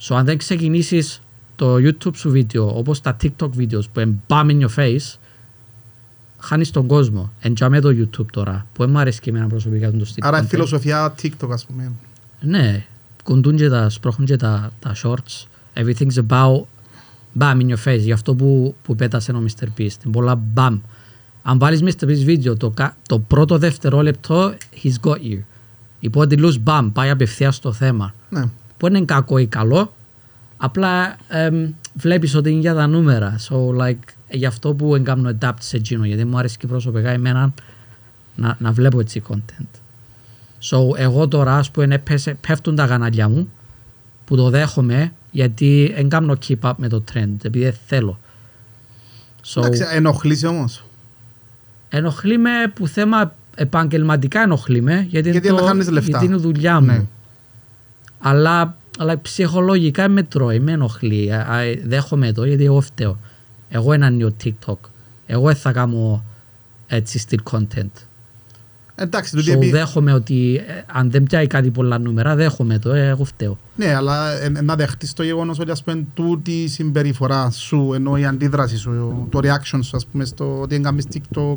[0.00, 1.20] So, αν δεν ξεκινήσεις
[1.56, 5.18] το YouTube σου βίντεο όπως τα TikTok videos που είναι bam in your face,
[6.40, 7.32] χάνεις τον κόσμο.
[7.40, 10.24] Εν τζαμέ το YouTube τώρα, που δεν μου αρέσει και εμένα προσωπικά το στυλ.
[10.26, 10.48] Άρα η content.
[10.48, 11.92] φιλοσοφία TikTok ας πούμε.
[12.40, 12.84] Ναι,
[13.24, 15.46] κουντούν και τα, σπρώχνουν και τα, τα shorts.
[15.74, 16.62] Everything's about
[17.38, 17.98] bam in your face.
[18.00, 19.64] Γι' αυτό που, που πέτασε ο Mr.
[19.64, 19.78] Beast.
[19.78, 20.78] Είναι πολλά bam.
[21.42, 22.04] Αν βάλεις Mr.
[22.04, 25.38] Beast βίντεο, το, κα- το πρώτο δευτερόλεπτο, he's got you.
[26.00, 28.14] Υπότιτλους bam, πάει απευθείας στο θέμα.
[28.28, 28.42] Ναι.
[28.76, 29.92] Που δεν είναι κακό ή καλό,
[30.56, 33.36] απλά εμ, βλέπεις ότι είναι για τα νούμερα.
[33.48, 33.98] So, like,
[34.30, 37.52] γι' αυτό που δεν κάνω adapt σε εκείνο, γιατί μου αρέσει και προσωπικά εμένα
[38.36, 39.78] να, να βλέπω έτσι content.
[40.70, 43.52] So, εγώ τώρα, ας πούμε, έπεσε, πέφτουν τα κανάλια μου,
[44.24, 48.18] που το δέχομαι, γιατί δεν κάνω keep up με το trend, επειδή δεν θέλω.
[49.44, 50.84] So, Εντάξει, ενοχλείς όμως.
[51.88, 56.08] ενοχλεί με που θέμα επαγγελματικά ενοχλεί με, γιατί, Γιατί είναι να χάνεις λεφτά.
[56.10, 56.86] γιατί είναι δουλειά μου.
[56.86, 57.04] Ναι.
[58.20, 61.32] Αλλά, αλλά ψυχολογικά με τρώει, με ενοχλεί.
[61.32, 63.18] Α, α, δέχομαι το γιατί εγώ φταίω.
[63.68, 64.76] Εγώ ένα νέο TikTok.
[65.26, 66.24] Εγώ δεν θα κάνω
[66.86, 67.90] έτσι στυλ content.
[68.94, 72.92] Εντάξει, τούτη So, επί- δέχομαι ότι ε, αν δεν πιάει κάτι πολλά νούμερα, δέχομαι το,
[72.92, 73.58] ε, εγώ φταίω.
[73.76, 77.90] Ναι, αλλά ε, ε, να δεχτείς το γεγονός ότι ας πούμε τούτη η συμπεριφορά σου,
[77.94, 81.56] ενώ η αντίδραση σου, το reaction σου, ας πούμε, στο ότι δεν κάνεις TikTok,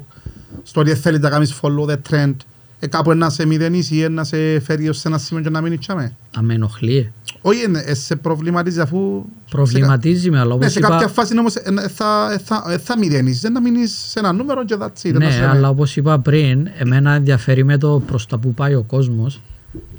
[0.63, 2.35] στο ότι δεν θέλεις να κάνεις follow the trend,
[2.83, 5.79] ε, κάπου να σε μηδενίσει ή να σε φέρει ως ένα σημείο και να μείνεις
[5.79, 6.15] τσάμε.
[6.35, 7.13] Αν με ενοχλεί.
[7.41, 9.25] Όχι, ε, ε, σε προβληματίζει αφού...
[9.49, 12.65] Προβληματίζει με, αλλά Ναι, όπως σε κάποια είπα, φάση όμως ε, ε, θα, ε, θα,
[12.67, 14.89] ε, θα μηδενίσεις, δεν να μείνεις σε ένα νούμερο και that's it.
[15.03, 18.53] δεν να ναι, σε- αλλά όπως είπα πριν, εμένα ενδιαφέρει με το προς τα που
[18.53, 19.41] πάει ο κόσμος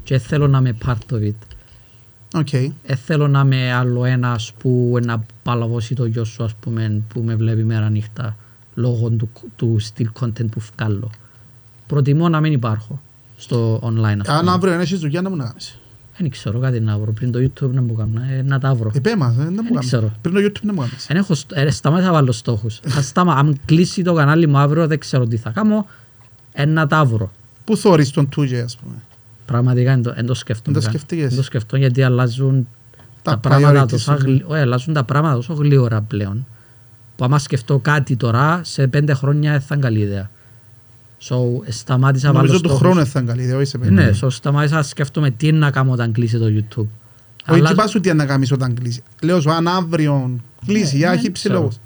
[0.02, 1.34] και θέλω να είμαι part of it.
[2.34, 2.48] Οκ.
[2.86, 7.20] Δεν θέλω να είμαι άλλο ένας που να παλαβώσει το γιο σου ας πούμε που
[7.20, 8.36] με βλέπει μέρα νύχτα
[8.74, 11.10] λόγω του, του στυλ content που βγάλω.
[11.86, 13.00] Προτιμώ να μην υπάρχω
[13.36, 14.50] στο online ας Αν πούμε.
[14.50, 15.78] αύριο έχεις δουλειά να μου να κάνεις.
[16.18, 18.90] Δεν ξέρω κάτι να βρω πριν το YouTube να μου κάνω, ε, να τα βρω.
[18.94, 19.86] Επέ μας, ε, να μου Δεν κάνεις.
[19.86, 20.12] ξέρω.
[20.22, 21.06] Πριν το YouTube να μου κάνεις.
[21.08, 22.80] Δεν έχω, στο- ε, σταμάτησα να βάλω στόχους.
[22.84, 25.86] Θα στάμα, αν κλείσει το κανάλι μου αύριο δεν ξέρω τι θα κάνω,
[26.52, 27.30] ε, να τα βρω.
[27.64, 28.94] Πού θωρείς τον Τούγε, ας πούμε;
[29.46, 30.78] Πραγματικά δεν το, εν το σκέφτομαι.
[30.78, 30.98] Δεν το καν.
[31.00, 31.28] σκεφτείες.
[31.28, 32.68] Δεν το σκεφτώ γιατί αλλάζουν
[33.22, 34.24] Τα τα, πράγματα priorities τόσο, σου.
[34.26, 36.46] γλυ- όχι, αλλάζουν τα πράγματα τόσο γλύωρα πλέον.
[37.16, 40.30] Που άμα σκεφτώ κάτι τώρα, σε πέντε χρόνια δεν θα είναι καλή ιδέα.
[41.28, 41.36] So,
[41.68, 42.86] σταμάτησα να βάλω Νομίζω του στόχους.
[42.86, 43.90] χρόνου θα είναι καλή ιδέα, όχι σε πέντε.
[43.92, 46.86] Ναι, so, σταμάτησα να σκέφτομαι τι να κάνω όταν κλείσει το YouTube.
[47.50, 49.02] Όχι, Αλλά- τι πας σου τι να κάνεις όταν κλείσει.
[49.22, 51.54] Λέω σου, αν αύριο κλείσει, για ναι, έχει δεν ξέρω.
[51.54, 51.76] ψηλόγους.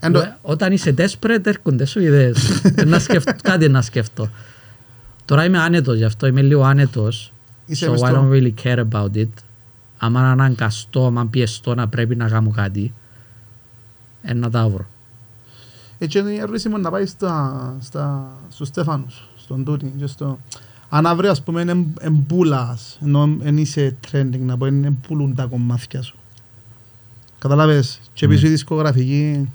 [0.00, 2.62] Εν το- Ε, Όταν είσαι desperate έρχονται σου ιδέες.
[2.86, 4.28] να σκεφτώ, κάτι να σκεφτώ.
[5.24, 7.32] Τώρα είμαι άνετος γι' αυτό, είμαι λίγο άνετος.
[7.66, 9.28] Είσαι so μες I στο- don't really care about it.
[9.98, 12.92] Αν αναγκαστώ, αν πιεστώ να πρέπει να κάνω κάτι,
[14.22, 14.86] ε, να τα βρω.
[16.04, 19.92] Έτσι είναι η ερώτηση μου να πάει στα, στα, στους Στέφανους, στον Τούτη.
[19.98, 20.38] και στο-
[20.88, 25.44] Αν αύριο ας πούμε είναι εμπούλας, ενώ εν είσαι trending να πω, είναι εμπούλουν τα
[25.44, 26.16] κομμάτια σου.
[27.38, 29.48] Καταλάβες, και πίσω η δισκογραφική,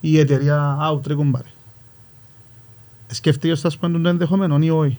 [0.00, 1.48] η εταιρεία, out ρε κομπάρε.
[3.06, 4.98] Σκεφτείγες ας πούμε το ενδεχομένο ή όχι.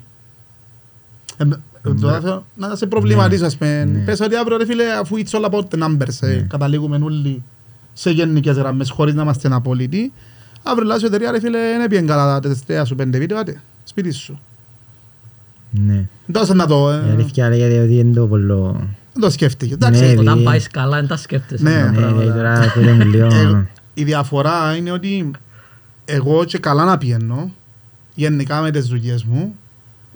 [1.38, 1.44] Ε,
[1.90, 3.86] ε, τώρα θέλω Να σε προβληματίσω ας πούμε.
[3.86, 4.04] Ναι.
[4.04, 6.42] Πες ότι αύριο ρε φίλε αφού it's all about the numbers ε, Ναι.
[6.42, 7.44] καταλήγουμε όλοι
[7.94, 10.14] σε γενικές γραμμές χωρίς να είμαστε απόλυτοι.
[10.64, 13.62] Αύριο λάζει η εταιρεία ρε φίλε δεν πήγαινε καλά τα τελευταία σου πέντε βίντεο άτε
[13.84, 14.40] σπίτι σου.
[15.72, 16.06] Ναι.
[16.26, 18.72] Δώσε να το, Η ε, αλήθεια λέγεται ότι είναι το πολλό...
[19.14, 19.76] δεν το σκέφτηκε.
[19.80, 21.64] Ναι, Εντάξει, επειδή- Όταν πάεις καλά, δεν τα σκέφτεσαι.
[21.64, 22.20] Ναι, τα Ναι, πράγματα.
[22.22, 23.26] δηλαδή τώρα ακούτε μου λίγο...
[23.26, 25.32] Ε, η διαφορά είναι ότι
[26.06, 27.52] εγώ και καλά να πιένω
[28.16, 29.56] γενικά με τις δουλειές μου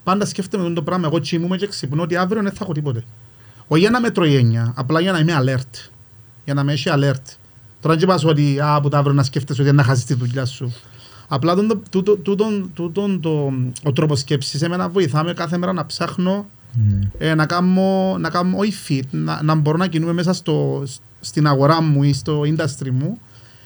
[0.04, 1.08] πάντα σκέφτομαι αυτό το πράγμα.
[1.08, 3.04] Εγώ τσιμούμαι και ξυπνώ ότι αύριο δεν θα έχω τίποτε.
[3.68, 5.90] Όχι για να με τρώει έννοια, απλά για να είμαι alert.
[6.46, 7.36] Για να με έχει alert.
[7.86, 10.46] Τώρα δεν πας ότι α, από το αύριο να σκέφτεσαι ότι να χάσεις τη δουλειά
[10.46, 10.74] σου.
[11.28, 15.86] Απλά τον, τούτον, τούτον, τούτον, το, ο τρόπος σκέψης εμένα βοηθά με κάθε μέρα να
[15.86, 17.10] ψάχνω Ναι.
[17.18, 20.84] ε, να κάνω, να κάνω όχι fit, να, να μπορώ να κινούμε μέσα στο,
[21.20, 23.20] στην αγορά μου ή στο industry μου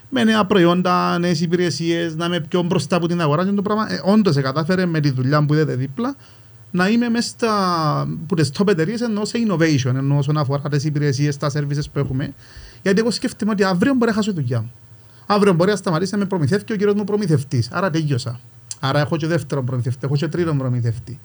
[0.09, 3.45] με νέα προϊόντα, νέες υπηρεσίες, να είμαι πιο μπροστά από την αγορά.
[3.45, 6.15] Και το πράγμα ε, όντως κατάφερε με τη δουλειά που είδατε δίπλα
[6.71, 7.53] να είμαι μέσα στα
[8.27, 11.99] που τις top εταιρείες ενώ σε innovation, ενώ όσον αφορά τις υπηρεσίες, τα services που
[11.99, 12.33] έχουμε.
[12.81, 14.71] Γιατί εγώ σκέφτομαι ότι αύριο μπορεί να χάσω τη δουλειά μου.
[15.25, 17.69] Αύριο μπορεί να σταματήσει να με προμηθεύει και ο κύριος μου προμηθευτής.
[17.71, 18.39] Άρα τέλειωσα.
[18.79, 21.19] Άρα έχω και δεύτερο προμηθευτή, έχω και τρίτον προμηθευτή.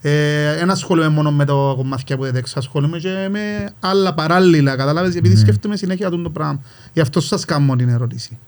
[0.00, 5.14] Ε, δεν ασχολούμαι μόνο με το κομμάτια που δεν ασχολούμαι και με άλλα παράλληλα, κατάλαβες,
[5.16, 5.40] επειδή Ναι.
[5.40, 6.60] σκέφτομαι συνέχεια αυτό το πράγμα.
[6.92, 8.38] Γι' αυτό σας κάνω την ερώτηση.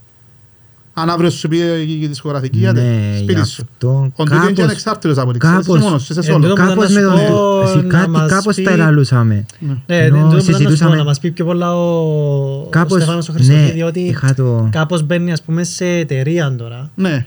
[1.01, 1.57] Αν αύριο σου πει
[2.03, 3.63] η δισκογραφική, γιατί Ναι, γι' σπίτι σου.
[3.73, 6.31] αυτό Ο Ντούτο είναι και κάπως- ανεξάρτητος από ό,τι ξέρεις, κάπως- είσαι μόνος σου, είσαι
[6.31, 6.41] Ε, solo.
[6.41, 7.35] τούτο που Κάπως να με σου τον...
[7.35, 9.45] πω, εσύ να κάτι- μας Κάπως πει- τα ελαλούσαμε.
[9.59, 13.33] Ναι, Ενώ δεν να συζητούσαμε- να μας πει πιο πολλά ο, ο Κάπως, Στέφανος ο
[13.33, 14.69] Χριστοφίδη, ναι, διότι είχα το...
[14.73, 16.91] κάπως μπαίνει ας πούμε σε εταιρεία τώρα.
[16.95, 17.27] Ναι,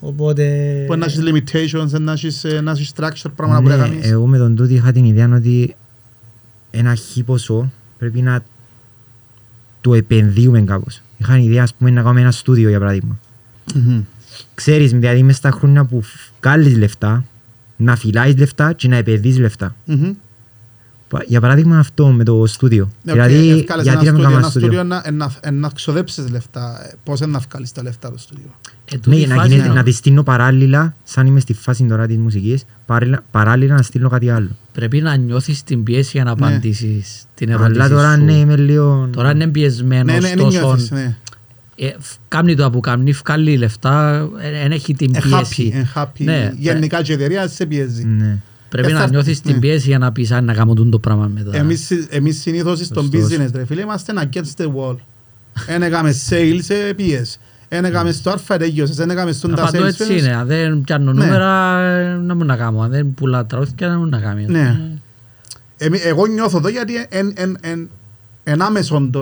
[0.00, 0.44] Οπότε...
[0.86, 4.10] που να έχεις limitations, να έχεις, ε, να έχεις structure, πράγματα που Ναι, να κάνεις.
[4.10, 5.76] εγώ με τον τούτη είχα την ιδέα ότι
[6.70, 8.42] ένα χι ποσό πρέπει να
[9.80, 11.02] το επενδύουμε κάπως.
[11.16, 13.18] Είχα την ιδέα ας πούμε, να κάνουμε ένα στούντιο για παράδειγμα.
[13.74, 14.02] Μμμ.
[14.54, 16.02] Ξέρεις, δηλαδή μες στα χρόνια που
[16.40, 17.24] βγάλεις λεφτά,
[17.76, 19.76] να φυλάεις λεφτά και να επενδύεις λεφτά.
[19.84, 20.12] Μμμ.
[21.14, 22.90] Πα- Για παράδειγμα αυτό με το στούντιο.
[23.02, 24.82] Ναι, οκ, δηλαδή, ευκάλες γιατί ένα να μην στούντιο, κάνουμε ένα ένα στούντιο; στούντιο.
[24.84, 26.86] να- να- ε, να ξοδέψεις λεφτά.
[26.88, 28.50] Ε, Πώς να βγάλεις τα λεφτά το στούντιο;
[28.84, 31.52] Ε, τούτη Ναι, η να, φάση γίνεται, είναι- να τη στείλω παράλληλα, σαν είμαι στη
[31.54, 34.48] φάση τώρα της μουσικής, παράλληλα, παράλληλα να στείλω κάτι άλλο.
[34.72, 36.46] Πρέπει να νιώθεις την πίεση για να Ναι.
[36.46, 38.24] απαντήσεις την ερώτηση Αλλά τώρα σου.
[38.24, 39.08] ναι, είμαι λίγο...
[39.12, 40.58] Τώρα είναι Ναι, πιεσμένος ναι, δεν τόσο...
[40.60, 41.16] νιώθεις, ναι.
[41.76, 44.28] Ε, φ- Κάμνει το που κάμνει, βγάλει λεφτά,
[44.62, 45.72] δεν έχει την Ε, πίεση.
[45.74, 46.24] happy, ε, happy.
[46.24, 48.04] Ναι, Γενικά και η εταιρεία σε πιέζει.
[48.04, 48.38] Ναι.
[48.74, 49.58] Πρέπει Ε, να θα- νιώθεις την ναι.
[49.58, 51.56] πίεση για να πεις αν να κάνω τούτο το πράγμα μετά.
[51.56, 53.32] Εμείς, εμείς συνήθως στον Σωστός.
[53.38, 54.96] business, ρε φίλε, είμαστε against the wall.
[55.66, 57.38] Εν έκαμε sales, ε, πιες.
[57.68, 58.98] Εν έκαμε στο αρφα, τέλειωσες.
[58.98, 60.26] Εν έκαμε στον τα Απαντώ sales, έτσι φαίνεσαι.
[60.26, 60.36] είναι.
[60.36, 61.24] Αν δεν πιάνω Ναι.
[61.24, 62.80] νούμερα, ε, να μου να κάνω.
[62.80, 64.40] Αν δεν πουλά τραγούδια, να μου να κάνω.
[64.46, 64.80] Ναι.
[65.76, 67.88] Εμεί- Εγώ νιώθω εδώ γιατί εν, εν, εν,
[68.44, 69.20] εν άμεσο το,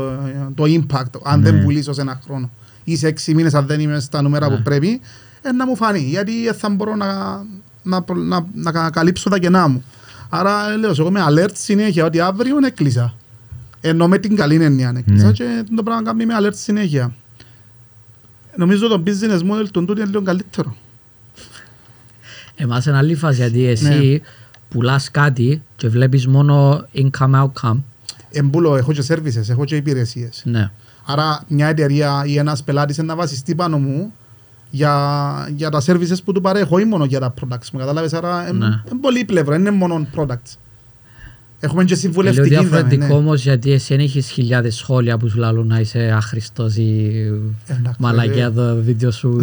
[0.55, 1.51] το impact αν Ναι.
[1.51, 2.51] δεν πουλήσω σε ένα χρόνο
[2.85, 4.57] ή σε έξι μήνες αν δεν είμαι στα νούμερα Ναι.
[4.57, 5.01] που πρέπει
[5.43, 7.07] ε, να μου φανεί γιατί ε, θα μπορώ να,
[7.83, 9.85] να, να, να, κα- καλύψω τα κενά μου.
[10.29, 13.15] Άρα λέω εγώ είμαι alert συνέχεια ότι αύριο έκλεισα.
[13.81, 15.33] Ενώ με την καλή έννοια έκλεισα Ναι.
[15.33, 17.15] και το πράγμα κάνει με alert συνέχεια.
[18.57, 20.77] Νομίζω το business model του τούτου είναι λίγο καλύτερο.
[22.57, 24.19] Εμάς είναι άλλη φάση γιατί εσύ Ναι.
[24.69, 27.77] πουλάς κάτι και βλέπεις μόνο income outcome.
[28.31, 30.43] Εμπούλο, έχω και services, έχω και υπηρεσίες.
[30.45, 30.71] Ναι.
[31.07, 34.13] Άρα μια εταιρεία ή ένας πελάτης είναι να βασιστεί πάνω μου
[34.75, 37.79] για, για τα services που του παρέχω ή μόνο για τα products μου.
[37.79, 38.83] Κατάλαβες, άρα είναι Ναι.
[39.01, 40.57] πολύ πλευρό, είναι μόνο products.
[41.65, 43.13] Έχουμε και Ε, Λίγο συμβουλευτική διαφορετικό ναι.
[43.15, 47.11] όμως γιατί εσύ δεν έχεις χιλιάδες σχόλια που σου λαλούν να είσαι άχρηστος ή
[47.67, 49.41] Εντάξει, μαλακιά ε, το βίντεο σου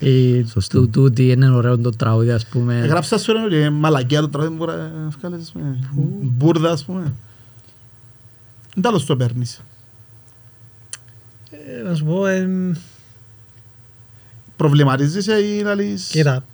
[0.00, 0.80] ή- ή Σωστό.
[0.80, 2.74] του τούτη είναι ωραίο το τραγούδι ας πούμε.
[2.86, 5.78] Γράψα σου ρε, και μαλακιά το τραγούδι μου μπορεί να βγάλεις, ας πούμε.
[6.20, 7.12] Μπούρδα, ας πούμε.
[8.74, 9.60] Δεν τέλος το παίρνεις.
[11.50, 12.72] Ε, Να σου πω, εμ,
[14.58, 16.08] Προβληματίζεσαι ή να λες...
[16.10, 16.44] κοίτα.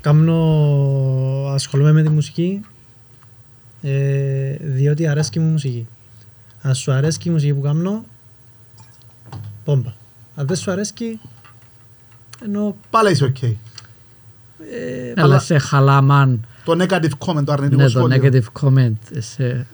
[0.00, 0.36] Κάμνω,
[1.54, 2.60] ασχολούμαι με τη μουσική
[3.82, 5.86] ε, διότι αρέσκει μου η μουσική.
[6.60, 8.04] Αν σου αρέσκει η μουσική που κάνω,
[9.64, 9.92] πόμπα.
[10.34, 11.20] Αν δεν σου αρέσκει,
[12.44, 13.42] ενώ Πάλι είσαι οκ.
[13.42, 13.56] ε,
[15.16, 18.20] Αλλά σε χαλάμαν Το negative comment, το αρνητικό ναι, το σχόλιο.
[18.22, 19.18] negative comment.
[19.18, 19.66] Σε...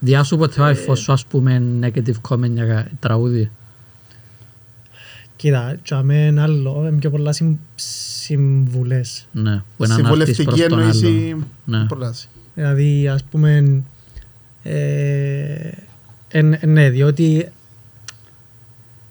[0.00, 3.50] Διάσου ποτέ ο iPhone σου ας πούμε negative comment για τραγούδι.
[5.36, 9.26] Κοίτα, για μένα άλλο, είναι πιο πολλά συμ, συμβουλές.
[9.32, 11.44] Ναι, που είναι αναρτής προς Συμβουλευτική τον εννοήση άλλο.
[11.64, 11.86] Ναι.
[11.86, 12.28] προτάση.
[12.54, 13.82] Δηλαδή, ας πούμε,
[14.62, 15.70] ε,
[16.28, 17.48] εν, ναι, διότι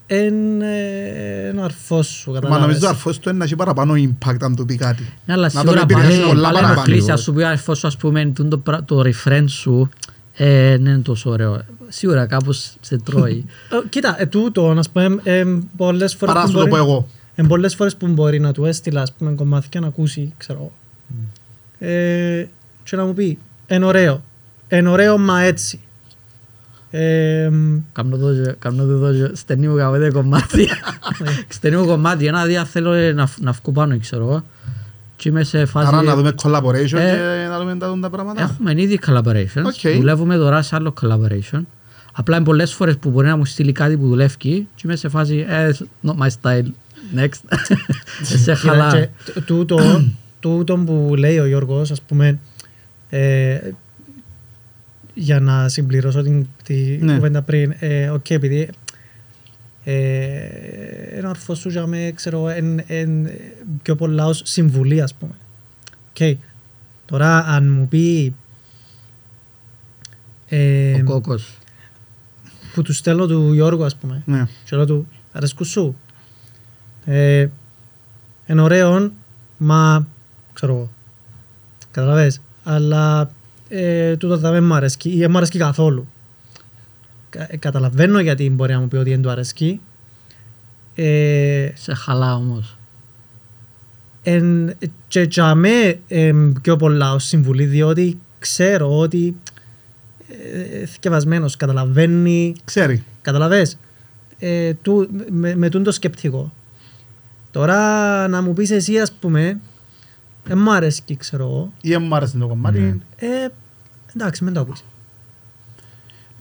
[0.07, 2.65] εν, ε, είναι ο αρφός σου, Μα καταλάβες.
[2.65, 5.03] νομίζω αρφός του είναι να έχει παραπάνω impact αν του πει κάτι.
[5.25, 6.81] Ναι, αλλά Να σίγουρα τον επηρεάσει πάλι, πολλά πάλι να παραπάνω.
[6.85, 9.89] κλείσει, ας σου πει εφόσον ας πούμε το, το, πρα- το refrain σου
[10.37, 11.61] ε, δεν είναι τόσο ωραίο.
[11.87, 13.45] Σίγουρα κάπως σε τρώει.
[13.71, 15.45] Ε, Κοίτα, ε, τούτο, ας πούμε, ε,
[15.77, 17.07] πολλές φορές Παρά που σου το πω μπορεί, εγώ.
[17.35, 20.71] ε, πολλές φορές που μπορεί να του έστειλα, ας πούμε, κομμάτια να ακούσει, ξέρω εγώ.
[21.91, 22.45] Ε,
[22.83, 23.37] και να μου πει,
[23.67, 24.23] είναι ωραίο,
[24.69, 25.79] είναι ωραίο μα έτσι.
[26.91, 27.49] Ε,
[27.93, 30.67] Κάμνω το, κάμνω το, το στενή μου καβέτε κομμάτι.
[31.47, 34.43] στενή μου κομμάτι, ένα διά θέλω ε, να, φ- να βγω πάνω, ξέρω εγώ.
[35.15, 35.87] Και είμαι σε φάση...
[35.87, 38.41] Άρα να δούμε collaboration Ε, και να δούμε τα, τα πράγματα.
[38.41, 39.63] Έχουμε ήδη collaborations.
[39.65, 39.93] Οκ.
[39.95, 41.61] Δουλεύουμε τώρα σε άλλο collaboration.
[42.13, 45.09] Απλά είναι πολλές φορές που μπορεί να μου στείλει κάτι που δουλεύει και είμαι σε
[45.09, 45.69] φάση, ε,
[46.07, 46.65] not my style.
[47.15, 47.57] Next.
[48.21, 48.91] Σε Κοίτα, χαλά.
[48.91, 49.77] και τ- τούτο,
[50.39, 52.39] τούτο που λέει ο Γιώργος, ας πούμε,
[53.09, 53.57] ε,
[55.13, 57.13] για να συμπληρώσω την, τη Ναι.
[57.15, 58.67] κουβέντα πριν, ε, οκ, επειδή ε,
[59.91, 63.27] ένα αρφό σου για με, ξέρω, εν, εν,
[63.81, 65.33] πιο πολλά ως συμβουλή, ας πούμε.
[66.09, 66.37] Οκ.
[67.05, 68.35] Τώρα, αν μου πει
[70.47, 71.57] ε, Ο κόκκος.
[72.73, 74.47] που τους στέλνω του Γιώργου, ας πούμε, Ναι.
[74.65, 75.95] και λέω του, αρέσκουν σου;
[77.05, 77.47] Ε,
[78.47, 79.11] είναι ωραίο,
[79.57, 80.07] μα,
[80.53, 80.91] ξέρω εγώ,
[81.91, 83.31] καταλαβες, αλλά
[83.69, 86.07] ε, τούτο δεν μ' αρέσκει ή δεν μ' αρέσκει καθόλου.
[87.37, 89.81] Κα- ε, καταλαβαίνω γιατί μπορεί να μου πει ότι δεν του αρέσκει.
[90.95, 92.77] Ε, Σε χαλά όμως.
[94.23, 94.73] εν,
[95.07, 99.35] και για με εμ, πιο πολλά ως συμβουλή, διότι ξέρω ότι
[100.53, 103.03] ε, θκευασμένος καταλαβαίνει Ξέρει.
[103.21, 103.77] Καταλαβες.
[104.39, 106.53] Ε, του, με, με τούν το σκεπτικό.
[107.51, 109.59] Τώρα να μου πεις εσύ ας πούμε,
[110.49, 112.79] ε, μ' αρέσκει ξέρω εγώ, Ή δεν μου άρεσε το κομμάτι.
[112.79, 112.87] Ναι.
[113.15, 113.47] ε,
[114.15, 114.83] εντάξει μην το ακούσει.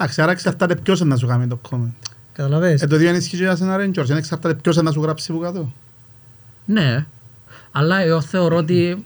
[0.05, 1.93] Εντάξει, άρα εξαρτάται ποιος είναι να σου κάνει το comment.
[2.33, 2.83] Καταλαβες.
[2.83, 4.05] Ε, το ίδιο ισχύει και για σένα ρε George.
[4.05, 5.73] Δεν εξαρτάται ποιος είναι να σου γράψει που κάτω.
[6.65, 7.07] Ναι,
[7.73, 9.05] αλλά εγώ θεωρώ ότι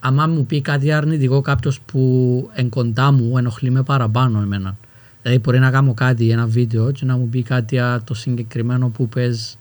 [0.00, 4.76] άμα μου πει κάτι αρνητικό κάποιος που εν κοντά μου ενοχλεί με παραπάνω εμένα.
[5.22, 8.88] Δηλαδή μπορεί να κάνω κάτι, ένα βίντεο και να μου πει κάτι α, το συγκεκριμένο
[8.88, 9.58] που πες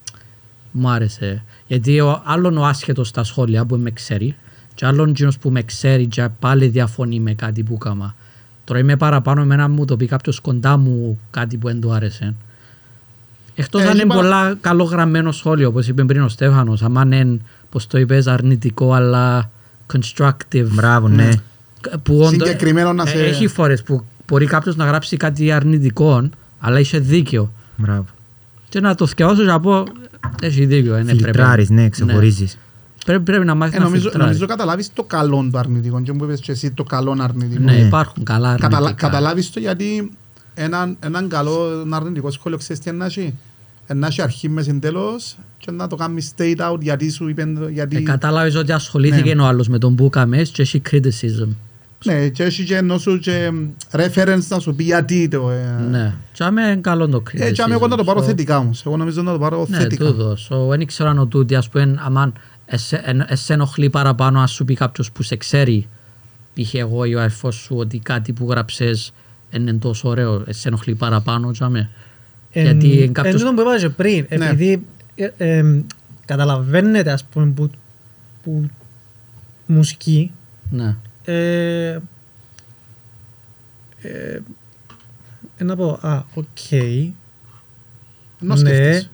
[0.71, 1.43] μου άρεσε.
[1.67, 4.35] Γιατί ο, άλλον ο άσχετος στα σχόλια που με ξέρει
[4.73, 8.15] και άλλον εκείνος που με ξέρει και πάλι διαφωνεί με κάτι που κάμα.
[8.72, 12.34] Τώρα είμαι παραπάνω εμένα μου το πει κάποιος κοντά μου κάτι που δεν του άρεσε.
[13.56, 16.81] Εκτός Ε, αν έχει είναι παρα- πολλά καλό γραμμένο σχόλιο, όπως είπε πριν ο Στέφανος,
[16.84, 17.39] άμα είναι,
[17.69, 19.49] πώς το είπες, αρνητικό αλλά
[19.93, 20.65] constructive.
[20.72, 21.30] Μπράβο, ναι.
[22.03, 26.30] Που όντως- Συγκεκριμένο να ε, σε- Έχει φορές που μπορεί κάποιος να γράψει κάτι αρνητικό,
[26.60, 27.52] αλλά είσαι δίκαιο.
[27.77, 28.06] Μπράβο.
[28.69, 29.84] Και να το θυκευάσω και να πω,
[30.41, 30.93] έχει δίκιο.
[30.98, 32.57] είναι, πρέπει- Φιλτράρεις, ναι, ξεχωρίζεις.
[33.06, 34.28] Πρέπει, πρέπει να μάθεις Ε, να νομίζω, φιλτράρεις.
[34.28, 37.64] νομίζω καταλάβεις το καλό του αρνητικό και μου είπες και εσύ το καλό αρνητικό.
[37.64, 37.78] Ναι, Ναι.
[37.80, 38.69] υπάρχουν καλά αρνητικά.
[38.69, 40.11] Καταλα, καταλάβεις το γιατί
[40.53, 43.34] έναν, έναν καλό αρνητικό σχόλιο ξέρεις τι είναι να έχει.
[43.88, 47.53] Ε, Να έχει αρχή με τέλος και να το κάνεις state out γιατί σου είπε
[47.60, 47.95] το- γιατί...
[47.98, 49.41] Ε, κατάλαβες ότι ασχολήθηκε Ναι.
[49.41, 51.48] ο άλλος με τον που έκαμες και έχει criticism.
[52.06, 53.52] Ναι, και έχει και ενώ σου και
[53.91, 55.49] reference να σου πει γιατί το...
[55.49, 55.84] ε.
[55.90, 56.14] Ναι.
[56.32, 57.41] Και άμα είναι καλό το criticism.
[57.41, 58.86] Ε, και άμα εγώ να το πάρω So- θετικά όμως.
[58.86, 60.06] Εγώ νομίζω να το πάρω Ναι, θετικά.
[60.06, 60.34] τούτο.
[60.49, 62.34] So, δεν ξέρω αν ο τούτη, ας πούμε, άμα εσέ-
[63.03, 65.88] εν- εσέ ενοχλεί παραπάνω, ας σου πει κάποιος που σε ξέρει,
[66.53, 66.73] π.χ.
[66.73, 69.14] εγώ ή ο αεφός σου, ότι κάτι που γράψες
[69.52, 71.89] είναι τόσο ωραίο, εσέ ενοχλεί παραπάνω, τζάμε.
[72.53, 74.49] Γιατί Εν- εν κάποιος- εν τούτον που είπα και πριν, Ναι.
[74.49, 74.85] επειδή
[75.15, 75.81] ε, εμ,
[76.26, 77.69] καταλαβαίνετε ας πούμε που,
[78.43, 78.69] που
[79.65, 80.31] μουσική
[80.69, 80.95] Ναι.
[81.26, 81.99] ε,
[84.02, 84.39] ε,
[85.57, 87.14] ε, να πω, α, οκ, Ενώ
[88.39, 89.10] ναι, σκέφτεσαι.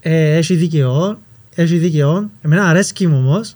[0.00, 1.18] ε, έχει δίκαιο,
[1.54, 3.54] έχει δίκαιο, εμένα αρέσκει μου όμως,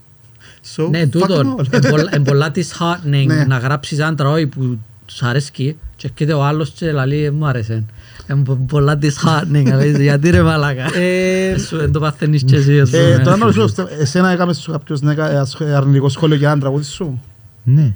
[0.76, 1.56] So, Ναι, fuck τούτο.
[1.58, 1.60] them
[1.92, 2.06] all.
[2.10, 3.44] Εν πολλά disheartening Ναι.
[3.44, 7.84] να γράψεις ένα τραγούδι που τους αρέσκει και έρχεται ο άλλος και λέει μου άρεσε.
[8.26, 10.96] Εν πο- πολλά disheartening, να λες, γιατί ρε μαλάκα.
[10.98, 13.24] ε, Σου δεν το παθαίνεις και εσύ, ας Ε, πούμε.
[13.24, 15.30] το άλλο σου, εσένα έκαμε σου κάποιος ναι, κα-
[15.60, 17.22] ε, αρνητικό σχόλιο για ένα τραγούδι σου;
[17.64, 17.94] Ναι.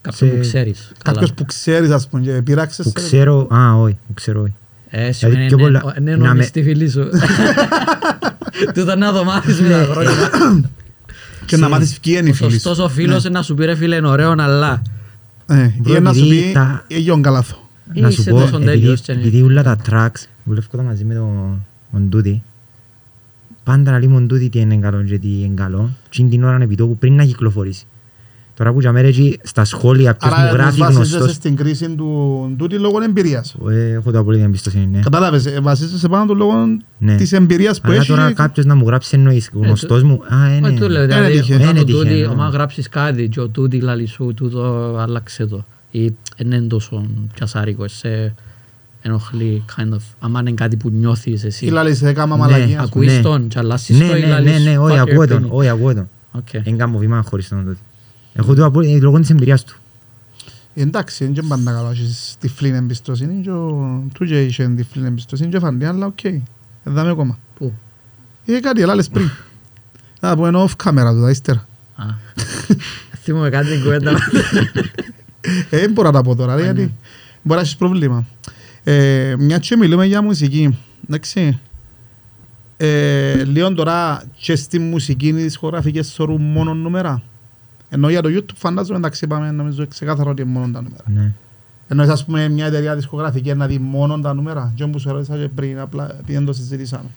[0.00, 0.92] Κάποιον που σε- ξέρεις.
[1.04, 1.18] καλά.
[1.18, 2.84] Κάποιος που ξέρεις ας πούμε και πειράξες.
[2.92, 4.54] Που σε- ξέρω, α, όχι, που ξέρω, όχι.
[4.90, 7.08] Ε, σημαίνει πιο ναι, πολλά- ο- ναι, να νόμις με- στη φίλη σου.
[8.74, 10.10] Τούτα να το μάθεις με τα χρόνια.
[11.46, 12.60] Και να μάθεις ποιοι είναι οι Ο φίλοι σου.
[12.60, 14.82] σωστός ο φίλος είναι να σου πει ρε φίλε είναι ωραίο, αλλά
[15.46, 17.68] Ε, Μπρο, Ή να σου επειδή πει τα- «Ε, γιον καλάθο».
[17.92, 19.20] Ή Να σου είσαι πω, τόσο επειδή, τέλειος και είναι.
[19.20, 22.42] επειδή όλα τα tracks, δουλεύω τα μαζί με τον τον Τούτη,
[23.64, 26.58] πάντα να λέμε Τούτη τι είναι καλό και τι είναι καλό, και είναι την ώρα
[26.62, 27.84] επί τόπου πριν να κυκλοφορήσει.
[28.60, 31.88] Τώρα που για μέρα εκεί στα σχόλια ποιος μου Άρα γράφει βασίζεσαι γνωστός, στην κρίση
[31.94, 33.56] του τούτη λόγω εμπειρίας.
[33.70, 34.98] ε, έχω το απολύτω εμπιστοσύνη, ναι.
[35.00, 36.54] Κατάλαβες, ε, βασίζεσαι πάνω του λόγω
[36.98, 37.16] Ναι.
[37.16, 38.08] της εμπειρίας που Αλλά έχεις.
[38.08, 41.14] τώρα κάποιος να μου γράψει εννοείς, γνωστός μου, α, ε, Όχι, του λέω, ναι.
[41.14, 41.54] δηλαδή, τύχε.
[41.54, 42.26] όταν Είναι ο τύχε, τούτη, ναι.
[42.26, 45.64] άμα γράψεις κάτι και ο τούτη λαλεί σου, τούτο άλλαξε το.
[45.90, 48.34] Ή δεν είναι τόσο πιασάρικο, σε
[49.02, 50.00] ενοχλεί, kind of.
[50.20, 51.66] Άμα είναι κάτι που νιώθεις εσύ.
[51.66, 52.66] Ή λαλείς, έκαμα Ναι, μαλακίας.
[52.82, 53.04] ας πούμε.
[53.04, 53.22] Ακούεις Ναι.
[53.22, 55.44] τον και αλλάσεις Ναι, το ή ναι, λαλείς ναι, ναι, όχι, fuck your ακούω τον,
[55.44, 55.50] opinion.
[55.50, 56.08] όχι, ακούω τον.
[56.32, 56.62] Οκ.
[56.64, 57.78] Δεν κάνω βήμα χωρίς τον Τούτη.
[58.40, 59.76] Έχω το απολύτω, λόγω της εμπειρίας του.
[60.74, 65.50] Εντάξει, είναι και πάντα καλό, έχεις τυφλή εμπιστοσύνη και ο- του και είχε τυφλή εμπιστοσύνη
[65.50, 66.18] και φαντή, αλλά οκ.
[66.84, 67.38] Εδάμε ακόμα.
[67.58, 67.72] Πού;
[68.44, 69.30] Είχε κάτι, άλλες πριν.
[70.20, 71.66] Να πω ενώ off camera του, τα ύστερα.
[71.94, 72.04] Α.
[73.22, 74.10] Θυμούμαι κάτι την κουβέντα.
[75.70, 76.94] Ε, Δεν μπορώ να τα πω τώρα, ρε, γιατί
[77.42, 78.26] μπορεί να έχεις πρόβλημα.
[78.84, 81.58] Ε, Μια και μιλούμε για μουσική, εντάξει.
[82.76, 87.22] Ε, Λίγο τώρα και στη μουσική οι δισκογραφικές θεωρούν μόνο νούμερα.
[87.90, 91.04] Ενώ για το YouTube φαντάζομαι εντάξει είπαμε νομίζω ξεκάθαρα ότι είναι μόνο τα νούμερα.
[91.06, 91.32] Ναι.
[91.88, 94.72] Ενώ ας πούμε μια εταιρεία δισκογραφική να δει μόνο τα νούμερα.
[94.76, 97.08] Και όπως σου ρώτησα και πριν απλά επειδή δεν το συζητήσαμε.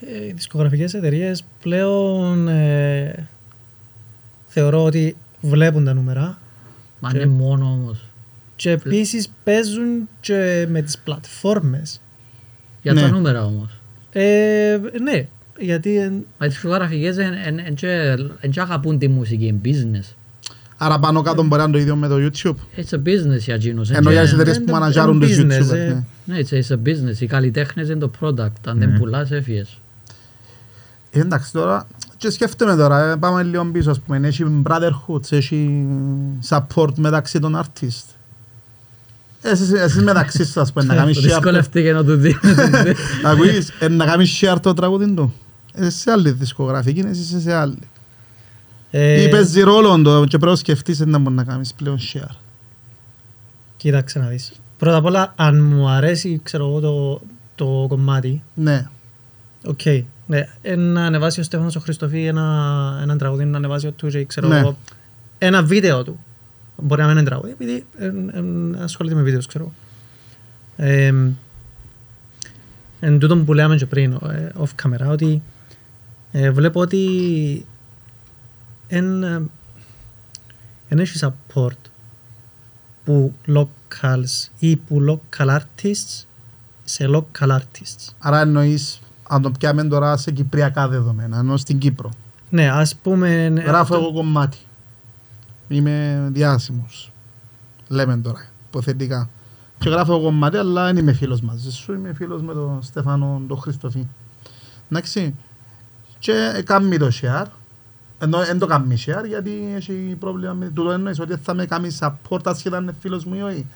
[0.00, 3.28] ε, οι δισκογραφικές εταιρείες πλέον ε,
[4.46, 6.38] θεωρώ ότι βλέπουν τα νούμερα
[7.00, 8.04] Μα Και- είναι μόνο όμως.
[8.56, 12.00] και επίσης παίζουν και με τις πλατφόρμες.
[12.82, 13.00] Για Ναι.
[13.00, 13.80] τα νούμερα όμως.
[14.12, 16.08] Ε, ναι, γιατί ε,
[16.38, 17.32] Μα οι δισκογραφικές δεν
[18.56, 20.14] αγαπούν τη μουσική, είναι business.
[20.76, 22.80] Άρα πάνω κάτω μπορεί να είναι το ίδιο με το YouTube.
[22.80, 23.90] It's a business για εκείνους.
[23.90, 25.76] Ενώ για τις είναι- εταιρείες είναι- που είναι μανατζάρουν τους business, YouTubers.
[25.76, 25.86] ε.
[25.86, 26.04] ναι.
[26.24, 27.20] Ναι, it's, it's a business.
[27.20, 28.52] Οι καλλιτέχνες είναι το product.
[28.66, 28.98] Αν δεν Ναι.
[28.98, 29.80] πουλάς, έφυγες.
[31.10, 35.86] Ε, Εντάξει τώρα, και σκέφτομαι τώρα, ε, πάμε λίγο πίσω, ας πούμε, έχει brotherhoods, έχει
[36.48, 38.04] support μεταξύ των artist.
[39.42, 42.36] Εσείς, εσείς μεταξύ σας, ας πούμε, να κάνεις share το- Δυσκολεύτηκε να του δεις.
[43.24, 45.34] Ακούεις, ε, να κάνεις share το τραγούδι του.
[45.78, 47.78] Εσύ σε άλλη δισκογραφική, εσύ είσαι σε άλλη.
[48.90, 52.34] ε, Ή παίζει ρόλο το και πρέπει να σκεφτείς να μπορεί να κάνεις πλέον share.
[53.76, 54.52] κοίταξε να δεις.
[54.78, 57.20] Πρώτα απ' όλα, αν μου αρέσει ξέρω εγώ, το,
[57.54, 58.86] το κομμάτι, Ναι,
[59.64, 59.80] οκ.
[60.26, 64.24] Ναι, ε, να ανεβάσει ο Στέφανος ο Χριστοφή ένα, ένα τραγούδι, να ανεβάσει ο 2J,
[64.24, 64.58] ξέρω Ναι.
[64.58, 64.76] εγώ,
[65.38, 66.18] ένα βίντεο του.
[66.82, 68.12] Μπορεί να μην είναι τραγούδι, επειδή ε, ε,
[68.82, 69.72] ασχολείται με βίντεος, ξέρω.
[70.76, 71.12] Ε,
[73.00, 75.42] εν τούτον που λέμε και πριν, ε, off camera, ότι
[76.38, 77.66] ε, βλέπω ότι
[78.86, 79.42] εν, ε,
[80.88, 81.76] εν έχει support
[83.04, 86.24] που locals ή που local artists
[86.84, 88.12] σε local artists.
[88.18, 92.10] άρα εννοείς, αν το πιάμε τώρα σε κυπριακά δεδομένα, ενώ στην Κύπρο.
[92.50, 93.48] Ναι, ας πούμε...
[93.48, 94.58] ναι, Γράφω αυτό- εγώ κομμάτι.
[95.68, 97.12] Είμαι διάσημος.
[97.88, 99.30] Λέμε τώρα, υποθετικά.
[99.78, 101.92] Και γράφω εγώ κομμάτι, αλλά δεν είμαι φίλος μαζί σου.
[101.92, 104.06] Είμαι φίλος με τον Στέφανο, τον Χριστοφή.
[104.90, 105.34] Εντάξει.
[106.18, 107.46] Και κάνει το share.
[108.18, 111.96] Ενώ δεν το κάνει share γιατί έχει πρόβλημα με τούτο εννοείς ότι θα με κάνει
[111.98, 113.66] support ασχετά αν είναι φίλος μου ή όχι.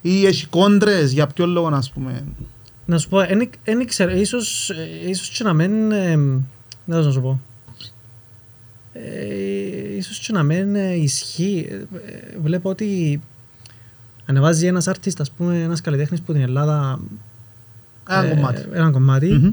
[0.00, 2.24] Ή έχει κόντρες, για ποιο λόγο να πούμε.
[2.86, 3.18] Να σου πω,
[3.64, 5.92] δεν ήξερα, ίσως, ε, ίσως και να μην...
[5.92, 6.16] ε,
[6.84, 7.40] Δεν θα σου πω.
[8.92, 11.66] Ε, ίσως και να μην ε, ισχύει.
[11.70, 13.20] Ε, ε, Βλέπω ότι
[14.26, 17.00] ανεβάζει ένας artist, ας πούμε, ένας καλλιτέχνης που την Ελλάδα...
[18.08, 18.64] Ένα ε, κομμάτι.
[18.72, 19.32] Ένα κομμάτι.
[19.32, 19.52] Μμμ.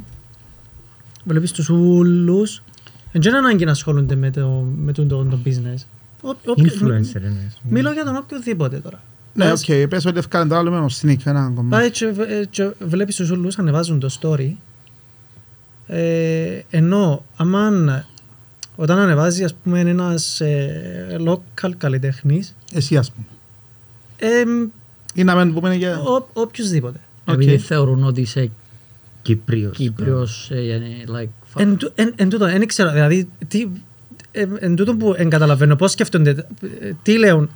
[1.23, 2.63] Βλέπεις τους ούλους.
[3.11, 5.85] Δεν είναι ανάγκη να ασχολούνται με το, με το, το, το business.
[6.21, 7.57] Ό- όποιο- Influencer εννοείς.
[7.69, 9.01] Μιλώ για τον οποιοδήποτε τώρα.
[9.33, 11.69] Ναι, Πας- οκ, πες ότι ευκάλεν τώρα λέμε ο Snik ένα κομμάτι.
[11.69, 14.51] Πάει και, β- ε, και βλέπεις τους ούλους ανεβάζουν το story
[15.87, 18.05] ε, ενώ αμάν
[18.75, 23.25] όταν ανεβάζει ας πούμε ένας ε, local καλλιτέχνης Εσύ ας πούμε.
[24.17, 24.43] ε,
[25.13, 25.99] Ή να μην πούμε για...
[25.99, 27.59] ο, οποιοσδήποτε Επειδή Οκ.
[27.63, 28.51] θεωρούν ότι είσαι
[29.21, 29.77] Κύπριος.
[29.77, 31.23] Κύπριος, ε, yani, like,
[31.53, 31.61] fuck.
[31.61, 33.67] εν, τού- εν, εν τούτο, δεν ξέρω δηλαδή τι,
[34.31, 37.49] ε, εν τούτο που εν καταλαβαίνω πώς σκέφτονται ε, τι λέουν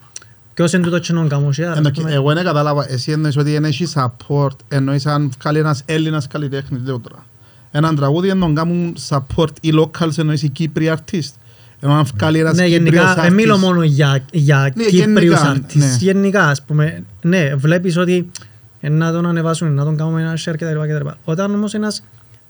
[0.54, 4.56] ποιος εν τούτο τσινόν καμούσια Εννο- Εγώ δεν κατάλαβα, εσύ εννοείς ότι δεν έχεις support,
[4.68, 7.26] εννοείς αν βγάλει ένας Έλληνας καλλιτέχνης, λέω τώρα.
[7.72, 11.32] Έναν τραγούδι ενώ κάνουν support οι locals εννοείς οι Κύπροι artist.
[11.80, 13.60] Ενώ αν βγάλει ένας ναι, Κύπριος γενικά, δεν μιλώ artist.
[13.60, 15.74] μόνο για, για Ναι, Κύπριους γενικά, artists.
[15.76, 15.96] ναι.
[16.00, 18.55] Γενικά, ας πούμε, ναι, βλέπεις ότι ε,
[18.90, 20.80] να τον ανεβάσουν, να τον κάνουμε ένα share κτλ.
[20.96, 21.08] κτλ.
[21.26, 22.04] Όταν όμως ένας...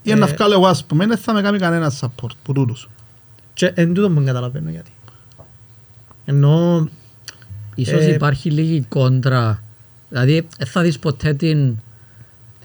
[0.04, 2.90] Ή να ε, βγάλω εγώ ας πούμε, δεν θα με κάνει κανένα support που τούτους.
[3.54, 4.92] Και εν τούτο που δεν καταλαβαίνω γιατί.
[6.26, 6.88] Ενώ...
[7.76, 9.64] Ίσως Ε, υπάρχει λίγη κόντρα.
[10.10, 11.68] Δηλαδή, δεν θα δεις ποτέ την...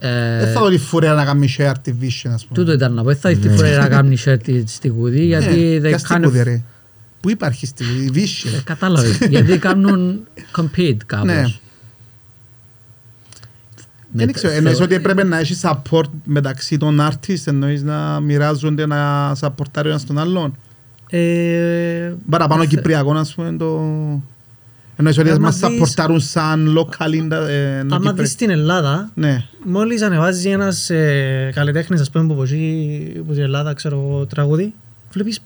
[0.01, 2.59] ε, Δεν θα δω τη φουρέα να κάνει share τη Vision ας πούμε.
[2.59, 3.07] Τούτο ήταν να πω.
[3.09, 5.99] Δεν θα δεις τη φορά να κάνει share τη- στη κουδή, γιατί Ναι, they ποια
[5.99, 6.63] στη kind of- κούδη, ρε.
[7.21, 8.61] Πού υπάρχει στη κούδη, η Ε, Vision.
[8.65, 9.19] Κατάλαβες.
[9.19, 10.21] γιατί κάνουν
[10.57, 10.95] compete Ναι.
[11.07, 11.61] κάπως.
[14.13, 18.21] Δεν Με- ξέρω, εννοείς θεω- ότι έπρεπε να έχεις support μεταξύ των artists, εννοείς να
[18.21, 20.57] μοιράζονται, να supportάρει ο ένας τον άλλον;
[21.11, 23.67] Ε, Παραπάνω θε- κυπριακό, ας πούμε, το...
[24.97, 28.23] Εννοείς ότι Άμα μας δεις- σαπορτάρουν σαν local in the- ε, ενώ άμα Κύπρε.
[28.23, 33.45] δεις στην Ελλάδα, Ναι, μόλις ανεβάζει ένας ε, καλλιτέχνης, ας πούμε, που μπορεί που στην
[33.45, 34.75] Ελλάδα, ξέρω εγώ, τραγούδι,
[35.13, 35.41] βλέπεις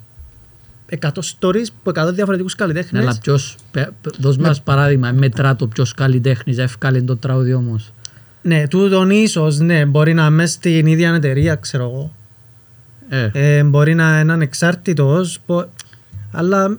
[0.89, 3.19] 100 stories που 100 διαφορετικούς Ναι, αλλά καλλιτέχνες.
[3.19, 7.93] ποιος, πε- πε- δώσ' μας παράδειγμα, μετρά το ποιος καλλιτέχνης εύκαλε το τραγούδι όμως.
[8.47, 12.15] Ναι, τούτον ίσως, ναι, μπορεί να είναι μες στην ίδια εταιρεία, ξέρω εγώ.
[13.09, 15.69] Ε, Ε, μπορεί να είναι ανεξάρτητος, πο-
[16.31, 16.79] αλλά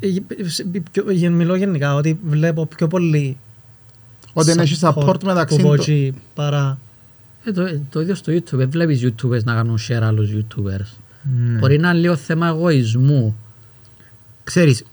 [0.00, 0.08] ε,
[0.48, 3.36] σε- πιο- γε- μιλώ γενικά ότι βλέπω πιο πολύ
[4.32, 5.82] ότι δεν έχει support μεταξύ από του.
[5.82, 6.78] εκεί παρά
[7.44, 8.56] ε, το, ε, το ίδιο στο YouTube.
[8.56, 10.96] Δεν βλέπεις YouTubers να κάνουν share άλλους YouTubers.
[11.38, 11.58] Ναι.
[11.58, 13.36] Μπορεί να είναι λίγο θέμα εγωισμού.
[14.44, 14.84] Ξέρεις,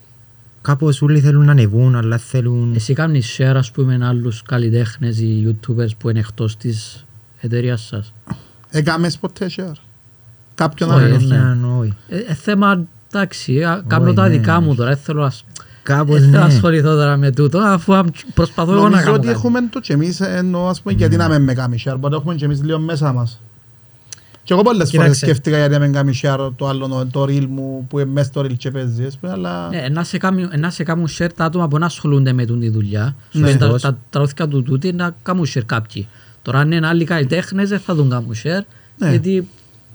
[0.62, 2.74] κάπως όλοι θέλουν να ανεβούν, αλλά θέλουν...
[2.76, 7.06] Εσύ κάνεις share, ας πούμε, με άλλους καλλιτέχνες ή YouTubers που είναι εκτός της
[7.40, 8.14] εταιρείας σας;
[8.70, 9.74] Έκαμες ποτέ share;
[10.56, 11.08] Κάποιον Όχι, άλλο.
[11.08, 11.16] ναι.
[11.16, 11.94] Αλήθεια, όχι.
[12.10, 14.30] Ε, ε, θέμα, εντάξει, α, κάνω Όχι, τα ναι.
[14.30, 14.90] δικά μου τώρα.
[14.90, 15.32] Δεν θέλω, να-
[15.84, 16.54] Κάπως δεν θέλω να ναι.
[16.54, 19.38] ασχοληθώ τώρα με τούτο, αφού αμ- προσπαθώ εγώ να Νομίζω κάνω ότι κάτι.
[19.38, 22.20] έχουμε το και εμείς, εννοώ, ας πούμε, γιατί να με με κάνει share, μπορεί να
[22.20, 23.42] έχουμε και εμείς λίγο μέσα μας.
[24.52, 25.26] Και εγώ πολλές φορές Κοίταξε.
[25.26, 28.41] σκέφτηκα γιατί να μην κάνει share το άλλο το reel μου που είναι μέσα στο
[28.41, 29.69] reel και παίζει, ας πούμε, αλλά...
[29.69, 32.72] Ναι, να σε κάνουν, να σε κάνουν share τα άτομα που να ασχολούνται με την
[32.72, 33.15] δουλειά.
[33.32, 33.48] Ναι.
[33.52, 33.82] Ναι, τα, Σωστός.
[33.82, 36.07] τα τραγούδια του τούτη να κάνουν share κάποιοι.
[36.41, 38.64] Τώρα αν είναι άλλοι καλλιτέχνες δεν θα τον κάνουν share
[38.98, 39.10] Ναι.
[39.10, 39.48] γιατί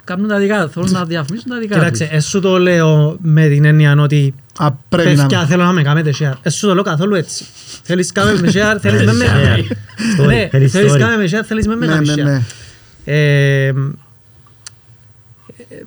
[0.05, 2.17] κάνουν τα δικά, θέλουν να διαφημίσουν τα δικά Κοίταξε, τους.
[2.17, 5.27] εσύ το λέω με την έννοια ότι Α, πρέπει να...
[5.27, 6.35] παιδιά θέλω να με κάνετε share.
[6.43, 7.45] Εσύ το λέω καθόλου έτσι.
[7.83, 9.25] Θέλεις κάμε με share, θέλεις με με...
[10.19, 10.99] Story, Ναι, θέλεις θέλεις story.
[10.99, 12.43] κάμε με share, θέλεις με με Ναι, κάνεις ναι,
[13.07, 13.91] share.
[15.69, 15.77] Ναι.
[15.77, 15.85] Ε,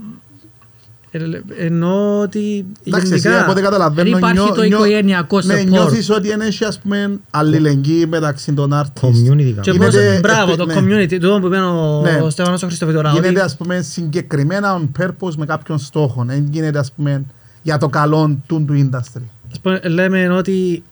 [1.11, 1.23] ε,
[1.57, 4.09] ε, Εννοώ ότι Εντάξει, εσύ από ό,τι γενικά καταλαβαίνω...
[4.09, 5.65] Δεν υπάρχει το οικογενειακό Ναι, support.
[5.67, 9.01] νιώθεις ότι είναι έτσι, ας πούμε, αλληλεγγύη μεταξύ των artists.
[9.07, 9.71] Community και κάπου.
[9.71, 10.75] Γίνεται- πώς- μπράβο το ναι.
[10.77, 12.19] community, τούτο που είπε ο Ναι.
[12.21, 16.23] ο Στέφανος ο Χριστοφιδωρά, ότι Γίνεται, ας πούμε, συγκεκριμένα on purpose με κάποιον στόχο.
[16.27, 17.23] Δεν γίνεται, ας πούμε,
[17.61, 19.21] για το καλό του του industry.
[19.51, 20.83] ας πούμε, λέμε ότι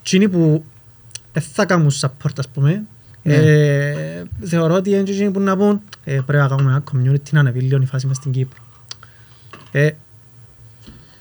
[0.00, 0.64] εκείνοι που
[1.32, 2.82] δεν θα κάνουν support ας πούμε Ναι.
[3.22, 7.30] Ε, θεωρώ ότι είναι και εκείνοι που να πούν ε, πρέπει να κάνουμε ένα community
[7.30, 8.62] να ανεβεί λίγο η φάση μες στην Κύπρο.
[9.72, 9.90] Ε,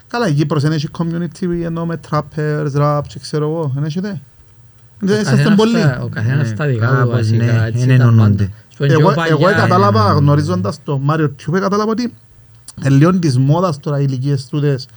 [0.08, 3.72] Καλά, η Κύπρος δεν έχει community ενώ με trappers, rap και ξέρω εγώ.
[3.76, 4.22] Δεν έχετε;
[5.00, 5.74] Δεν Ο είσαστε καθένας πολλοί.
[5.82, 7.44] τα- Ο καθένας Ναι, τα δικά του κάπως, βασικά.
[7.46, 8.44] ναι, έτσι είναι ήταν ενώνονται.
[8.44, 8.52] πάντα.
[8.70, 12.14] Ας πούμε, και Εγώ, παλιά, εγώ κατάλαβα είναι- γνωρίζοντας το Mario Tube κατάλαβα ότι
[12.86, 14.88] είναι λίγο της μόδας τώρα οι ηλικίες τούτες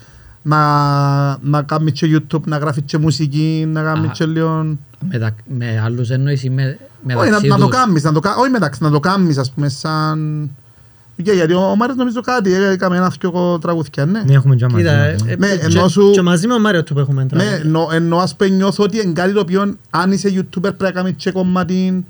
[0.42, 4.76] να, να κάνει και YouTube, να γράφει και μουσική, να κάνει Α, και λίγο...
[5.10, 7.76] μετα- Με άλλους εννοείς ή με- Όχι, να, μεταξύ να το τους.
[7.76, 10.50] κάνεις, να το, κα- όχι μεταξύ, να το κάνεις ας πούμε σαν...
[11.22, 14.22] Και γιατί ο, ο Μάριος νομίζω κάτι, ε, έκαμε ένας δυο τραγούδια, ναι.
[14.26, 14.76] Ναι, έχουμε και μαζί.
[14.76, 15.32] κοίτα, ε, ναι.
[15.32, 17.56] ε, Ναι, και- ενώ σου- και μαζί με ο Μάριο του που έχουμε Ναι, τραγούδια.
[17.56, 20.90] εννο, εννοώ ας πούμε νιώθω ότι είναι κάτι το οποίο αν είσαι YouTuber πρέπει να
[20.90, 22.04] κάνεις και κομμάτι,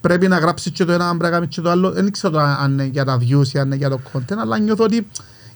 [0.00, 1.90] πρέπει να γράψεις και το ένα, πρέπει να κάνεις και το άλλο.
[1.90, 4.58] Δεν ξέρω τώρα αν είναι για τα views ή αν είναι για το content, αλλά
[4.58, 5.06] νιώθω ότι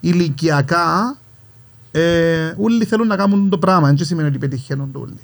[0.00, 1.16] ηλικιακά
[1.90, 5.18] ε, όλοι θέλουν να κάνουν το πράγμα, δεν σημαίνει ότι πετυχαίνουν το όλοι.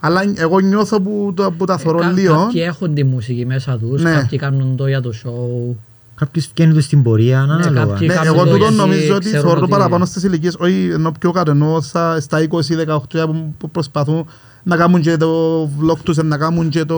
[0.00, 2.34] Αλλά εγώ νιώθω που, το, που τα Ε, θωρώ κα- λίγο.
[2.34, 4.10] Κάποιοι έχουν τη μουσική μέσα τους, Ναι.
[4.12, 5.74] κάποιοι κάνουν το για το show.
[6.14, 7.84] Κάποιος βγαίνει τους στην πορεία, Ναι, ανάλογα.
[7.86, 10.56] κάποιοι- Ναι, κάνουν εγώ το τούτο γιατί νομίζω ότι ξέρουν θεωρώ ότι- παραπάνω στις ηλικίες,
[10.58, 14.26] όχι ενώ πιο κάτω, ενώ στα, στα 20-18 που, που προσπαθούν
[14.62, 16.96] να κάνουν και το vlog τους, να κάνουν και το...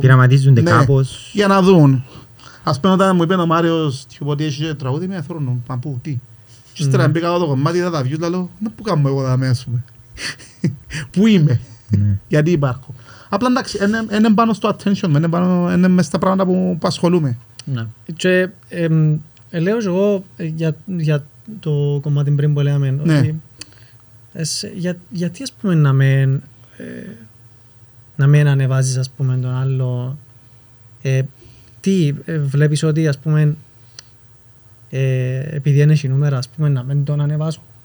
[0.00, 1.30] Πειραματίζονται Ναι, κάπως.
[1.32, 2.04] Για να δουν.
[2.62, 5.78] Ας πούμε όταν μου είπε ο Μάριος τύπου, ότι έχεις και τραγούδι, με θέλω να
[5.78, 6.18] πού, τι.
[6.72, 9.36] Και ύστερα μπήκα εδώ το κομμάτι, είδα τα views, λέω, να πού κάνω εγώ τα
[9.36, 9.84] μέσα μου.
[11.10, 11.60] Πού είμαι, Ναι.
[12.28, 12.94] Γιατί υπάρχω.
[13.28, 16.86] Απλά εντάξει, είναι- είναι πάνω στο attention, είναι πάνω- είναι μέσα στα πράγματα που, που
[16.86, 17.36] ασχολούμαι.
[17.64, 17.86] Ναι.
[18.16, 19.16] Και εμ,
[19.50, 21.24] ε, λέω και εγώ ε, για, για
[21.60, 23.18] το κομμάτι πριν που λέμε Ναι.
[23.18, 23.40] ότι
[24.32, 26.20] εσ, για, γιατί ας πούμε να με
[26.76, 26.84] ε,
[28.16, 30.18] να μην ανεβάζεις ας πούμε τον άλλο
[31.02, 31.22] ε,
[31.80, 33.54] τι ε, βλέπεις ότι ας πούμε
[34.90, 37.75] ε, επειδή είναι έχει νούμερα ας πούμε να μην τον ανεβάζω Καταλάβες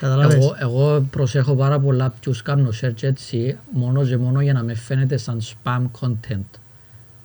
[0.00, 4.74] Εγώ, εγώ προσέχω πάρα πολλά ποιους κάνω search έτσι μόνο και μόνο για να με
[4.74, 6.58] φαίνεται σαν spam content.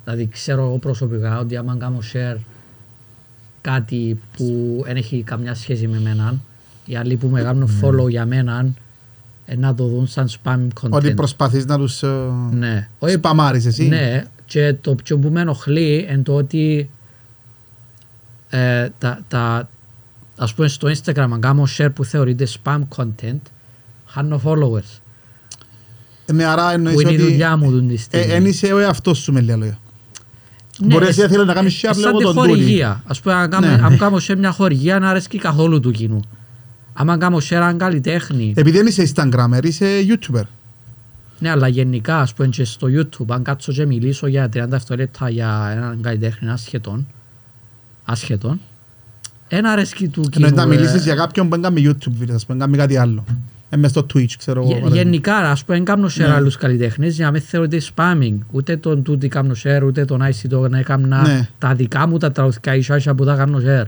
[0.04, 2.38] Δηλαδή ξέρω εγώ προσωπικά ότι άμα κάνω share
[3.62, 6.36] κάτι που δεν έχει καμιά σχέση με μένα,
[6.86, 8.66] οι άλλοι που με κάνουν follow για μένα
[9.46, 10.90] ε, να το δουν σαν spam content.
[10.90, 12.08] Ότι προσπαθείς να τους ε,
[12.52, 12.90] Ναι.
[13.00, 13.88] Όχι σπαμάρεις εσύ.
[13.88, 16.90] ναι, και το πιο που με ενοχλεί είναι το ότι
[18.50, 19.70] ε, τα, τα,
[20.44, 23.40] ας πούμε στο Instagram αν κάνω share που θεωρείται spam content
[24.06, 25.00] χάνω followers
[26.34, 28.34] Ναι, άρα εννοείς που είναι η ότι δουλειά μου τον τη ε, στιγμή.
[28.34, 29.78] εν είσαι ο εαυτός σου με λίγα λόγια.
[30.80, 32.48] Ναι, Μπορεί ε, εσύ θέλεις να κάνεις share ε, σαν λόγω τη των τούτοι.
[32.48, 33.04] χορηγία.
[33.08, 33.80] Ας πούμε αν κάνω, Ναι.
[33.84, 36.20] αν κάνω share μια χορηγία να αρέσκει καθόλου του κοινού.
[36.94, 40.42] Άμα κάνω share αν καλλιτέχνη, Επειδή δεν είσαι Instagrammer, είσαι YouTuber.
[41.40, 45.30] ναι αλλά γενικά ας πούμε και στο YouTube αν κάτσω και μιλήσω για 30 δευτερόλεπτα
[45.30, 47.08] για έναν καλλιτέχνη άσχετον,
[48.04, 48.60] άσχετον,
[49.58, 50.46] ένα αρέσκει του κοινού.
[50.46, 52.98] Εννοείς να ε, μιλήσεις για κάποιον που δεν κάνει YouTube βίντεο, ας πούμε, κάνει κάτι
[52.98, 53.26] άλλο.
[53.70, 54.70] Ε, μες στο Twitch, ξέρω εγώ.
[54.70, 55.04] Γε- παράδειγμα.
[55.04, 56.34] Γενικά, ας πούμε, δεν κάνω share Ναι.
[56.34, 58.38] άλλους καλλιτέχνες για να μην θεωρείται spamming.
[58.52, 61.48] Ούτε τον τούτη κάνω share, ούτε τον IC το να έκανα Ναι.
[61.58, 63.86] τα δικά μου τα τραγουδικά ίσα ίσα που τα κάνω share.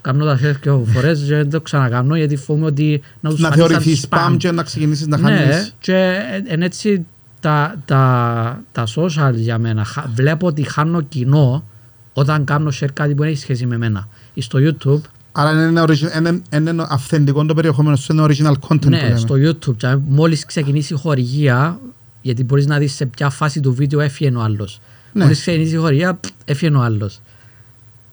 [0.00, 3.48] Κάνω τα share και φορές και δεν το ξανακάνω γιατί φοβούμαι ότι να τους Να
[3.48, 5.74] φανεί σαν θεωρηθείς spam και να ξεκινήσεις να Ναι, χάνεις.
[5.80, 6.14] και
[6.46, 7.06] εν έτσι
[7.40, 11.64] τα, τα, τα social για μένα χα- βλέπω ότι χάνω κοινό
[12.12, 14.08] όταν κάνω share κάτι που δεν έχει σχέση με μένα.
[14.40, 15.00] Στο YouTube
[15.32, 19.02] Άρα είναι ένα origin- είναι- είναι αυθεντικό το περιεχόμενο σου, είναι original content που Ναι,
[19.02, 19.16] λέμε.
[19.16, 19.76] στο YouTube.
[19.76, 21.80] Και μόλις ξεκινήσει η χορηγία,
[22.22, 24.80] γιατί μπορείς να δεις σε ποια φάση του βίντεο έφυγε ο άλλος.
[25.12, 25.22] Ναι.
[25.24, 27.20] Μόλις ξεκινήσει η χορηγία, π, έφυγε ο άλλος.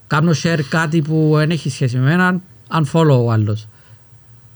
[0.06, 2.40] Κάνω share κάτι που δεν έχει σχέση με μένα,
[2.80, 3.66] unfollow ο άλλος.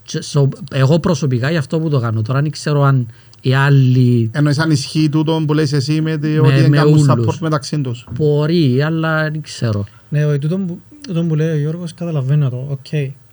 [0.03, 2.23] Και so, εγώ προσωπικά γι' αυτό που το κάνω.
[2.23, 3.07] Τώρα δεν ξέρω αν
[3.41, 7.07] οι άλλοι Εννοείς αν ισχύει τούτο που λες εσύ με, ότι δεν με κάνουν ούλους.
[7.09, 8.07] support μεταξύ τους.
[8.17, 9.87] μπορεί, αλλά δεν ξέρω.
[10.09, 12.87] Ναι, όχι, τούτο που, τούτο που λέει ο Γιώργος καταλαβαίνω το, οκ.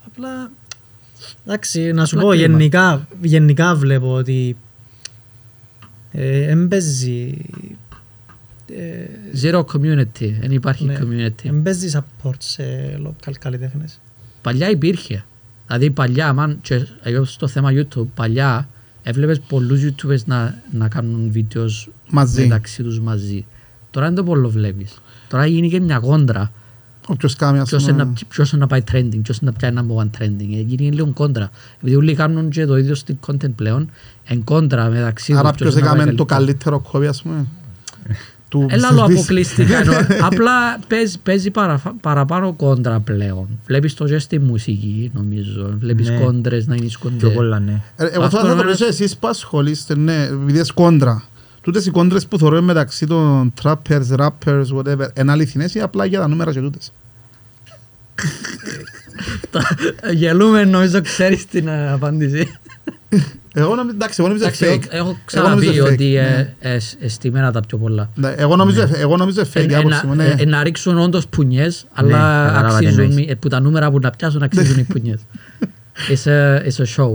[0.06, 0.52] Απλά,
[1.45, 2.48] εντάξει, να σου Απλά πω, κρίμα.
[2.57, 4.57] γενικά, γενικά βλέπω ότι
[6.11, 7.38] ε, εν παίζει
[8.72, 9.06] ε,
[9.41, 11.44] Zero community, δεν υπάρχει ναι, community.
[11.45, 12.64] Εν παίζει support σε
[13.06, 13.99] local καλλιτέχνες.
[14.41, 15.26] Παλιά υπήρχε.
[15.68, 18.69] Δηλαδή παλιά, man, και εγώ στο θέμα YouTube, παλιά
[19.03, 22.41] έβλεπες πολλούς YouTubers να, να κάνουν βίντεος Μαζί.
[22.41, 23.45] μεταξύ τους μαζί.
[23.91, 25.02] Τώρα δεν το πολύ βλέπεις.
[25.30, 26.52] Τώρα γίνει και μια κόντρα.
[27.09, 28.03] Όποιος κάνει ας Ποιος πούμε...
[28.03, 30.53] είναι, ποιος είναι να πάει trending, ποιος είναι να πιάει number one trending.
[30.57, 31.49] Ε, Γίνει λίγο κόντρα.
[31.81, 33.89] Επειδή όλοι κάνουν και το ίδιο στυλ content πλέον,
[34.25, 36.47] εν κόντρα μεταξύ Άρα τους, ποιος είναι να πάει έκαμε το καλύτερο.
[36.47, 37.45] καλύτερο κόβι ας πούμε;
[38.49, 39.07] Του Έλα άλλο Mr.
[39.07, 39.11] Beast.
[39.13, 39.77] αποκλειστικά.
[39.81, 39.95] εννοώ.
[40.21, 43.47] Απλά παίζει, παίζει παρα, παραπάνω κόντρα πλέον.
[43.65, 45.73] Βλέπεις το και στη μουσική νομίζω.
[45.79, 46.17] Βλέπεις Ναι.
[46.19, 47.27] κόντρες να είναι Πιο σκοντέ.
[47.27, 47.81] πολλά, ναι.
[47.95, 51.23] Ε, Εγώ Αυτό θα το είναι ρωτήσω ένας- εσείς που ασχολείστε, ναι, επειδή είσαι κόντρα.
[51.68, 56.19] Τούτες οι κόντρες που θεωρώ μεταξύ των trappers, rappers, whatever, είναι αληθινές ή απλά για
[56.19, 56.91] τα νούμερα και τούτες.
[60.14, 62.48] Γελούμε νομίζω ξέρεις την ε, απάντηση.
[63.53, 64.91] Εγώ νομίζω, εντάξει, εγώ νομίζω Εντάξει, fake.
[64.94, 66.56] εγώ- έχω Εγώ νομίζω ξαναπεί fake, ότι ναι.
[66.60, 68.10] ε, ε, ε, στημένα τα πιο πολλά.
[68.15, 70.35] Ναι, Εγώ νομίζω, εγώ νομίζω fake Ε, η ε, άποψη μου, να- ναι.
[70.38, 73.30] ε, Να ρίξουν όντως πουνιές, αλλά κατάλαβα τι αξίζουν, εννοείς.
[73.30, 75.19] ε, που τα νούμερα που να πιάσουν αξίζουν οι πουνιές.
[76.14, 77.11] It's a, it's a show.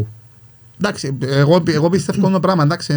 [0.85, 2.95] Εντάξει, εγώ, εγώ πιστεύω το πράγμα, εντάξει,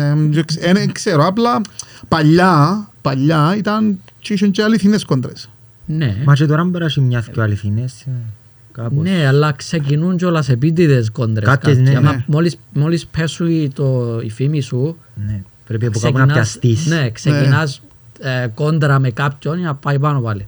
[0.60, 1.62] ε, δεν ξέρω, απλά
[2.07, 5.49] παλιά, παλιά ήταν και είχαν και αληθινές κόντρες.
[5.86, 6.16] Ναι.
[6.26, 8.10] Μα και τώρα μπορεί να έχει μια δυο αληθινές, ε,
[8.72, 9.03] κάπως.
[9.03, 11.48] Ναι, αλλά ξεκινούν κιόλας επίτηδες κόντρες.
[11.49, 11.91] Κάποιες, κάποιοι.
[11.91, 12.24] ναι, Άμα ναι.
[12.28, 16.86] Μόλις, μόλις πέσουν το, η φήμη σου, Ναι, Πρέπει από κάπου να πιαστείς.
[16.86, 17.82] ναι, ξεκινάς
[18.20, 20.48] ε, κόντρα με κάποιον για να πάει πάνω πάλι.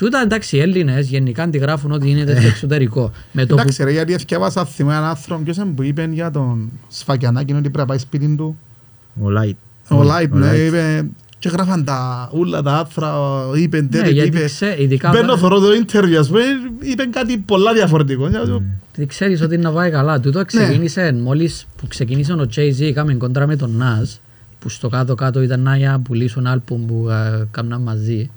[0.00, 3.12] Τούτα εντάξει, οι Έλληνες γενικά αντιγράφουν ότι είναι στο εξωτερικό.
[3.32, 6.30] Με το που Εντάξει ρε, γιατί ευκαιρβάσα θυμώ έναν άνθρωπο, ποιος είναι που είπε για
[6.30, 8.58] τον Σφακιανάκη, ότι πρέπει να πάει σπίτι του.
[9.22, 9.54] Ο Light.
[9.88, 10.58] Ο Λάιτ, ναι, Light.
[10.66, 11.08] είπε,
[11.38, 13.14] και γράφαν τα ούλα τα άθρα,
[13.56, 16.40] είπε Ναι, τέτοιο, και γιατί είπε, ξέ- ειδικά μπαίνω με- θωρώ το interview, ας πούμε,
[16.80, 18.30] είπε κάτι πολλά διαφορετικό.
[18.30, 18.62] Και λέω,
[18.92, 20.12] Τι ξέρεις ότι να πάει καλά.
[20.12, 20.20] Ναι.
[20.20, 24.18] Τούτο ξεκίνησε μόλις που ξεκίνησε ο Jay-Z έκαμε κόντρα με τον Nas
[24.58, 28.30] που στο κάτω-κάτω ήταν να για να πουλήσουν άλμπουμ που ε, κάμναν μαζί.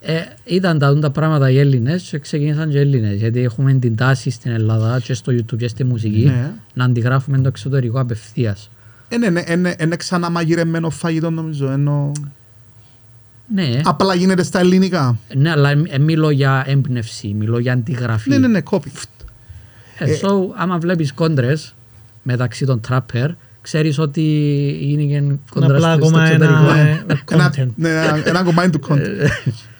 [0.00, 3.96] Ε, ήταν τα, τα πράγματα οι Έλληνες και ξεκίνησαν και οι Έλληνες γιατί έχουμε την
[3.96, 6.50] τάση στην Ελλάδα και στο YouTube και στη μουσική Ναι.
[6.74, 8.70] να αντιγράφουμε το εξωτερικό απευθείας.
[9.08, 12.12] Είναι, είναι, είναι, είναι ξαναμαγειρεμένο φαγητό νομίζω, ενώ
[13.54, 15.18] Ναι, απλά γίνεται στα ελληνικά.
[15.36, 18.28] ναι αλλά ε, ε, μιλώ για έμπνευση, μιλώ για αντιγραφή.
[18.30, 18.86] Ναι, ναι, ναι, copy.
[19.98, 21.74] Ε, so, άμα βλέπεις κόντρες
[22.22, 24.20] μεταξύ των τράπερ, ξέρεις ότι
[24.82, 26.70] είναι και Είναι κόντρα απλά στο, στο ακόμα εξωτερικό.
[26.70, 27.68] ένα ε, Ένα, content.
[27.74, 29.28] ναι, ένα, ένα κομμάτι του content.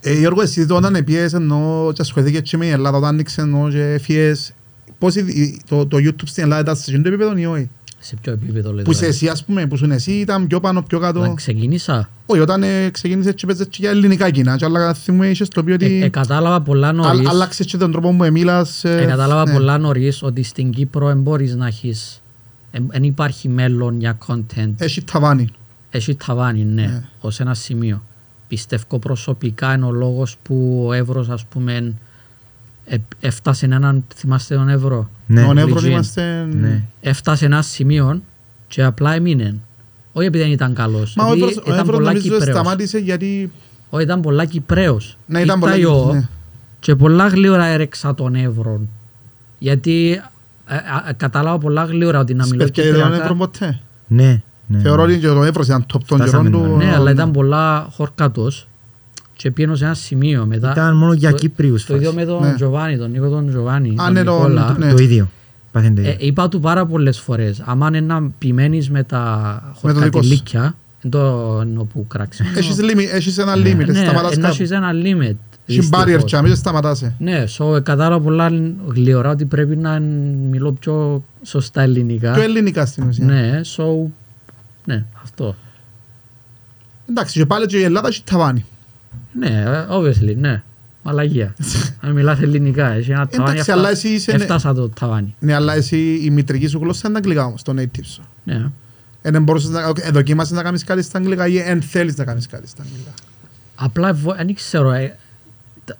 [0.00, 3.68] ε, Γιώργο, εσύ όταν πιέσαι ενώ και ασχοληθήκες και με η Ελλάδα, όταν άνοιξε ενώ
[3.70, 4.52] και φύγες,
[4.98, 7.68] πώς η- η- το, το YouTube στην Ελλάδα ήταν σε εκείνο το επίπεδο ή όχι;
[7.98, 8.82] Σε ποιο επίπεδο λέτε.
[8.82, 9.12] Που είσαι τώρα.
[9.12, 11.34] εσύ ας πούμε, που ήσουν εσύ ήταν πιο πάνω, πιο Όταν κάτω.
[11.34, 15.48] ξεκίνησα, Όχι, όταν ε, ξεκίνησες και παίζες και για ελληνικά κοινά και άλλα θυμούμε είχες
[15.48, 18.84] το οποίο ε, ε, ότι κατάλαβα πολλά νωρίς, άλλ- άλλαξες και τον τρόπο που μιλάς.
[18.84, 19.52] ε, ε, κατάλαβα ναι.
[19.52, 22.22] πολλά νωρίς ότι στην Κύπρο δεν μπορείς να έχεις,
[22.88, 24.72] δεν υπάρχει μέλλον για content.
[24.78, 25.48] Έχει ταβάνι.
[25.90, 27.02] Έχει ταβάνι, ναι, Ναι.
[27.20, 28.04] ως ένα σημείο.
[28.50, 31.94] Πιστεύω προσωπικά είναι ο λόγος που ο Εύρος, ας πούμε,
[32.84, 35.42] ε, έφτασε έναν, θυμάστε τον Εύρο, Ναι.
[35.44, 35.86] Ο Νεύρος Legend.
[35.88, 36.48] είμαστε...
[36.52, 36.82] Ναι.
[37.00, 38.22] έφτασε ένας σημείο
[38.68, 39.54] και απλά έμεινε.
[40.12, 42.56] Όχι επειδή δεν ήταν καλός, Μα ο επειδή Εύρος- ο ήταν Εύρος πολλά νομίζω Κυπρέος.
[42.56, 43.52] σταμάτησε γιατί...
[43.90, 45.16] Όχι, ήταν πολλά Κυπρέος.
[45.26, 45.82] Ναι, ήταν Ήρθα πολλά...
[45.82, 46.28] εγώ ναι.
[46.80, 48.80] Και πολλά γλύωρα έρεξα τον Εύρο.
[49.58, 50.22] Γιατί
[50.66, 50.74] ε,
[51.08, 53.34] ε, κατάλαβα πολλά γλύωρα ότι να μιλώ Σπέρκια τον Εύρο κυπριακά.
[53.34, 53.80] ποτέ.
[54.06, 54.42] Ναι.
[54.70, 54.78] Ναι.
[54.78, 56.68] Θεωρώ ότι και ο Εύρος ήταν top των Φτάσαμε καιρών του.
[56.70, 56.84] τώρα.
[56.84, 58.68] Ναι, αλλά ήταν πολλά χορκάτος
[59.36, 60.70] και πήγαινε σε ένα σημείο μετά.
[60.70, 62.24] Ήταν μόνο για το- Κύπριους Το ίδιο φάση.
[62.26, 62.54] με τον Ναι.
[62.54, 64.76] Τζοβάνι, τον Νίκο τον Τζοβάνι, Α, τον ναι, τον- Νικόλα.
[64.78, 64.92] ναι.
[64.92, 65.30] Το ίδιο.
[65.72, 66.16] Πάθεν το Ε, ίδιο.
[66.26, 69.18] είπα του πάρα πολλές φορές, άμα είναι να επιμένεις με τα
[69.62, 70.00] Με το δικό σου.
[70.02, 71.18] χορκατηλίκια, δεν το
[71.62, 72.48] εννοώ που κράξιμο.
[72.58, 74.54] Έχεις limit- Έχεις ένα limit, Ναι, σταματάς ενώ κάπου.
[74.54, 75.36] έχεις ένα limit.
[75.66, 76.30] Έχεις barrier δυστυχώς.
[76.30, 77.14] και αμέσως σταματάσαι.
[77.18, 78.50] Ναι, so, ε, κατάλαβα πολλά
[78.86, 79.98] γλυόρα ότι πρέπει να
[80.50, 82.32] μιλώ πιο σωστά ελληνικά.
[82.32, 83.24] Πιο ελληνικά στην ουσία.
[83.24, 83.82] Ναι, so,
[84.84, 85.56] ναι, αυτό.
[87.08, 88.64] Εντάξει, και πάλι και η Ελλάδα έχει ταβάνι.
[89.32, 90.62] Ναι, ε, obviously, ναι.
[91.02, 91.54] Μαλαγία.
[92.00, 93.50] Αν μιλάς ελληνικά, έχει ένα ταβάνι.
[93.50, 95.34] Εντάξει, έφτα- αλλά εσύ είσαι- Έφτασα το ταβάνι.
[95.38, 98.22] Ναι, αλλά εσύ η μητρική σου γλώσσα είναι τα αγγλικά όμως, το native σου.
[98.44, 98.70] Ναι.
[99.22, 102.24] Ε, δεν μπορούσες να, ε, δοκίμασες να κάνεις κάτι στα αγγλικά ή εν θέλεις να
[102.24, 103.10] κάνεις κάτι στα αγγλικά;
[103.74, 104.90] Απλά δεν ξέρω.
[104.92, 105.16] ε,
[105.84, 105.96] τα-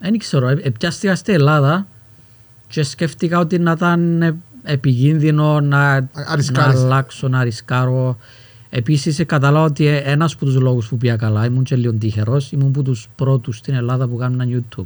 [0.00, 0.48] Δεν ξέρω.
[0.48, 1.86] ε, ε, Πιάστηκα στην Ελλάδα
[2.68, 6.80] και σκέφτηκα ότι να ήταν ε, επικίνδυνο να, να αρισκάρεις.
[6.80, 8.16] αλλάξω, να ρισκάρω.
[8.70, 12.52] Επίσης κατάλαβα ότι ε, ένας από τους λόγους που πήγα καλά, ήμουν και λίγο τυχερός,
[12.52, 14.84] ήμουν από τους πρώτους στην Ελλάδα που κάνουν YouTube.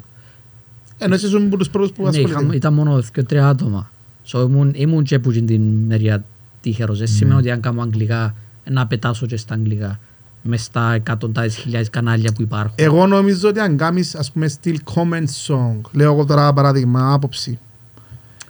[0.99, 2.45] Ενώ εσύ ήσουν από τους πρώτους που Ναι, ασχολήθηκαν.
[2.45, 3.91] είχα, ήταν μόνο δύο-τρία άτομα.
[4.33, 6.25] So, ήμουν, ήμουν και που την μεριά
[6.61, 6.99] τυχερός.
[6.99, 8.35] Δεν σημαίνει ότι αν κάνω αγγλικά,
[8.71, 9.99] να πετάσω και στα αγγλικά.
[10.43, 12.73] Μες στα εκατοντάδες χιλιάδες κανάλια που υπάρχουν.
[12.75, 17.59] Εγώ νομίζω ότι αν κάνεις ας πούμε στυλ comment song, λέω εγώ τώρα παράδειγμα, άποψη,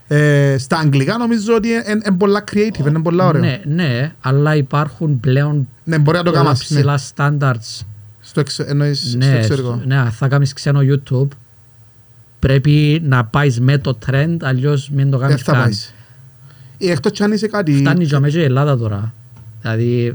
[0.09, 3.41] Ε, στα αγγλικά νομίζω ότι είναι πολλά creative, είναι πολλά ωραίο.
[3.43, 6.71] Ναι, ναι, αλλά υπάρχουν πλέον Ναι, μπορεί να το πολλά κάνεις.
[6.71, 6.77] Ναι.
[6.79, 7.85] ψηλά standards.
[8.21, 9.75] Στο, εξω, εννοείς, στο Ναι, εξωτερικό.
[9.77, 11.29] στο- ναι, θα κάνεις ξένο YouTube
[12.39, 15.63] πρέπει να πάεις με το trend, αλλιώς μην το Δεν κάνεις θα καν.
[15.63, 15.95] πάεις.
[16.79, 17.73] Ε, Εκτός κι αν είσαι κάτι...
[17.77, 19.15] Φτάνει για μέσα η Ελλάδα τώρα.
[19.61, 20.15] Δηλαδή,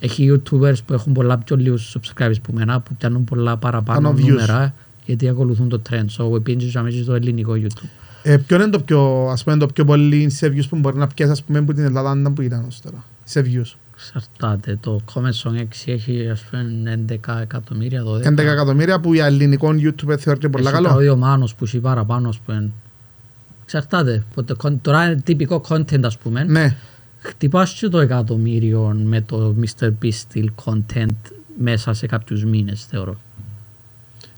[0.00, 4.18] έχει YouTubers που έχουν πολλά πιο λίγους subscribers που μένα, που πιάνουν πολλά παραπάνω Πάνω
[4.20, 4.28] views.
[4.28, 4.74] νούμερα,
[5.06, 6.06] γιατί ακολουθούν το trend.
[6.36, 7.88] So, πήγαινε για μέσα στο ελληνικό YouTube.
[8.26, 11.06] Ε, ποιο είναι το πιο, ας πούμε, το πιο πολύ σε views που μπορεί να
[11.06, 13.04] πιάσει, ας πούμε, που την Ελλάδα αν που ήταν ως τώρα.
[13.24, 14.78] Σε views; Εξαρτάται.
[14.80, 16.64] Το Comment Song 6 έχει, ας πούμε,
[17.08, 18.28] 11 εκατομμύρια, 12.
[18.28, 20.86] 11 εκατομμύρια που για ελληνικό YouTube θεωρείται πολύ Έχει καλό.
[20.86, 22.70] τραγούδι ο Μάνος που έχει παραπάνω, ας πούμε.
[23.62, 24.24] Εξαρτάται.
[24.34, 26.44] Πότε, κον- τώρα είναι τυπικό content, ας πούμε.
[26.44, 26.76] Ναι.
[27.18, 29.88] Χτυπάς και το εκατομμύριο με το Mr.
[30.02, 33.20] Beast style content μέσα σε κάποιους μήνες, θεωρώ.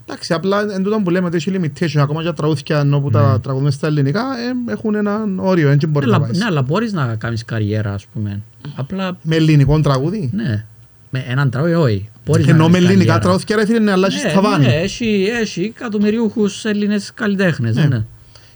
[0.09, 3.09] Εντάξει, απλά εν τούτο που λέμε ότι έχει limitation, ακόμα και τα τραγούδια ενώ που
[3.09, 6.37] τα τραγουδούμε στα ελληνικά ε, έχουν ένα όριο, έτσι μπορεί να Αλλά, πάει.
[6.37, 8.41] ναι, αλλά μπορείς να κάνεις καριέρα, ας πούμε.
[8.75, 10.65] Απλά, Με ελληνικό τραγούδι; ναι.
[11.09, 12.09] Με έναν τραγούδι, όχι.
[12.25, 13.19] Μπορείς να Ενώ με κάνεις ελληνικά καριέρα.
[13.19, 14.65] τραγούδια ρε φίλε, ναι, αλλά έχεις Ναι, ταβάνι.
[14.65, 17.75] ναι, έχει, έχει εκατομμυριούχους Έλληνες καλλιτέχνες.
[17.75, 17.85] Ναι.
[17.85, 18.03] Ναι.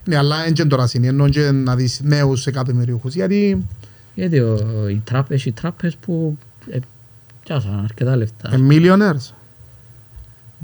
[0.06, 3.66] Ναι, αλλά έτσι τώρα είναι, ενώ και να δεις νέους εκατομμυριούχους, γιατί
[4.16, 4.58] Γιατί ο,
[4.90, 6.38] οι τράπ, έχει τράπες που
[6.72, 6.78] ε,
[7.44, 8.50] πιάσαν αρκετά λεφτά.
[8.54, 9.34] ε, millionaires.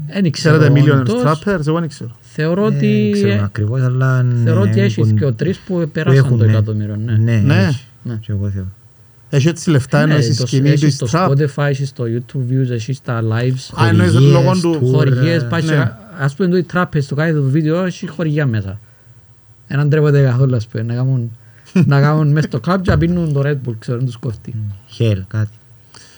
[0.07, 1.22] Δεν ξέρω Ξέρετε millionaires όντως.
[1.45, 2.15] trappers, εγώ δεν ξέρω.
[2.22, 5.74] Θεωρώ Δεν ότι, ξέρω ακριβώς, αλλά θεωρώ ναι, ότι έχει έχουν- και ο τρεις που
[5.80, 6.52] που περάσαν έχουν, το ναι.
[6.52, 6.95] εκατομμύριο.
[6.95, 7.11] Ναι.
[7.18, 7.65] Ναι, Ναι.
[7.68, 7.86] έχει.
[8.03, 8.15] Ναι.
[8.22, 8.68] Και εγώ θεωρώ.
[9.30, 11.30] Έχει έτσι λεφτά, ενώ Ναι, η το- σκηνή έχεις της στο trap.
[11.30, 13.82] Spotify, έχεις στο YouTube views, έχεις στα lives.
[13.84, 14.80] Α, εννοείς Χορηγίες, λόγω του...
[14.84, 15.68] tour, Χορηγίες, ε, πάει ναι.
[15.68, 18.80] σε- ας πούμε το οι τράπεζ στο κάθε το βίντεο έχει χορηγία μέσα.
[19.68, 21.32] Έναν τρέπονται καθόλου ας πούμε, να κάνουν,
[21.86, 24.56] να κάνουν μέσα στο κλαμπ και να πίνουν το Red Bull, ξέρω, να τους κόφτει.
[24.99, 25.52] Hell, κάτι.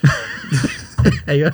[1.26, 1.50] Εγώ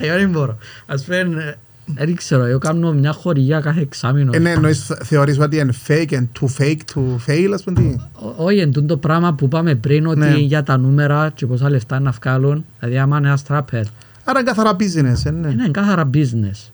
[0.00, 0.58] εγώ δεν μπορώ.
[0.86, 1.54] Ας πούμε, ε,
[1.94, 4.30] δεν ξέρω, εγώ κάνω μια χορηγία κάθε εξάμηνο.
[4.34, 7.96] Ε, ναι, εννοείς, θεωρείς ότι είναι fake and too fake to fail, ας πούμε τι;
[8.14, 10.34] Ω- Όχι, εν τούτο πράγμα που είπαμε πριν ότι Ναι.
[10.36, 13.82] για τα νούμερα και πόσα λεφτά να βγάλουν, δηλαδή άμα είναι ένας τράπερ,
[14.24, 15.48] Άρα είναι καθαρά business, ε, ναι.
[15.48, 16.70] είναι καθαρά business.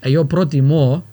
[0.00, 1.04] Εγώ προτιμώ,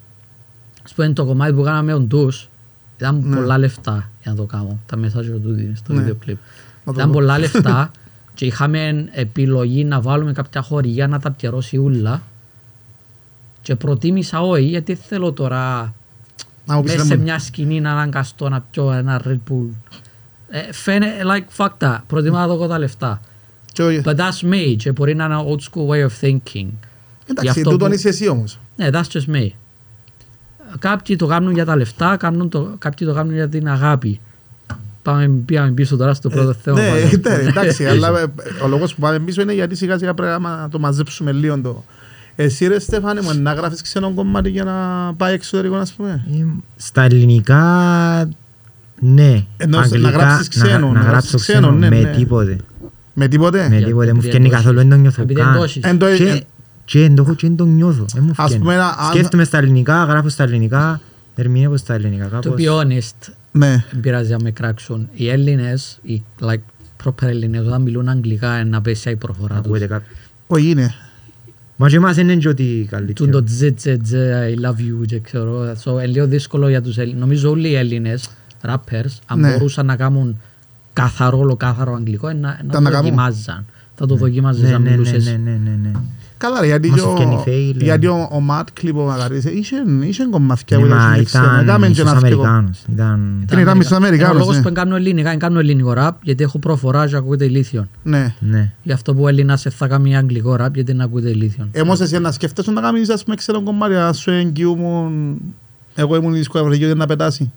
[0.84, 2.50] ας πούμε το κομμάτι που κάναμε on τους,
[2.98, 3.36] ήταν Ναι.
[3.36, 6.00] πολλά λεφτά για να το κάνω, τα message του στο Ναι.
[6.00, 6.38] βίντεο κλιπ.
[6.86, 7.14] Να το Ήταν δω.
[7.14, 7.92] πολλά λεφτά
[8.34, 12.22] και είχαμε επιλογή να βάλουμε κάποια χορηγία να τα πιερώσει ούλα
[13.62, 15.94] και προτίμησα όχι γιατί θέλω τώρα
[16.66, 17.24] Να μου πεις, μέσα ρε σε μου.
[17.24, 19.70] μια σκηνή να αναγκαστώ να πιω ένα Red Bull.
[20.50, 23.22] Ε, φαίνεται like fuck that, προτιμά να δω εγώ τα λεφτά.
[23.74, 26.70] Και ο- But that's me και μπορεί να είναι ένα old school way of thinking.
[27.26, 28.60] Γι' Εντάξει, αυτό τούτον που- είσαι εσύ όμως.
[28.76, 29.50] Ναι, that's just me.
[30.80, 34.20] Κάποιοι το κάνουν για τα λεφτά, κάνουν το, κάποιοι το κάνουν για την αγάπη.
[35.02, 36.80] Πάμε, πήγαμε πίσω τώρα στο πρώτο θέμα.
[36.82, 37.22] Ναι, πάλι.
[37.28, 38.26] ναι, εντάξει, αλλά ε,
[38.64, 41.84] ο λόγος που πάμε πίσω είναι γιατί σιγά σιγά πρέπει να το μαζέψουμε λίγο το.
[42.36, 44.74] Εσύ ρε Στέφανε μου, να γράφεις ξένο κομμάτι για να
[45.18, 46.46] πάει εξωτερικό, ας πούμε; Ε,
[46.76, 48.30] Στα ελληνικά,
[49.00, 49.46] ναι.
[49.58, 52.12] Ενώ να Αγγλικά, γράψεις ξένο, να, να να γράψεις γράψω ξένο, ξένο, ναι, με ναι.
[52.12, 52.58] τίποτε.
[53.14, 54.90] Με τίποτε; Με Για- τίποτε, μου επειδή φτιάχνει εντός καθόλου, έχεις.
[54.90, 55.54] δεν το νιώθω Επειδή καν.
[55.56, 55.84] εντός έχεις.
[55.84, 56.42] Εν το- Και, εν-
[56.86, 58.58] και εν το έχω και δεν το νιώθω, δεν μου Ας φτιάχνει.
[58.58, 61.02] πούμε, αν- Σκέφτομαι στα ελληνικά, γράφω στα ελληνικά,
[61.36, 62.26] ερμηνεύω στα ελληνικά.
[62.28, 63.84] To Κάπως, be honest, Ναι.
[63.92, 65.10] δεν πειράζει να με κράξουν.
[65.14, 66.62] Οι Έλληνες, οι like,
[67.06, 69.66] proper Έλληνες, όταν μιλούν αγγλικά είναι απέσια η προφορά τους.
[69.66, 70.18] ακούγεται κάποιος.
[70.48, 70.94] Όχι είναι.
[71.82, 73.30] Μα και εμάς δεν είναι και ότι Τούν καλύτερο.
[73.32, 75.74] το τζε τζε τζε, I love you και ξέρω.
[75.84, 77.20] So, είναι λίγο δύσκολο για τους Έλληνες.
[77.20, 78.30] Νομίζω όλοι οι Έλληνες
[78.68, 79.52] rappers, αν Ναι.
[79.52, 80.42] μπορούσαν να κάνουν
[80.94, 83.02] καθαρό, ολοκάθαρο αγγλικό, ε, να, Τα να να το κάνουν.
[83.02, 83.66] δοκιμάζαν.
[83.96, 85.26] Θα το δοκιμάζεις Ναι, να ναι, ναι, μιλούσες.
[85.26, 85.92] ναι, ναι, ναι, ναι.
[86.42, 88.10] Καλά ρε, γιατί Μας και ο- ευκαινεί fail, γιατί ε.
[88.10, 91.46] ο- ο Ματ Κλίπο Μακαρίς είχε είχε κομμάτια Ναι, που μα είχε ξένα.
[91.46, 92.42] ήταν Έκαμε και μισός ένα αυκαιρό.
[92.42, 92.80] Αμερικάνος.
[92.94, 93.40] Ήταν...
[93.44, 94.62] Ήταν- ήταν μισός Αμερικάνος, Ο λόγος ναι.
[94.62, 97.90] που κάνω ελληνικά, δεν κάνω ελληνικό rap, γιατί έχω προφορά και ακούγεται ηλίθιον.
[98.04, 98.36] Ναι.
[98.40, 98.72] Ναι.
[98.84, 101.70] Γι' αυτό που ο Έλληνας θα κάνει αγγλικό rap, γιατί δεν ακούγεται ηλίθιον.
[101.84, 105.38] Όμως εσύ να σκέφτεσαι να κάνεις ας πούμε ξένο κομμάτι, να σου εγγυούμουν
[105.96, 107.52] εγώ ήμουν η δισκογραφική ότι να πετάσει.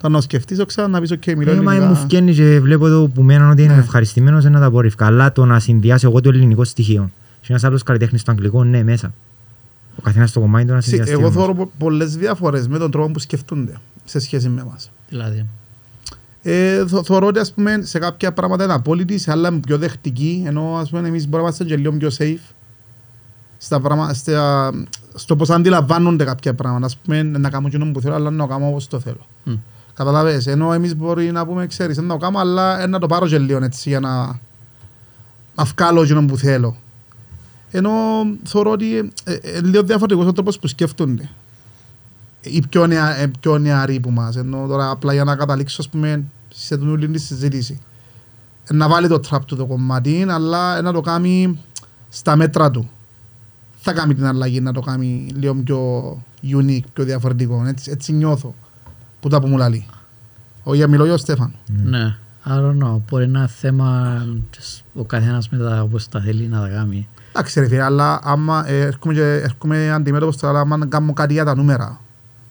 [0.00, 1.94] Το να σκεφτείς, το ξανά να πεις οκ, μιλώ Ε, μα μου ελληνικά.
[1.94, 3.78] φκένει και βλέπω το που μένω ότι είναι Ναι.
[3.80, 5.06] ευχαριστημένος να τα απορριφκα.
[5.06, 7.10] Αλλά το να συνδυάσω εγώ το ελληνικό στοιχείο
[7.46, 9.12] και ένας άλλος καλλιτέχνης στο αγγλικό, ναι, μέσα.
[9.98, 11.12] Ο καθένας στο κομμάτι του να Σι- συνδυαστεί.
[11.12, 11.34] Εγώ όμως.
[11.34, 13.72] θεωρώ πο- πολλές διαφορές με τον τρόπο που σκεφτούνται
[14.04, 14.90] σε σχέση με εμάς.
[15.08, 15.46] Δηλαδή.
[16.42, 19.78] Ε, θω- θεωρώ ότι ας πούμε, σε κάποια πράγματα είναι απόλυτη, σε άλλα είναι πιο
[19.78, 22.52] δεχτική, ενώ ας πούμε, εμείς μπορούμε να είμαστε και λίγο πιο safe
[23.58, 24.70] στα πράγμα, στα,
[25.14, 26.86] στο πώς αντιλαμβάνονται κάποια πράγματα.
[26.86, 29.26] Ας πούμε, να κάνω εκείνο που θέλω, αλλά να το κάνω όπως το θέλω.
[29.44, 29.52] Μμ.
[29.94, 33.26] Καταλαβες, ενώ εμείς μπορεί να πούμε, ξέρεις, να το κάνω, αλλά ε, να το πάρω
[33.26, 34.26] και λίγο έτσι για να,
[35.54, 36.76] να βγάλω εκείνο που θέλω.
[37.76, 37.92] Ενώ
[38.44, 41.30] θεωρώ ότι ε, ε, ε, λίγο διαφορετικός ο τρόπος που σκέφτονται.
[42.40, 44.36] Οι πιο, νεα, ε, πιο νεαροί που μας.
[44.36, 47.80] Ενώ τώρα απλά για να καταλήξω, ας πούμε, σε την όλη τη συζήτηση.
[48.64, 51.60] Ε, Να βάλει το τραπ του το κομμάτι, αλλά ε, να το κάνει
[52.08, 52.90] στα μέτρα του.
[53.76, 57.64] Θα κάνει την αλλαγή να το κάνει λίγο πιο unique, πιο διαφορετικό.
[57.66, 58.54] Έτσι, έτσι νιώθω
[59.20, 59.86] που τα που μου λαλεί.
[60.62, 61.52] Όχι, μιλώ για ο Στέφανο.
[61.66, 62.16] Ναι.
[62.44, 63.00] I don't know.
[63.10, 64.18] Μπορεί να είναι θέμα
[64.56, 67.08] just ο καθένας με τα όπως τα θέλει να τα κάνει.
[67.36, 71.32] Εντάξει ρε φίλε, αλλά άμα ε, έρχομαι, και, έρχομαι αντιμέτωπος τώρα, άμα να κάνω κάτι
[71.32, 72.00] για τα νούμερα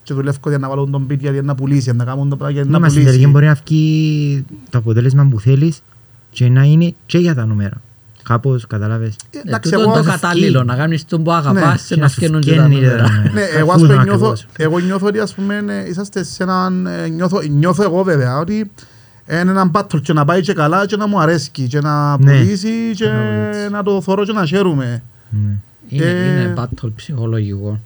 [0.03, 2.55] και δουλεύω για να βάλω τον beat για να πουλήσει, για να κάνω το πράγμα
[2.55, 3.31] για να Ναι, μα στην τελική πουλήσει.
[3.31, 5.81] μπορεί να βγει το αποτέλεσμα που θέλεις
[6.29, 7.81] και να είναι και για τα νούμερα.
[8.23, 9.15] Κάπως, καταλάβες.
[9.29, 9.91] Ε, Ε, Εντάξει, τούτο εγώ...
[9.93, 10.67] είναι το θα κατάλληλο, φκεί.
[10.67, 12.87] να κάνεις τον που Ναι, αγαπάς και και να σου φκένουν και τα φκένει τα
[12.91, 13.09] νούμερα.
[13.09, 13.31] νούμερα.
[13.33, 14.47] Ναι, Ε, εγώ, ας αφού πούμε, είναι νιώθω, ακριβώς.
[14.57, 18.71] εγώ νιώθω ότι ας πούμε ε, είσαστε σε έναν, ε, νιώθω, νιώθω εγώ βέβαια ότι
[19.29, 22.31] είναι έναν battle και να πάει και καλά και να μου αρέσκει και να Ναι.
[22.31, 23.69] πουλήσει και Μπράβο, έτσι.
[23.69, 25.03] να το θωρώ και να χαίρομαι.
[25.29, 25.49] Ναι.
[25.89, 27.79] Είναι, Ε, είναι battle ψυχολογικό.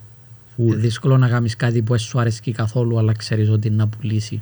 [0.56, 3.88] Είναι δύσκολο να κάνεις κάτι που δεν σου αρέσει καθόλου αλλά ξέρεις ότι είναι να
[3.88, 4.42] πουλήσει.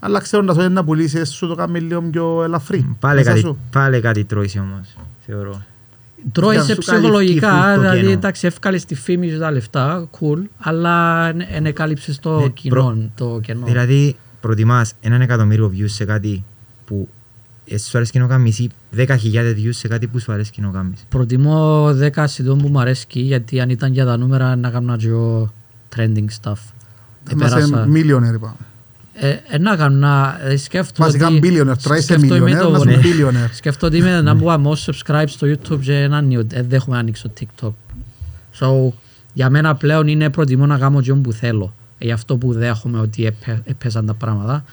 [0.00, 2.96] Αλλά ξέροντας ότι είναι να πουλήσεις σου το κάνει λίγο πιο ελαφρύ.
[3.00, 3.58] Πάλι μέσα κάτι, σου.
[3.72, 4.96] πάλι κάτι τρώεις όμως,
[5.26, 5.62] θεωρώ.
[6.32, 8.10] Τρώει Για σε να σου ψυχολογικά, καλυφθεί το δηλαδή κενό.
[8.12, 13.40] εντάξει εύκαλες τη φήμη σου τα λεφτά, cool, αλλά δεν εκάλυψες το Ναι, κοινό, το
[13.42, 13.66] κενό.
[13.66, 16.44] Δηλαδή, προτιμάς έναν εκατομμύριο views σε κάτι
[16.84, 17.08] που
[17.64, 21.04] ε, σου αρέσει να κάνεις ή 10.000 views σε κάτι που σου αρέσει να κάνεις;
[21.08, 25.08] Προτιμώ 10 συντών που μου αρέσει γιατί αν ήταν για τα νούμερα να κάνω και
[25.08, 25.52] εγώ
[25.96, 26.58] trending stuff.
[27.34, 28.54] Να είσαι Επέρασα- millionaire είπαμε.
[29.14, 32.62] Ε, ε, να κάνω να ε, σκέφτομαι Βασικά ότι- billionaire, τώρα είσαι σκέφτομαι με millionaire,
[32.62, 33.00] το- να είσαι ναι.
[33.02, 33.50] billionaire.
[33.52, 36.98] Σκέφτομαι ότι είμαι να μπω most subscribe στο YouTube και έναν νιου- ε, δεν έχουμε
[36.98, 37.72] ανοίξει το TikTok.
[38.60, 38.92] So,
[39.32, 41.74] για μένα πλέον είναι προτιμώ να κάνω και που θέλω.
[42.02, 44.64] Ε, Γι' αυτό που δέχομαι ότι έπε- έπαιζαν τα πράγματα.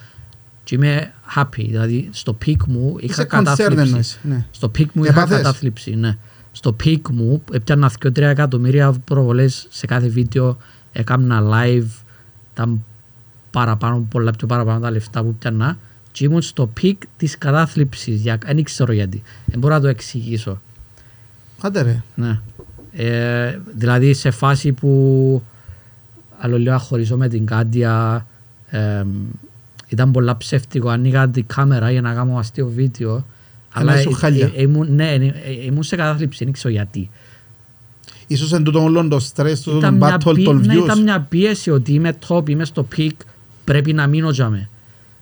[0.63, 1.47] Και είμαι happy.
[1.67, 3.81] Δηλαδή στο peak μου είχα Είσαι concerned κατάθλιψη.
[3.85, 4.45] εννοείς, ναι.
[4.51, 6.17] Στο peak μου είχα Έπαθες; κατάθλιψη, ναι.
[6.51, 10.57] Στο peak μου έπιανα 2-3 εκατομμύρια προβολές σε κάθε βίντεο.
[10.91, 11.87] Έκανα live.
[12.53, 12.83] Ήταν
[13.51, 15.77] παραπάνω, πολλά πιο παραπάνω τα λεφτά που πιανα.
[16.11, 18.21] Και ήμουν στο peak της κατάθλιψης.
[18.21, 18.37] Για...
[18.45, 19.21] Δεν ξέρω γιατί.
[19.45, 20.61] Δεν μπορώ να το εξηγήσω.
[21.61, 22.03] Άντε ρε.
[22.15, 22.39] Ναι.
[22.91, 25.43] Ε, δηλαδή σε φάση που
[26.39, 28.25] άλλο λέω να χωρίσω με την Κάντια
[28.69, 29.03] ε,
[29.87, 30.89] ήταν πολλά ψεύτικο.
[30.89, 33.25] Ανοίγα την κάμερα για να κάνω αστείο βίντεο.
[33.73, 34.51] Αλλά ήσουν ε, χάλια.
[34.55, 37.09] ε, ήμουν, ναι, ε, ε, ήμουν σε κατάθλιψη, δεν ξέρω γιατί.
[38.27, 41.03] Ίσως εν τούτο όλο το στρες, το Ήταν μια, battle πί- των ναι, ήταν views.
[41.03, 43.09] μια πίεση ότι είμαι top, είμαι στο peak,
[43.63, 44.69] πρέπει να μείνω για με.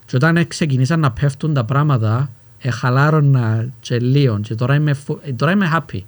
[0.06, 2.30] Και όταν ξεκινήσαν να πέφτουν τα πράγματα,
[2.60, 6.00] ε, χαλάρωνα και λίγο και τώρα είμαι, φου- ε, τώρα είμαι happy.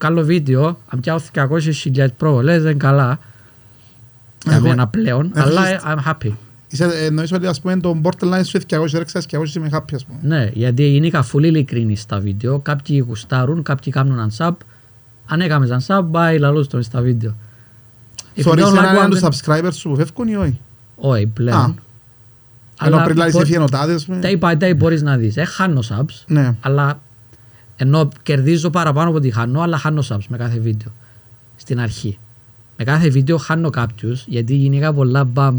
[0.00, 3.18] Βγάλω βίντεο, αν πιάω 200.000 προβολές, δεν καλά.
[4.44, 6.32] Για Εγώ- μένα πλέον, Ε, αλλά έχεις- ε, I'm happy.
[6.68, 10.04] Είσαι, εννοείς ότι ας πούμε το borderline σου 200 ρέξας και 200 είμαι happy ας
[10.04, 10.18] πούμε.
[10.22, 12.58] Ναι, γιατί είναι καθόλου ειλικρινή στα βίντεο.
[12.58, 14.56] Κάποιοι γουστάρουν, κάποιοι κάνουν ένα sub.
[15.26, 17.36] Αν έκαμες ένα sub, πάει λαλούς τον στα βίντεο.
[18.36, 20.36] If you Θωρείς don't like έναν one, έναν then- τους subscribers σου που φεύγουν ή
[20.36, 20.60] όχι;
[20.96, 21.28] Όχι, Α.
[21.28, 21.80] πλέον.
[22.84, 24.18] Ενώ πριν λάβεις μπο- εφιενοτάδες ας πούμε.
[24.22, 25.36] Day by day μπορείς να δεις.
[25.36, 26.54] Ε, χάνω subs, Ναι.
[26.60, 27.00] αλλά
[27.76, 30.92] ενώ κερδίζω παραπάνω από ότι χάνω, αλλά χάνω subs με κάθε βίντεο.
[31.56, 32.18] Στην αρχή.
[32.82, 35.56] Με κάθε βίντεο χάνω κάποιους, γιατί γίνηκα πολλά μπαμ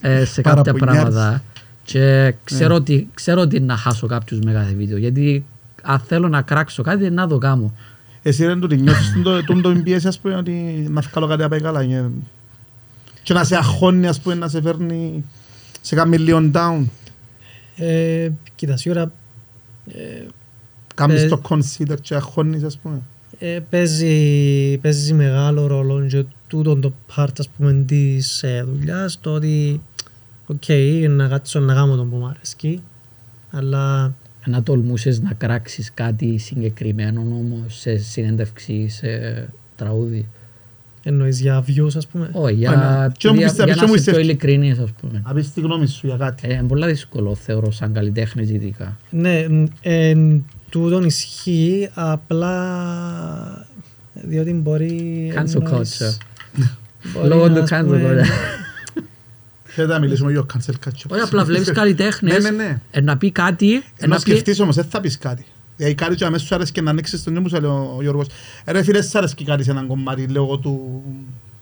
[0.00, 1.02] ε, σε κάποια Παραπονιάρης.
[1.14, 1.42] πράγματα.
[1.84, 4.96] Και ξέρω, ότι, ξέρω ότι να χάσω κάποιους με κάθε βίντεο.
[4.96, 5.44] Γιατί
[5.82, 7.74] αν θέλω να κράξω κάτι, να το κάνω.
[8.22, 10.52] Εσύ ρε τούτη νιώθεις τον το- τον το πίεση ας πούμε ότι
[10.90, 11.84] να βγάλω κάτι να πάει καλά.
[11.84, 12.02] και-
[13.22, 15.24] Και να σε αγχώνει ας πούμε να σε φέρνει
[15.80, 16.84] σε κάνει λίγο down.
[17.76, 19.12] Ε, κοίτα, σίγουρα
[20.94, 23.00] Κάνεις Ε, το consider και αγχώνεις ας πούμε.
[23.38, 26.24] ε, παίζει, παίζει μεγάλο ρόλο και
[26.62, 29.80] τούτο το part ας πούμε της ε, δουλειάς το ότι
[30.46, 30.62] οκ,
[31.08, 32.80] να κάτσω να κάνω τον που μου αρέσκει
[33.50, 34.14] αλλά
[34.46, 39.08] Να τολμούσες να κράξεις κάτι συγκεκριμένο όμως σε συνέντευξη, σε
[39.76, 40.28] τραγούδι;
[41.02, 42.76] εννοείς για views ας πούμε; Όχι, Α, ναι.
[42.76, 44.24] για, Και μου για, πιστεύεις, για και να μου είσαι πιο πιστεύεις.
[44.24, 45.22] ειλικρινής ας πούμε.
[45.26, 46.48] Να πεις τη γνώμη σου για κάτι.
[46.48, 48.96] Ε, είναι πολύ δύσκολο θεωρώ σαν καλλιτέχνης ειδικά.
[49.10, 49.46] Ναι,
[49.80, 53.66] εν τούτον ισχύει απλά
[54.12, 56.16] διότι μπορεί Cancel εννοείς- culture.
[57.12, 59.02] Μπορεί Λόγω να, του ας cancel πούμε, culture.
[59.74, 61.10] Και θα μιλήσουμε για cancel culture.
[61.10, 62.80] Όχι, απλά βλέπεις καλλιτέχνες Ναι, ναι, ναι.
[62.90, 64.30] ε, να πει κάτι, ε, Ενώ να πει...
[64.30, 65.44] σκεφτείς όμως, δεν θα πεις κάτι.
[65.76, 67.98] Δηλαδή κάτι και αμέσως σου αρέσει και να ανοίξεις τον νου μου, σου λέει ο
[68.00, 68.26] Γιώργος.
[68.64, 71.02] «Ε, Ρε φίλε, σ' αρέσει κάτι σε έναν κομμάτι λόγω του,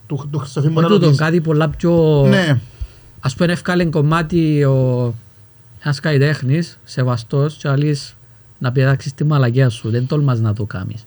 [0.07, 1.19] του, του Χριστοφίμου Όχι να το τούτον, πεις.
[1.19, 2.25] κάτι πολλά πιο...
[2.29, 2.59] Ναι,
[3.21, 5.15] Ας πούμε εύκαλε κομμάτι ο...
[5.81, 8.17] ένας καλλιτέχνης, σεβαστός και άλλης
[8.59, 9.91] να πειράξεις τη μαλακία σου.
[9.91, 11.07] Δεν τολμάς να το κάνεις.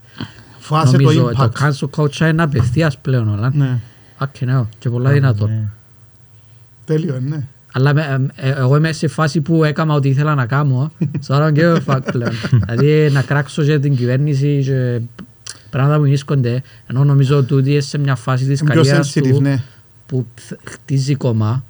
[0.59, 1.63] φάσε το Νομίζω το impact.
[1.63, 3.51] cancel culture είναι απευθείας πλέον όλα.
[3.53, 3.79] Ναι,
[4.17, 5.49] Άκη ναι, και πολλά δυνατόν.
[5.49, 5.67] Ναι.
[6.85, 7.47] τέλειο, ναι.
[7.73, 10.91] Αλλά με- ε, ε, εγώ είμαι σε φάση που έκανα ό,τι ήθελα να κάνω.
[11.27, 12.31] So I don't give a fuck πλέον.
[12.67, 14.99] δηλαδή να κράξω και την κυβέρνηση και
[15.69, 16.61] πράγματα που βρίσκονται.
[16.87, 19.63] Ενώ νομίζω ότι τούτη είναι σε μια φάση της Είναι πιο καριέρας sensitive, του ναι.
[20.05, 21.63] που θ- χτίζει κόμμα.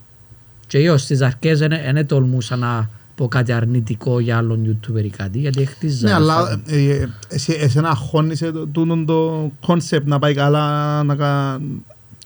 [0.68, 5.40] Και εγώ στις αρχές δεν τολμούσα να πω κάτι αρνητικό για άλλον YouTuber ή κάτι,
[5.40, 6.08] γιατί χτίζα.
[6.08, 11.04] Ναι, αλλά ε, ε, εσύ, εσένα αγχώνει σε το, τούτον το concept να πάει καλά,
[11.04, 11.60] να, κα-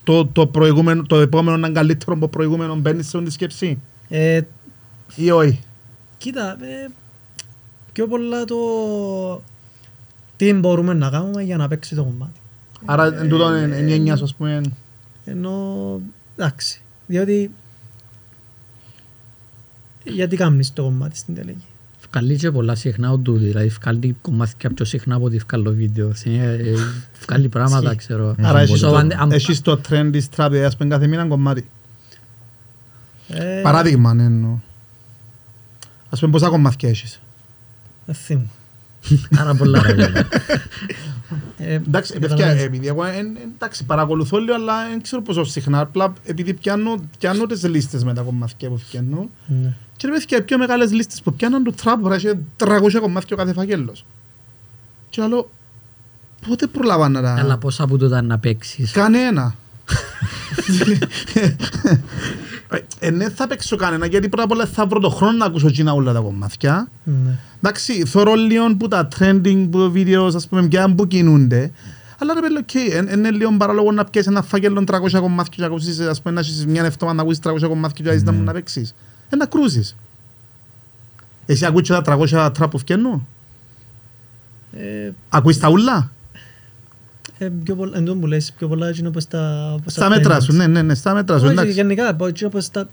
[0.04, 3.34] το, το, προηγούμενο, το επόμενο να είναι καλύτερο από το προηγούμενο, μπαίνεις σε αυτή τη
[3.34, 4.40] σκέψη; Ε,
[5.14, 5.60] Ή όχι;
[6.18, 6.90] Κοίτα, ε,
[7.92, 8.56] πιο πολλά το
[10.36, 12.40] τι μπορούμε να κάνουμε για να παίξει το κομμάτι.
[12.84, 14.60] Άρα εν τούτο είναι είναι η έννοιας σου, ας πούμε.
[15.24, 16.00] Ενώ,
[16.36, 17.50] εντάξει, διότι
[20.04, 21.66] γιατί κάνεις το κομμάτι στην τελική;
[22.12, 26.12] Βγάλει και πολλά συχνά ο τούτη, δηλαδή βγάλει κομμάτια πιο συχνά από ό,τι βγάλει βίντεο.
[26.24, 26.72] Είναι, ε,
[27.26, 27.96] Βγάλει πράγματα, Ισχύει.
[27.96, 28.34] ξέρω.
[28.38, 30.76] Ε, Άρα έχει έχεις So, το- αν- αν- έχεις το trend της trap, ε, ας
[30.76, 31.68] πούμε κάθε μήνα κομμάτι.
[33.28, 34.58] Ε, Παράδειγμα, ναι, εννοώ.
[36.10, 37.20] Ας πούμε πόσα κομμάτια έχεις;
[38.06, 38.46] Δεν θυμούμαι.
[39.38, 39.82] Άρα πολλά.
[41.58, 42.62] Ε, Εντάξει, παιδιά, καταλαβαίνεις.
[42.64, 45.80] επειδή εγώ εν- εν- εντάξει, παρακολουθώ λίγο, αλλά δεν ξέρω πόσο συχνά.
[45.80, 49.28] Απλά επειδή πιάνω, πιάνω τις λίστες με τα κομμάτια που πιάνω.
[50.02, 50.06] Ναι.
[50.06, 53.36] Και ρε παιδιά, οι πιο μεγάλες λίστες που πιάνουν του τραπ, βρε, έχει 300 κομμάτια
[53.36, 54.04] ο κάθε φακέλος.
[55.08, 55.50] Και άλλο,
[56.48, 57.58] πότε προλάβανα να Αλλά τα...
[57.58, 59.54] πόσα από τούτα να παίξεις; Κανένα.
[62.98, 65.66] Ε, ναι, θα παίξω κανένα, γιατί πρώτα απ' όλα θα βρω το χρόνο να ακούσω
[65.66, 66.88] εκείνα όλα τα κομμάτια.
[67.04, 67.38] Ναι.
[67.56, 71.70] Εντάξει, θωρώ λίγο που τα trending που videos, ας πούμε, πια που κινούνται.
[72.18, 72.74] Αλλά ρε παιδί, οκ,
[73.14, 76.40] είναι λίγο παράλογο να πιάσεις ένα φάκελο 300 κομμάτια και να ακούσεις, ας πούμε, να
[76.40, 78.94] έχεις μια εβδομάδα να ακούσεις 300 κομμάτια και να ζητάς μου να παίξεις.
[79.30, 79.96] Ε, να κρούσεις.
[81.46, 83.26] Εσύ ακούεις και τα 300 τραπ που φκαινούν.
[84.72, 86.12] Ε, Ακούεις τα ούλα;
[87.38, 89.70] ε, πιο πολλά- εν τω που λες, πιο πολλά είναι όπως τα...
[89.72, 90.42] όπως τα Στα μέτρα trendings.
[90.42, 91.72] σου, ναι, ναι, ναι, στα μέτρα σου, Όχι, εντάξει.
[91.72, 92.88] γενικά, από- όπως τα,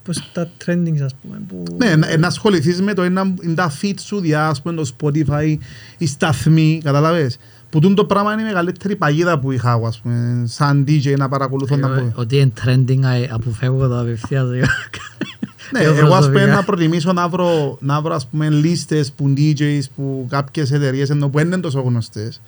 [0.00, 1.40] όπως τα trendings, ας πούμε.
[1.48, 1.62] Που...
[1.76, 4.90] Ναι, να, να ασχοληθείς με το ένα, είναι τα feed σου, διά, ας πούμε, το
[5.00, 5.56] Spotify,
[5.98, 7.38] οι σταθμοί, καταλαβες.
[7.70, 11.16] Που τούτο το πράγμα είναι η μεγαλύτερη παγίδα που είχα, εγώ, ας πούμε, σαν DJ
[11.16, 12.12] να παρακολουθώ να Ε, πω.
[12.14, 14.46] Ότι είναι trending, α, αποφεύγω το απευθείας.
[15.70, 16.46] Ναι, Πιο εγώ ας πούμε προσωπικά.
[16.54, 21.28] να προτιμήσω να βρω, να βρω ας πούμε λίστες που DJs που κάποιες εταιρείες ενώ
[21.28, 22.40] που δεν είναι τόσο γνωστές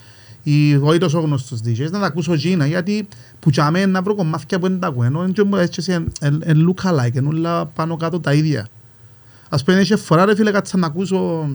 [0.42, 3.08] ή όχι τόσο γνωστούς DJs να τα ακούσω εκείνα γιατί
[3.40, 6.68] που για μένα να βρω κομμάτια που δεν τα ακούω ενώ είναι έτσι σε εν
[6.68, 8.66] look alike, είναι όλα πάνω κάτω τα ίδια.
[9.48, 11.48] Ας πούμε είχε φορά ρε φίλε κάτσα να ακούσω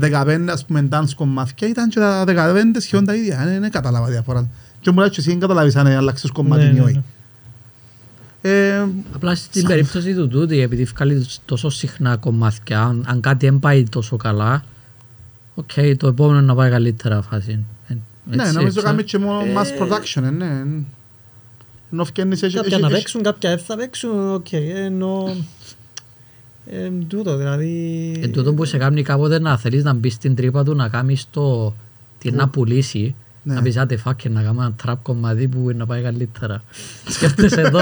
[0.00, 4.06] 15 ας πούμε dance κομμάτια ήταν και τα 15 σχεδόν τα ίδια, δεν δεν κατάλαβα
[4.06, 4.48] διαφορά.
[4.80, 7.02] Και μου λέει και εσύ δεν καταλάβεις αν αλλάξεις κομμάτι Ναι, ή ναι, όχι.
[8.42, 8.50] Ναι.
[8.50, 13.58] Ε, Απλά στην περίπτωση του τούτη, επειδή βγάλει τόσο συχνά κομμάτια, αν, αν κάτι δεν
[13.58, 14.64] πάει τόσο καλά,
[15.54, 17.64] οκ, το επόμενο να πάει καλύτερα φάση.
[17.88, 17.94] Ε,
[18.24, 18.82] Ναι, έτσι, νομίζω έτσι.
[18.82, 20.62] κάνουμε και μόνο Ε, mass production, ε, ναι.
[21.92, 22.54] Ενώ φκένεις έχει...
[22.56, 25.36] Κάποια έχει- να έχει- παίξουν, κάποια δεν θα παίξουν, οκ, ενώ...
[26.66, 28.12] Ε, τούτο, δηλαδή...
[28.22, 31.26] Εν τούτο που σε κάνει κάποτε να θέλεις να μπεις στην τρύπα του, να κάνεις
[31.30, 31.74] το
[32.18, 33.54] τι να πουλήσει, Ναι.
[33.54, 36.62] να πεις άντε φάκε να κάνουμε ένα τραπ κομμάτι που να πάει καλύτερα.
[37.08, 37.80] Σκέφτεσαι εδώ.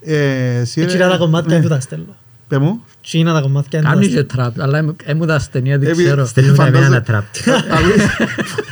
[0.00, 1.62] Ε, εσύ, Έτσι ρε- τα κομμάτια ναι.
[1.62, 2.16] του τα στέλνω.
[2.48, 2.82] Πε μου.
[3.10, 4.22] Τι είναι τα κομμάτια του τα Κάνεις στέλνω.
[4.26, 6.24] και τραπ, αλλά δεν μου τα στέλνει, δεν Επί- ξέρω.
[6.26, 7.24] Στέλνουν τα Φαντάζε- εμένα τα τραπ.
[7.72, 8.02] Ακούεις,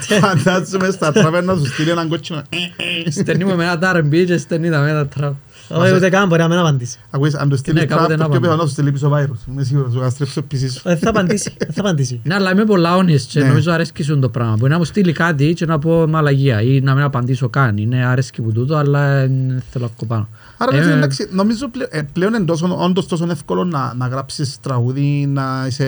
[0.20, 2.42] Φαντάζομαι στα τράπε να σου στείλει έναν κότσινο.
[3.08, 5.34] Στενούμε με ένα R&B και στενεί τα με ένα τραπ.
[5.68, 6.98] Όχι, ούτε καν μπορεί να μην απαντήσει.
[7.10, 8.46] Ακούεις, αν το στείλεις Ναι, κάποτε τράπ, να το πιο πάμε.
[8.46, 9.38] πιθανό να σου στείλει πίσω βάιρους.
[9.48, 10.80] Είμαι σίγουρος, σου καταστρέψει το PC σου.
[10.84, 12.20] Δεν θα απαντήσει, δεν θα απαντήσει.
[12.24, 13.46] Ναι, αλλά είμαι πολλά honest και Ναι.
[13.46, 14.56] νομίζω αρέσκει σου το πράγμα.
[14.58, 17.76] Μπορεί να μου στείλει κάτι και να πω μαλαγία ή να μην απαντήσω καν.
[17.76, 19.30] Είναι αρέσκει που τούτο, αλλά ε,
[19.70, 20.28] θέλω να πάνω.
[20.58, 23.94] Άρα, Ε, ρε φίλε, εντάξει, νομίζω πλέον, ε, πλέον είναι τόσο, όντως τόσο εύκολο να,
[23.96, 25.86] να γράψεις τραγούδι, να είσαι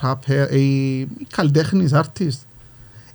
[0.00, 2.38] trapper ή, ή καλλιτέχνης, artist.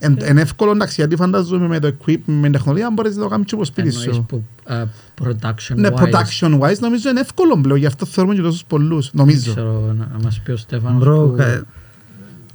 [0.04, 0.28] Εν, Ε.
[0.30, 3.46] είναι εύκολο, εντάξει, γιατί φαντάζομαι με το equipment, με την τεχνολογία, μπορείς να το κάνεις
[3.46, 4.26] και από σπίτι Εννοείς σου.
[4.28, 4.84] που ε,
[5.24, 6.00] production Ναι, wise.
[6.02, 9.52] production wise νομίζω είναι εύκολο πλέον, γι' αυτό θεωρούμε και τόσους πολλούς, Δεν νομίζω.
[9.52, 11.36] ξέρω να, να μας πει ο Στέφανος Μπρο, που...
[11.38, 11.64] κα-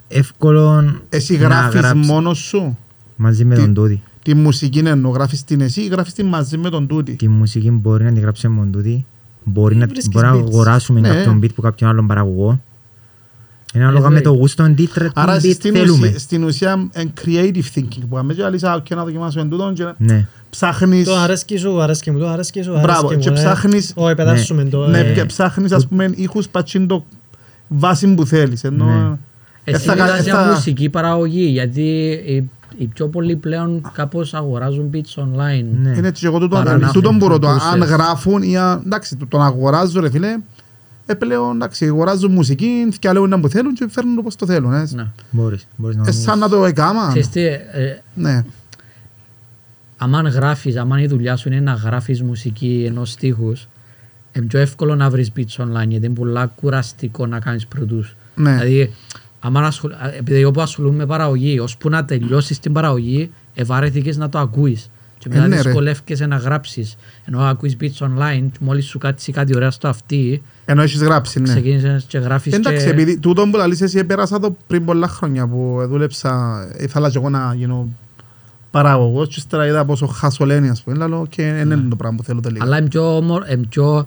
[0.08, 2.78] εύκολο Εσύ να γράφεις γράψεις μόνος σου;
[3.16, 4.02] Μαζί με Τι- τον τούτη.
[4.22, 7.70] τη μουσική εννοώ, γράφεις την εσύ ή γράφεις την μαζί με τον τούτη; Τη μουσική
[7.70, 9.06] μπορεί να την γράψει με τον τούτη.
[9.44, 10.38] Μπορεί να, Βρίσκεις μπορεί να beats.
[10.38, 11.08] αγοράσουμε Ναι.
[11.08, 12.60] κάποιον beat που κάποιον άλλον παραγωγό.
[13.74, 14.20] Είναι ανάλογα Ε, με ναι.
[14.20, 16.06] το γούστο τι τρε- τι Άρα beat στην θέλουμε.
[16.06, 19.84] ουσία, στην ουσία είναι creative thinking που πάμε και αλήθεια και να δοκιμάσουμε τούτον και
[19.98, 20.26] Ναι.
[20.50, 23.36] ψάχνεις Το αρέσκει σου, αρέσκει μου, το αρέσκει σου, Μπράβο, αρέσκει και μου.
[23.36, 23.40] ε.
[23.40, 24.86] ψάχνεις- Όχι, πετάσουμε το.
[24.86, 25.12] Ναι, ε.
[25.12, 27.04] και ψάχνεις ας πούμε ήχους πατσίν το
[27.68, 28.64] βάση που θέλεις.
[28.64, 28.84] Ενώ...
[28.84, 29.16] Ναι.
[29.64, 31.80] Εσύ θα κα- μιλάς για θα- μουσική παραγωγή, γιατί
[32.26, 35.64] οι, οι πιο πολλοί πλέον κάπως αγοράζουν beats online.
[35.82, 35.90] Ναι.
[35.96, 37.86] Είναι έτσι και εγώ τούτο, Παρά να τούτο έχουν που ρωτώ, αν producers.
[37.86, 40.36] γράφουν ή αν, εντάξει, το- τον αγοράζω ρε φίλε,
[41.06, 44.72] ε, πλέον εντάξει, αγοράζουν μουσική, φτιαλέουν να που θέλουν και φέρνουν όπως το θέλουν.
[44.72, 45.06] Ε, Ναι.
[45.30, 47.08] Μπορείς, μπορείς να ε, σαν να το έκαμα.
[47.08, 48.44] Ξέρεις τι, ε, Ναι.
[49.96, 53.68] αμάν γράφεις, αμάν η δουλειά σου είναι να γράφεις μουσική ενός στίχους,
[54.32, 58.14] είναι πιο εύκολο να βρεις beats online, γιατί είναι πολλά κουραστικό να κάνεις produce.
[58.34, 58.50] Ναι.
[58.52, 58.92] Δηλαδή,
[59.40, 59.92] αμάν ασχολ...
[60.18, 64.90] επειδή εγώ που ασχολούμαι με παραγωγή, ώσπου να τελειώσεις την παραγωγή, ευαρέθηκες να το ακούεις.
[65.28, 65.62] Και μετά Ε, ναι, ρε.
[65.62, 66.96] δυσκολεύκεσαι να γράψεις.
[67.24, 71.40] Ενώ ακούεις beats online, και μόλις σου κάτσει κάτι ωραίο στο αυτί, Ενώ έχεις γράψει,
[71.40, 71.48] ναι.
[71.48, 72.90] ξεκίνησες και γράφεις Εντάξει, και...
[72.90, 77.28] επειδή τούτο που λαλείς εσύ πέρασα το πριν πολλά χρόνια που δούλεψα, ήθελα και εγώ
[77.30, 77.88] να γίνω
[78.70, 82.22] παραγωγός και ύστερα είδα πόσο χασολένει ας πούμε, λέω και δεν είναι το πράγμα που
[82.22, 82.64] θέλω τελικά.
[82.64, 84.06] Αλλά είναι πιο, ομο- είναι πιο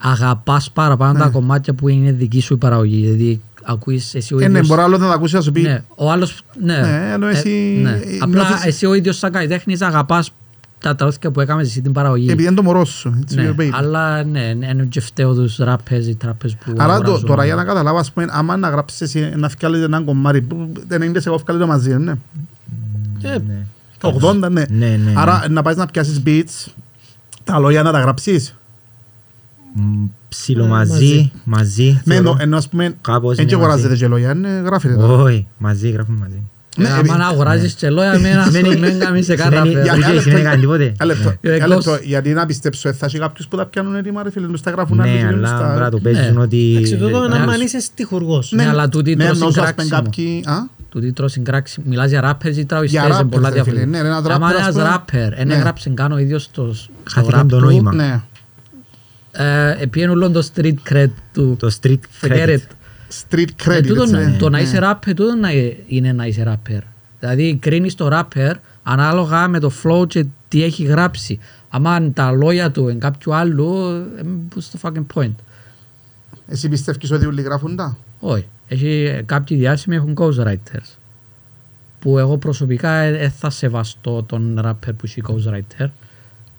[0.00, 3.00] αγαπάς παραπάνω τα κομμάτια που είναι δική σου η παραγωγή.
[3.00, 4.66] Δηλαδή ακούεις εσύ ο Ε, ναι, ίδιος...
[4.66, 5.60] μπορεί άλλο να τα ακούσει να σου πει.
[5.60, 6.42] ναι, ο άλλος...
[6.62, 7.90] Ναι, Ναι, ενώ εσύ ναι.
[7.90, 10.32] νιώθεις- Απλά εσύ ο ίδιος σαν καλλιτέχνης αγαπάς
[10.78, 12.30] τα τραγούδια που έκαμε εσύ την παραγωγή.
[12.30, 13.18] Επειδή είναι το μωρό σου.
[13.20, 13.68] it's Ναι, your baby.
[13.72, 17.26] αλλά ναι, είναι και φταίω τους ράπες ή τράπες που Άρα το- αγοράζω.
[17.26, 20.68] τώρα για να καταλάβω, ας πούμε, άμα να γράψεις εσύ να βγάλεις ένα κομμάτι, που
[20.88, 22.12] δεν είναι σε βγάλει το μαζί, ναι.
[23.22, 23.66] Ε, Ναι.
[23.98, 24.48] Το 80, ναι.
[24.48, 25.12] Ναι, ναι, ναι.
[25.14, 26.72] Άρα να πάεις να πιάσεις beats,
[27.44, 28.54] τα λόγια να τα γράψεις.
[29.74, 31.32] Μ, Ψήλο Ε, μαζί, μαζί.
[31.44, 32.00] μαζί.
[32.04, 32.28] Ναι, θεωρώ.
[32.30, 34.00] ενώ- ενώ ας πούμε, Κάπως δεν και είναι αγοράζετε μαζί.
[34.00, 35.04] και λόγια, ναι, γράφετε τα.
[35.04, 36.42] Όχι, μαζί, γράφουμε μαζί.
[36.76, 39.54] Ναι, Ε, επειδή- άμα να αγοράζεις και λόγια με ένα Σημαίνει- μην κάνεις σε σημαίνει-
[39.56, 40.42] κάρα Για- Οκ, ένα σημαίνει λεπτό.
[40.42, 40.84] κάνει τίποτε.
[40.84, 43.66] Ένα λεπτό, Ε, ένα εκτός- λεπτό, γιατί να πιστέψω, ε, θα έχει κάποιους που τα
[43.66, 45.90] πιάνουν έτοιμα, ρε φίλε, τους τα γράφουν άλλοι Ναι, και τους αλλά τα- πρέπει να
[45.90, 46.12] το Ναι.
[46.12, 46.70] παίζουν ότι...
[46.76, 47.64] Εντάξει, τούτο ναι, είναι άμα ναι.
[47.64, 48.52] είσαι στιχουργός.
[48.52, 50.00] Ναι, αλλά τούτη Ναι, τρως ενώ, ας πούμε, συγκράξιμο.
[50.02, 51.86] κάποιοι- α; Τούτη τρως συγκράξιμο.
[51.88, 53.86] Μιλάς για rappers ή τραγουδιστές, Για είναι rappers, πολλά ρε φίλε, διαφορετικά.
[53.86, 54.94] ναι, ρε, ένας Άμα rapper, ας ένας πούμε,
[55.28, 55.54] rapper, δεν ναι.
[55.54, 57.94] έγραψε καν ο ίδιος το στο Χάθηκαν rap το του, νόημα.
[57.94, 58.20] Ναι.
[59.32, 61.56] ε, επίεν όλο το street cred του.
[61.58, 61.98] Το street
[63.08, 63.48] Forget credit.
[63.48, 63.54] it.
[63.66, 64.36] Street Ε, credit, τούτο- έτσι, ναι.
[64.38, 64.62] Το να Ναι.
[64.64, 66.80] είσαι rapper, τούτο να ε- είναι να είσαι rapper.
[67.20, 68.52] Δηλαδή κρίνεις το rapper
[68.82, 71.38] ανάλογα με το flow και τι έχει γράψει.
[71.68, 73.74] Άμα τα λόγια του είναι κάποιου άλλου,
[74.18, 74.22] ε,
[74.54, 75.34] what's the fucking point;
[76.48, 78.46] Εσύ πιστεύεις ότι όλοι γράφουν τα; Όχι.
[78.68, 80.96] Έχει, κάποιοι διάσημοι έχουν ghostwriters.
[81.98, 85.86] Που εγώ προσωπικά δεν θα σεβαστώ τον rapper που έχει ghostwriter.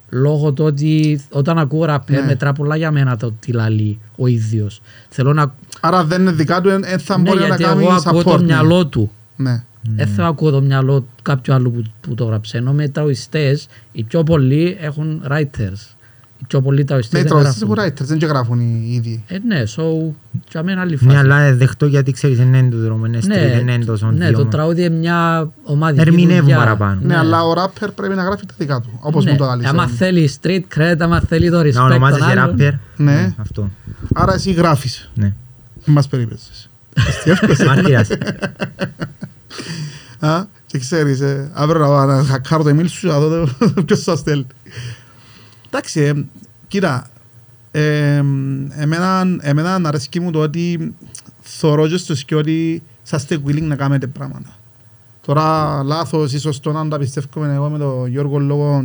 [0.10, 2.22] Λόγω του ότι όταν ακούω rapper Ναι.
[2.22, 4.82] μετρά πολλά για μένα το τι λαλεί ο ίδιος.
[5.10, 5.56] Θέλω να...
[5.80, 8.34] Άρα δεν είναι δικά του, δεν θα ναι, μπορεί να γιατί κάνει εγώ ακούω το
[8.34, 8.38] support.
[8.40, 8.46] ναι.
[8.46, 9.12] μυαλό του.
[9.36, 9.64] Ναι.
[9.96, 12.58] Δεν θέλω να ακούω το μυαλό κάποιου άλλου που, που το γράψε.
[12.58, 15.96] Ενώ με τραγουδιστές, οι πιο πολλοί έχουν writers.
[16.40, 17.78] Οι πιο πολλοί Ναι, τραγουδιστές οι δεν τραγουδιστές γράφουν.
[17.84, 19.24] έχουν writers, δεν και γράφουν οι ίδιοι.
[19.28, 20.14] Ε, ναι, so,
[20.52, 21.08] για μένα άλλη φάση.
[21.12, 24.12] Ναι, αλλά δεχτώ γιατί ξέρεις δεν είναι το δρόμο, είναι street, ναι, δεν είναι τόσο
[24.12, 24.50] ναι, το βιώμα.
[24.50, 26.58] τραγούδι είναι μια ομαδική Ερμηνεύουν δουλειά.
[26.58, 27.00] παραπάνω.
[27.04, 29.68] Ναι, αλλά ο rapper πρέπει να γράφει τα δικά του, όπως Ναι, μου το άλλεις.
[29.68, 32.56] Άμα θέλει street cred, άμα θέλει το respect Να ονομάζεσαι των άλλων.
[32.60, 32.72] rapper.
[32.98, 33.34] Ναι.
[33.38, 33.70] Αυτό.
[34.14, 35.12] Άρα εσύ γράφεις.
[35.14, 35.34] Ναι.
[35.88, 36.70] Μη μας περίπετσες.
[37.08, 37.66] Αστιεύκεσαι.
[37.66, 38.08] Μάρτυρας.
[40.20, 44.02] Α, και ξέρεις, ε, αύριο να- να χακάρω το email σου, να δω το- ποιος
[44.04, 44.48] σας στέλνει.
[45.68, 46.14] Εντάξει, ε,
[46.68, 47.10] κοίτα,
[47.72, 48.16] ε,
[48.78, 50.94] εμένα, εμένα αρέσκει μου το ότι
[51.42, 54.56] θωρώ και στους και ότι είσαστε willing να κάνετε πράγματα.
[55.26, 58.84] Τώρα λάθος ή σωστό να τα πιστεύουμε εγώ με τον Γιώργο λόγω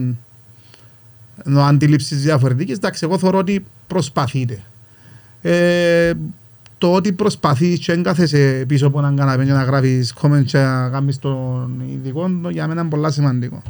[1.45, 4.63] ενώ αντίληψης διαφορετικής, εντάξει, εγώ θεωρώ ότι προσπαθείτε.
[6.83, 10.45] Ε, το ότι προσπαθείς και δεν κάθεσαι πίσω από έναν καναπέ και να γράφεις comment
[10.45, 13.63] και να κάνεις τον ειδικό, το για μένα είναι πολλά σημαντικό.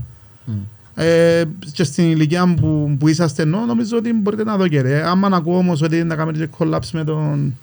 [0.44, 0.52] Μμ.
[0.94, 5.08] Ε, και στην ηλικία που, που είσαστε ενώ, νομίζω ότι μπορείτε να δω και ρε.
[5.08, 7.54] Άμα να ακούω όμως ότι να κάνετε και collapse με τον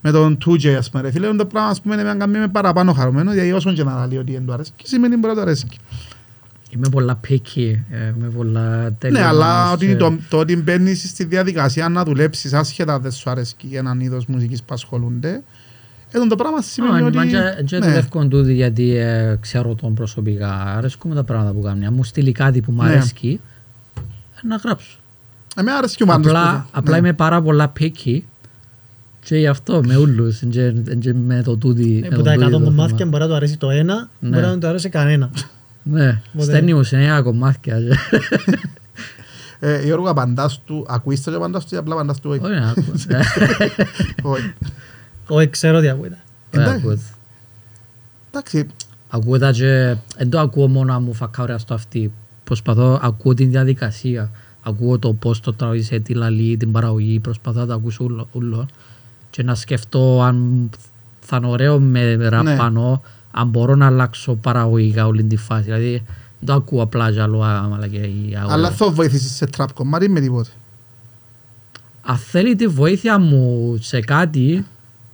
[0.00, 2.92] με τον 2J ας πούμε ρε φίλε, το πράγμα ας πούμε να κάνει με παραπάνω
[2.92, 5.66] χαρούμενο γιατί όσον και να λέει ότι δεν του αρέσει σημαίνει μπορεί να του αρέσει.
[6.74, 9.20] Είμαι πολλά picky, ε, είμαι πολλά τέλειο.
[9.20, 13.10] Ναι, αλλά όμως, ότι ε, το, το ότι μπαίνεις στη διαδικασία να δουλέψεις άσχετα δεν
[13.12, 15.42] σου αρέσει έναν είδος μουσικής που ασχολούνται
[16.10, 17.16] εδώ το πράγμα σημαίνει Α, ότι...
[17.16, 17.86] μα και- και ναι.
[17.86, 20.62] δουλεύω τούτη γιατί ε, ξέρω τον προσωπικά.
[20.76, 21.86] Αρέσκουν τα πράγματα που κάνει.
[21.86, 22.88] Αν μου στείλει κάτι που μου Ναι.
[22.88, 23.40] αρέσκει,
[24.42, 24.98] ε, να γράψω.
[25.56, 26.98] Εμένα αρέσει και ο πάντως Απλά, που- απλά ναι.
[26.98, 28.18] είμαι πάρα πολλά picky
[29.24, 32.02] και γι' αυτό με όλους και, και με το τούτη.
[32.04, 33.10] Ε, με Που το τα τούτη 100 το κομμάτια θέμα.
[33.10, 34.28] μπορεί να του αρέσει το ένα, Ναι.
[34.28, 35.30] μπορεί να του αρέσει κανένα.
[35.82, 37.76] Ναι, Οπότε- στέλνει μου σε νέα κομμάτια.
[39.64, 42.52] Ε, Γιώργο, απαντάς του, ακούεις το και απαντάς του ή απλά απαντάς του όχι; Όχι,
[42.54, 42.84] να ακούω.
[44.32, 44.52] Όχι.
[45.26, 46.18] Όχι, ξέρω τι ακούγεται.
[46.54, 46.76] Όχι, Εντάξει.
[46.80, 46.98] ακούω.
[48.30, 48.66] Εντάξει,
[49.08, 52.12] Ακούω τα και δεν το ακούω μόνο αν μου φακά ωραία στο αυτή.
[52.44, 54.30] Προσπαθώ, ακούω την διαδικασία.
[54.62, 57.18] Ακούω το πώς το τραγουδίσε, τη λαλή, την παραγωγή.
[57.20, 58.66] Προσπαθώ να το ακούσω όλο, όλο.
[59.30, 60.70] Και να σκεφτώ αν
[61.20, 62.56] θα είναι ωραίο με ραπ Ναι.
[62.56, 63.02] πάνω,
[63.32, 65.62] αν μπορώ να αλλάξω παραγωγικά όλη τη φάση.
[65.62, 68.52] Δηλαδή, δεν το ακούω απλά για άλλο άμα και η αγορά.
[68.54, 70.50] αλλά θα βοηθήσεις σε τραπ κομμάτι με τίποτε;
[72.02, 74.66] Αν θέλει τη βοήθεια μου σε κάτι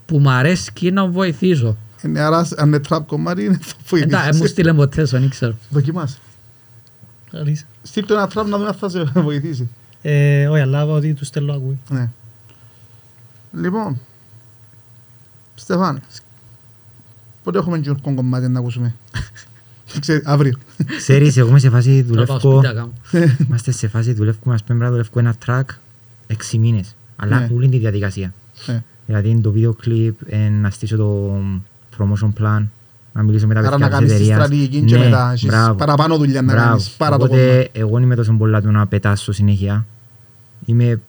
[0.06, 1.76] που μου αρέσει να βοηθήσω.
[2.04, 4.50] Είναι, άρας αν είναι τραπ κομμάτι είναι θα Εντάξει, μου βοηθήσεις.
[4.50, 5.54] στείλε ποτέ, δεν ξέρω.
[5.70, 6.18] Δοκιμάσαι.
[7.30, 7.66] Καλής.
[7.82, 9.68] Στείλ το ένα τραπ να δούμε αν θα σε βοηθήσει.
[10.02, 11.78] Ε, Όχι, αλλά ότι τους στέλνω ακούει.
[11.88, 12.10] Ναι.
[13.52, 14.00] Λοιπόν,
[15.54, 16.00] Στεφάν,
[17.48, 18.94] πότε έχουμε Γιώργο κομμάτι να ακούσουμε;
[20.00, 20.56] Ξέρεις, αύριο.
[20.96, 22.92] Ξέρεις, εγώ είμαι σε φάση Θα πάω δουλεύω, σπίτι να κάνω.
[23.46, 25.74] είμαστε σε φάση δουλεύουμε, ας πούμε, πρέπει να δουλεύω ένα track
[26.26, 26.96] έξι μήνες.
[27.16, 27.48] Αλλά Ναι.
[27.54, 28.34] όλη τη διαδικασία.
[28.66, 28.82] Ναι.
[29.06, 31.36] Δηλαδή είναι το βίντεο κλιπ, ε, να στήσω το
[31.98, 32.66] promotion plan,
[33.12, 34.36] να μιλήσω με τα Άρα παιδιά να της κάνεις τη εταιρείας.
[34.36, 35.74] στρατηγική και Ναι, μετά έχεις μπράβο.
[35.74, 36.68] παραπάνω δουλειά να Μπράβο.
[36.68, 36.90] κάνεις.
[36.90, 37.70] Πάρα το Οπότε κομμάτι.
[37.72, 39.86] εγώ δεν είμαι τόσο πολλά του να πετάσω συνέχεια.
[40.64, 41.00] Είμαι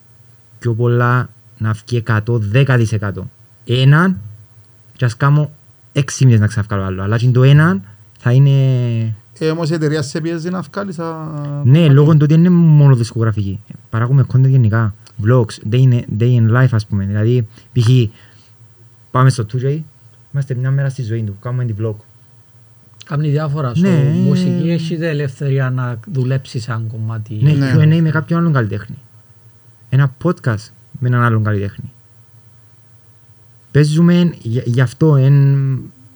[0.59, 3.29] πιο πολλά να βγει 110%.
[3.65, 4.17] Έναν
[4.95, 5.51] και ας κάνω
[5.99, 7.03] έξι μήνες να ξαφκάλω άλλο.
[7.03, 7.81] Αλλά και το έναν
[8.19, 8.51] θα είναι...
[9.39, 10.99] Ε, όμως η εταιρεία σε πιέζει να βγάλεις...
[10.99, 11.13] α,
[11.63, 13.59] Ναι, λόγω του ότι είναι μόνο δισκογραφική.
[13.89, 14.93] Παράγουμε content γενικά.
[15.25, 17.05] vlogs, day in, day in life ας πούμε.
[17.05, 17.87] Δηλαδή, π.χ.
[19.11, 19.79] πάμε στο 2J,
[20.33, 21.93] είμαστε μια μέρα στη ζωή του, κάνουμε τη vlog.
[23.05, 23.75] Κάνει διάφορα.
[23.75, 24.13] Στο Ναι.
[24.25, 27.39] μουσική έχετε ελευθερία να δουλέψεις σαν κομμάτι.
[27.41, 27.73] Ναι, Ναι.
[27.77, 28.95] Q&A με κάποιον άλλον καλλιτέχνη.
[29.89, 30.69] Ένα podcast
[30.99, 31.91] με έναν άλλον καλλιτέχνη.
[33.71, 35.33] Παίζουμε γι' γι' αυτό εν,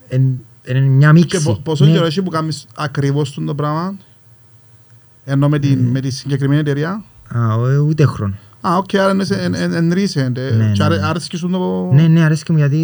[0.07, 1.43] εν, εν μια Και μίξη.
[1.43, 1.91] πο- πόσο Ναι.
[1.91, 3.95] καιρό έχει που κάνεις ακριβώς τον το πράγμα;
[5.25, 7.03] Ενώ με, την, με τη συγκεκριμένη εταιρεία;
[7.35, 8.33] Α, ο- ούτε χρόνο.
[8.61, 10.17] Α, οκ, άρα είναι σε- εν- εν- εν recent.
[10.17, 11.05] ε, Ναι, Και ναι, άρε- ναι.
[11.07, 11.89] άρεσκε σου το...
[11.93, 12.77] Ναι, ναι, αρέσει και μου γιατί...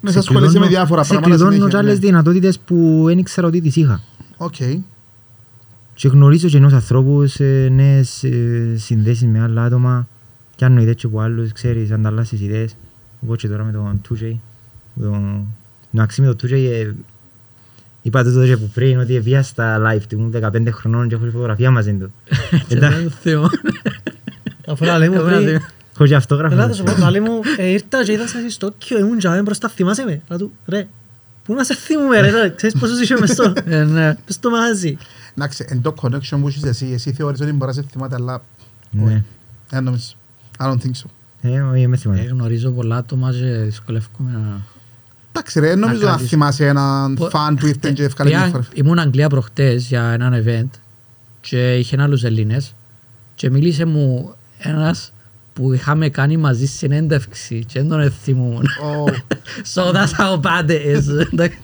[0.00, 2.06] Ναι, σε σε ασχολείσαι με κλειδώνω- διάφορα σε πράγματα κλειδώνω συνέχεια, και άλλες ναι.
[2.06, 4.02] δυνατότητες που δεν ήξερα ότι τις είχα.
[4.36, 4.54] Οκ.
[5.94, 10.08] Και γνωρίζω και νέους ανθρώπους, ε, νέες ε, συνδέσεις με άλλα άτομα
[10.56, 12.76] και αν ιδέες και από άλλους, ξέρεις, ανταλλάσσεις ιδέες.
[13.24, 14.34] Όπως και τώρα με τον 2J.
[15.00, 15.44] Το-
[15.94, 16.90] Εντάξει με το 2J ε,
[18.02, 21.24] είπα το τότε που πριν ότι βία στα live του, ήμουν 15 χρονών και έχω
[21.24, 22.12] και φωτογραφία μαζί του.
[22.68, 23.50] Και Εντάξει, δεν θέλω.
[24.66, 25.60] Αφού λέει μου Έχω πριν, ένα
[25.94, 26.54] έχω και αυτόγραφο.
[26.54, 29.42] Ελά, θα σου πω, λέει μου, ε, ήρθα και είδα σας στο Τόκιο, ήμουν τζάμε
[29.42, 30.22] μπροστά, θυμάσαι με.
[30.28, 30.86] Λέω του, ρε,
[31.44, 34.06] πού να σε θυμούμε ρε, ρε, ξέρεις πόσους είσαι μες στο, Ε, ναι.
[34.06, 34.96] μες στο μαγαζί.
[35.36, 38.42] Εντάξει, εν το connection που έχεις εσύ, εσύ θεωρείς ότι μπορεί να σε θυμάται, αλλά
[38.90, 39.24] Ναι.
[39.68, 40.06] δεν νομίζω.
[40.58, 41.04] I don't think so.
[41.42, 42.22] Ε, όχι, με Ε, θυμάμαι.
[42.22, 44.60] γνωρίζω πολλά άτομα και δυσκολεύομαι να...
[45.30, 48.42] Εντάξει ρε, δεν νομίζω να κάνεις- θυμάσαι έναν Πο- φαν που ήρθε και ευκάλε Πήγα-
[48.42, 48.64] μια φορά.
[48.74, 50.78] Ήμουν Αγγλία προχτές για έναν event
[51.40, 52.74] και είχε άλλους Ελλήνες
[53.34, 55.12] και μίλησε μου ένας
[55.52, 58.62] που είχαμε κάνει μαζί συνέντευξη και δεν τον θυμούμουν.
[58.64, 59.04] Ω,
[59.74, 61.26] So that's how bad it is.
[61.32, 61.58] Εντάξει.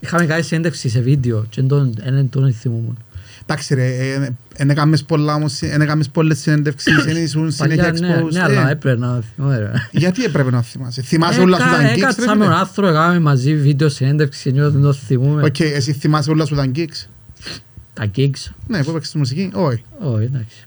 [0.00, 2.98] Είχαμε κάνει συνέντευξη σε βίντεο και δεν τον- δεν τον θυμούμουν.
[3.48, 8.08] Εντάξει ρε, ε, εν έκαμες πολλά όμως, εν έκαμες πολλές συνέντευξεις, εν ήσουν συνέχεια Παλιά,
[8.08, 8.32] ναι, exposed.
[8.32, 8.42] ναι, ε.
[8.42, 9.58] αλλά έπρεπε να θυμούμαι.
[9.58, 9.70] ρε.
[9.90, 12.54] Γιατί έπρεπε να θυμάσαι; Θυμάσαι όλα σου Έκα- τα gigs ρε Έκατσα με τον φίλε.
[12.54, 15.42] άνθρωπο, έκαμε μαζί βίντεο συνέντευξη και νιώθω δεν το θυμούμαι.
[15.44, 17.06] Οκ, εσύ θυμάσαι όλα σου τα gigs;
[17.92, 19.50] Τα gigs, Ναι, που έπαιξες τη μουσική.
[19.54, 19.82] Όχι.
[19.98, 20.66] όχι εντάξει.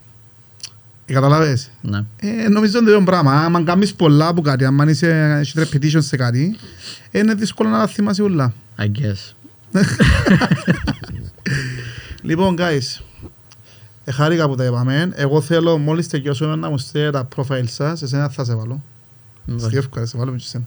[1.05, 1.69] Ε, Κατάλαβες.
[1.81, 1.97] Ναι.
[2.19, 3.33] Ε, νομίζω είναι το ίδιο πράγμα.
[3.33, 6.55] Αν κάνεις πολλά από κάτι, αν είσαι έχεις repetition σε κάτι,
[7.11, 8.53] είναι δύσκολο να τα θυμάσαι όλα.
[8.79, 9.33] I guess.
[12.21, 13.01] Λοιπόν, guys,
[14.03, 15.11] ε, χάρηκα που τα είπαμε.
[15.15, 18.01] Εγώ θέλω μόλις τελειώσουμε να μου στείλετε τα profile σας.
[18.01, 18.83] Εσένα θα σε βάλω.
[19.57, 20.65] Στη εύκολα, σε βάλω με και εσένα.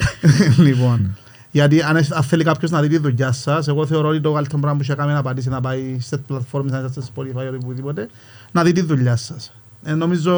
[0.68, 1.16] λοιπόν,
[1.50, 4.32] γιατί αν, έχ- αν θέλει κάποιος να δει τη δουλειά σας, εγώ θεωρώ ότι το
[4.32, 7.52] καλύτερο πράγμα που είχε κάνει να πατήσει να πάει στις πλατφόρμες, να είστε στο Spotify
[7.52, 8.08] ή οπουδήποτε,
[8.52, 9.52] να δει τη δουλειά σας.
[9.84, 10.32] Ε, νομίζω,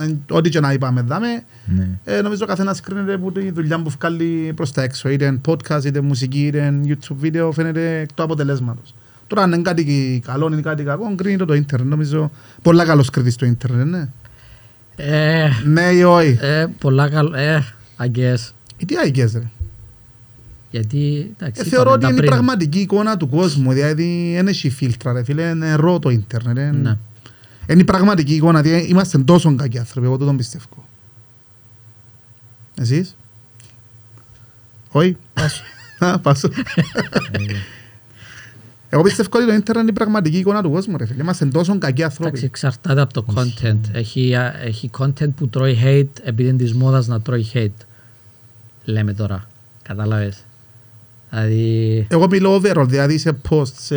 [0.00, 1.88] ε, ε, ό,τι και να είπαμε δάμε, Ναι.
[2.04, 5.08] ε, νομίζω ο καθένας κρίνεται από τη δουλειά που βγάλει προς τα έξω.
[5.08, 8.94] Είτε podcast, είτε μουσική, είτε YouTube βίντεο, φαίνεται εκ του αποτελέσματος.
[9.26, 11.88] Τώρα αν είναι κάτι καλό, είναι κάτι κακό, κρίνει το το ίντερνετ.
[11.90, 12.30] Νομίζω
[12.62, 14.08] πολλά καλός κριτής το ίντερνετ, ναι.
[14.96, 17.36] Ε, Ναι ή όχι; ε, πολλά καλό.
[17.36, 17.64] Ε,
[17.98, 18.50] I guess.
[18.78, 19.50] Ε, Τι άγγες ρε;
[20.70, 22.30] Γιατί, εντάξει, Ε, θεωρώ είπαμε ότι τα είναι η πριν.
[22.30, 23.72] πραγματική εικόνα του κόσμου.
[23.72, 26.56] Δηλαδή δεν έχει φίλτρα ρε φίλε, είναι ρο το ίντερνετ.
[26.58, 26.70] ε.
[26.70, 26.96] Ναι.
[27.68, 30.64] Είναι η πραγματική εικόνα, δηλαδή είμαστε τόσο κακοί άνθρωποι, εγώ το τον πιστεύω.
[32.80, 33.16] Εσείς;
[34.90, 35.16] Όχι;
[35.98, 36.48] Α, Πάσο.
[38.88, 41.22] Εγώ πιστεύω ότι το ίντερνετ είναι η πραγματική εικόνα του κόσμου ρε φίλε.
[41.22, 42.44] Είμαστε τόσο κακοί Εντάξει, άνθρωποι.
[42.44, 43.78] εξαρτάται από το content.
[43.92, 47.84] Έχει, α, έχει content που τρώει hate επειδή είναι της μόδας να τρώει hate.
[48.84, 49.44] Λέμε τώρα.
[49.82, 50.36] Κατάλαβες.
[51.30, 53.96] Δηλαδή, Εγώ μιλώ overall, δηλαδή σε post, σε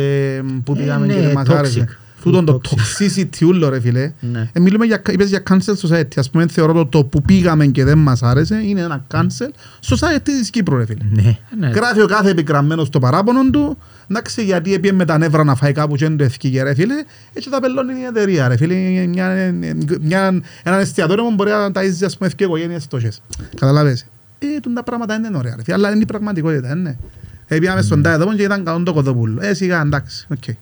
[0.64, 1.54] που πήγαμε ναι, και μας toxic.
[1.54, 1.88] άρεσε.
[2.22, 2.74] Τούτον το Toxic.
[2.76, 4.12] toxicity ούλο ρε φίλε.
[4.20, 4.50] ναι.
[4.52, 6.08] Ε, μιλούμε για, είπες για cancel society.
[6.16, 9.50] Ας πούμε θεωρώ το, το που πήγαμε και δεν μας άρεσε είναι ένα cancel
[9.94, 11.04] society της Κύπρου ρε φίλε.
[11.10, 11.38] Ναι.
[11.58, 11.68] ναι.
[11.68, 13.78] Γράφει ο κάθε επικραμμένος το παράπονο του,
[14.10, 16.94] εντάξει γιατί έπιε με τα νεύρα να φάει κάπου και δεν το ευκήγε ρε φίλε,
[17.32, 18.74] έτσι τα πελώνει η εταιρεία ρε φίλε,
[19.06, 19.52] μια,
[20.00, 23.22] μια, έναν εστιατόριο που μπορεί να ταΐζει ας πούμε ευκεί οικογένειες τόσες.
[23.56, 24.06] Καταλάβες.
[24.38, 26.98] Ε, τούν τα πράγματα δεν είναι ωραία ρε φίλε, αλλά είναι η πραγματικότητα, είναι.
[27.46, 29.42] Ε, πήγαμε στον τάδε τόπο και ήταν καλό το κοτόπουλο.
[29.42, 30.48] Ε, σιγά, εντάξει, οκ.
[30.48, 30.56] Ε,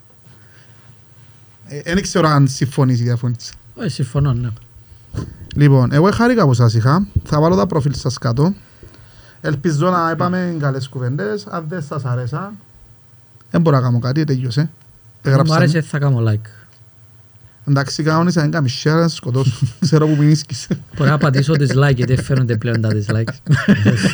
[1.85, 3.53] Δεν ξέρω αν συμφωνείς ή διαφωνείς.
[3.75, 4.49] Όχι, συμφωνώ, ναι.
[5.55, 7.07] Λοιπόν, εγώ χάρηκα που σας είχα.
[7.25, 8.55] Θα βάλω τα προφίλ σας κάτω.
[9.41, 11.47] Ελπίζω να είπαμε καλές κουβέντες.
[11.47, 12.53] Αν δεν σας αρέσα,
[13.51, 14.61] δεν μπορώ να κάνω κάτι, τελειώσε.
[14.61, 14.69] Αν
[15.25, 15.55] μου Έγραψα.
[15.55, 16.47] άρεσε θα κάνω like.
[17.69, 19.66] Εντάξει, κανόνισα, δεν κάνεις share, να σε σκοτώσω.
[19.81, 20.66] Ξέρω που μηνίσκεις.
[20.97, 23.53] Μπορεί να πατήσω dislike γιατί φαίνονται πλέον τα dislikes.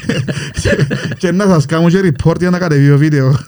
[1.19, 3.39] Και να σας κάνω και report για να κατεβεί το βίντεο.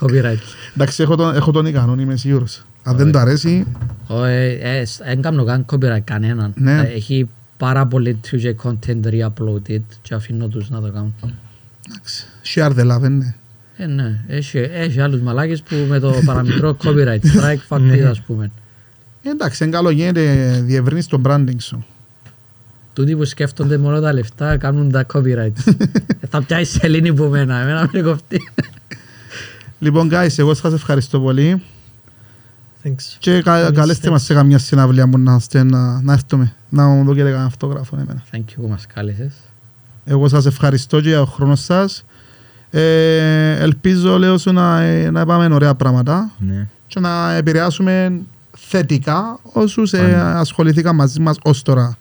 [0.00, 0.38] Copyright.
[0.74, 2.62] Εντάξει, έχω τον, έχω τον ικανό, είμαι σίγουρος.
[2.82, 3.66] Αν δεν το αρέσει,
[5.04, 6.52] Δεν κάνω καν copyright κανέναν.
[6.56, 6.78] Ναι.
[6.80, 11.14] Ε, Έχει πάρα πολύ 2J content re-uploaded και αφήνω τους να το κάνουν.
[11.88, 12.24] εντάξει,
[12.54, 13.34] share the love, ναι.
[13.82, 17.94] Ε, ναι, έχει, έχει άλλους μαλάκες που με το παραμικρό copyright strike fuck Ναι.
[17.96, 18.50] it, ας πούμε.
[19.22, 21.84] Εντάξει, είναι καλό γίνεται, διευρύνεις το branding σου.
[22.92, 25.72] Τούτοι που σκέφτονται μόνο τα λεφτά κάνουν τα copyrights.
[26.22, 28.40] Ε, θα πιάσει σελήνη που μένα, εμένα με κοφτεί.
[29.78, 31.62] Λοιπόν, guys, εγώ σας ευχαριστώ πολύ.
[32.84, 33.16] Thanks.
[33.18, 34.12] Και κα- Thanks, καλέστε thanks.
[34.12, 37.44] μας σε καμιά συναυλία που να, είστε, να, να έρθουμε, να μου δω και κανένα
[37.44, 38.22] αυτόγραφο εμένα.
[38.32, 39.32] Thank you που μας κάλεσες.
[40.04, 42.04] Εγώ σας ευχαριστώ και για τον χρόνος σας.
[42.70, 46.68] Ε, ελπίζω, λέω σου, να, ε, να πάμε ωραία πράγματα Ναι.
[46.86, 48.12] και να επηρεάσουμε
[48.58, 50.38] θετικά όσους ε, Πάντα.
[50.38, 51.96] ασχοληθήκαν μαζί μας ως τώρα.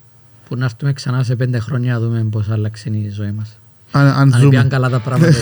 [0.48, 3.58] Που να έρθουμε ξανά σε πέντε χρόνια να δούμε πώς άλλαξε η ζωή μας.
[3.92, 4.50] Αν, αν Αν ζούμε.
[4.50, 5.34] πήγαν καλά τα πράγματα.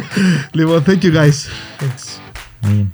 [0.52, 1.36] λοιπόν, thank you guys.
[1.80, 2.20] Thanks.
[2.68, 2.86] Έγινε.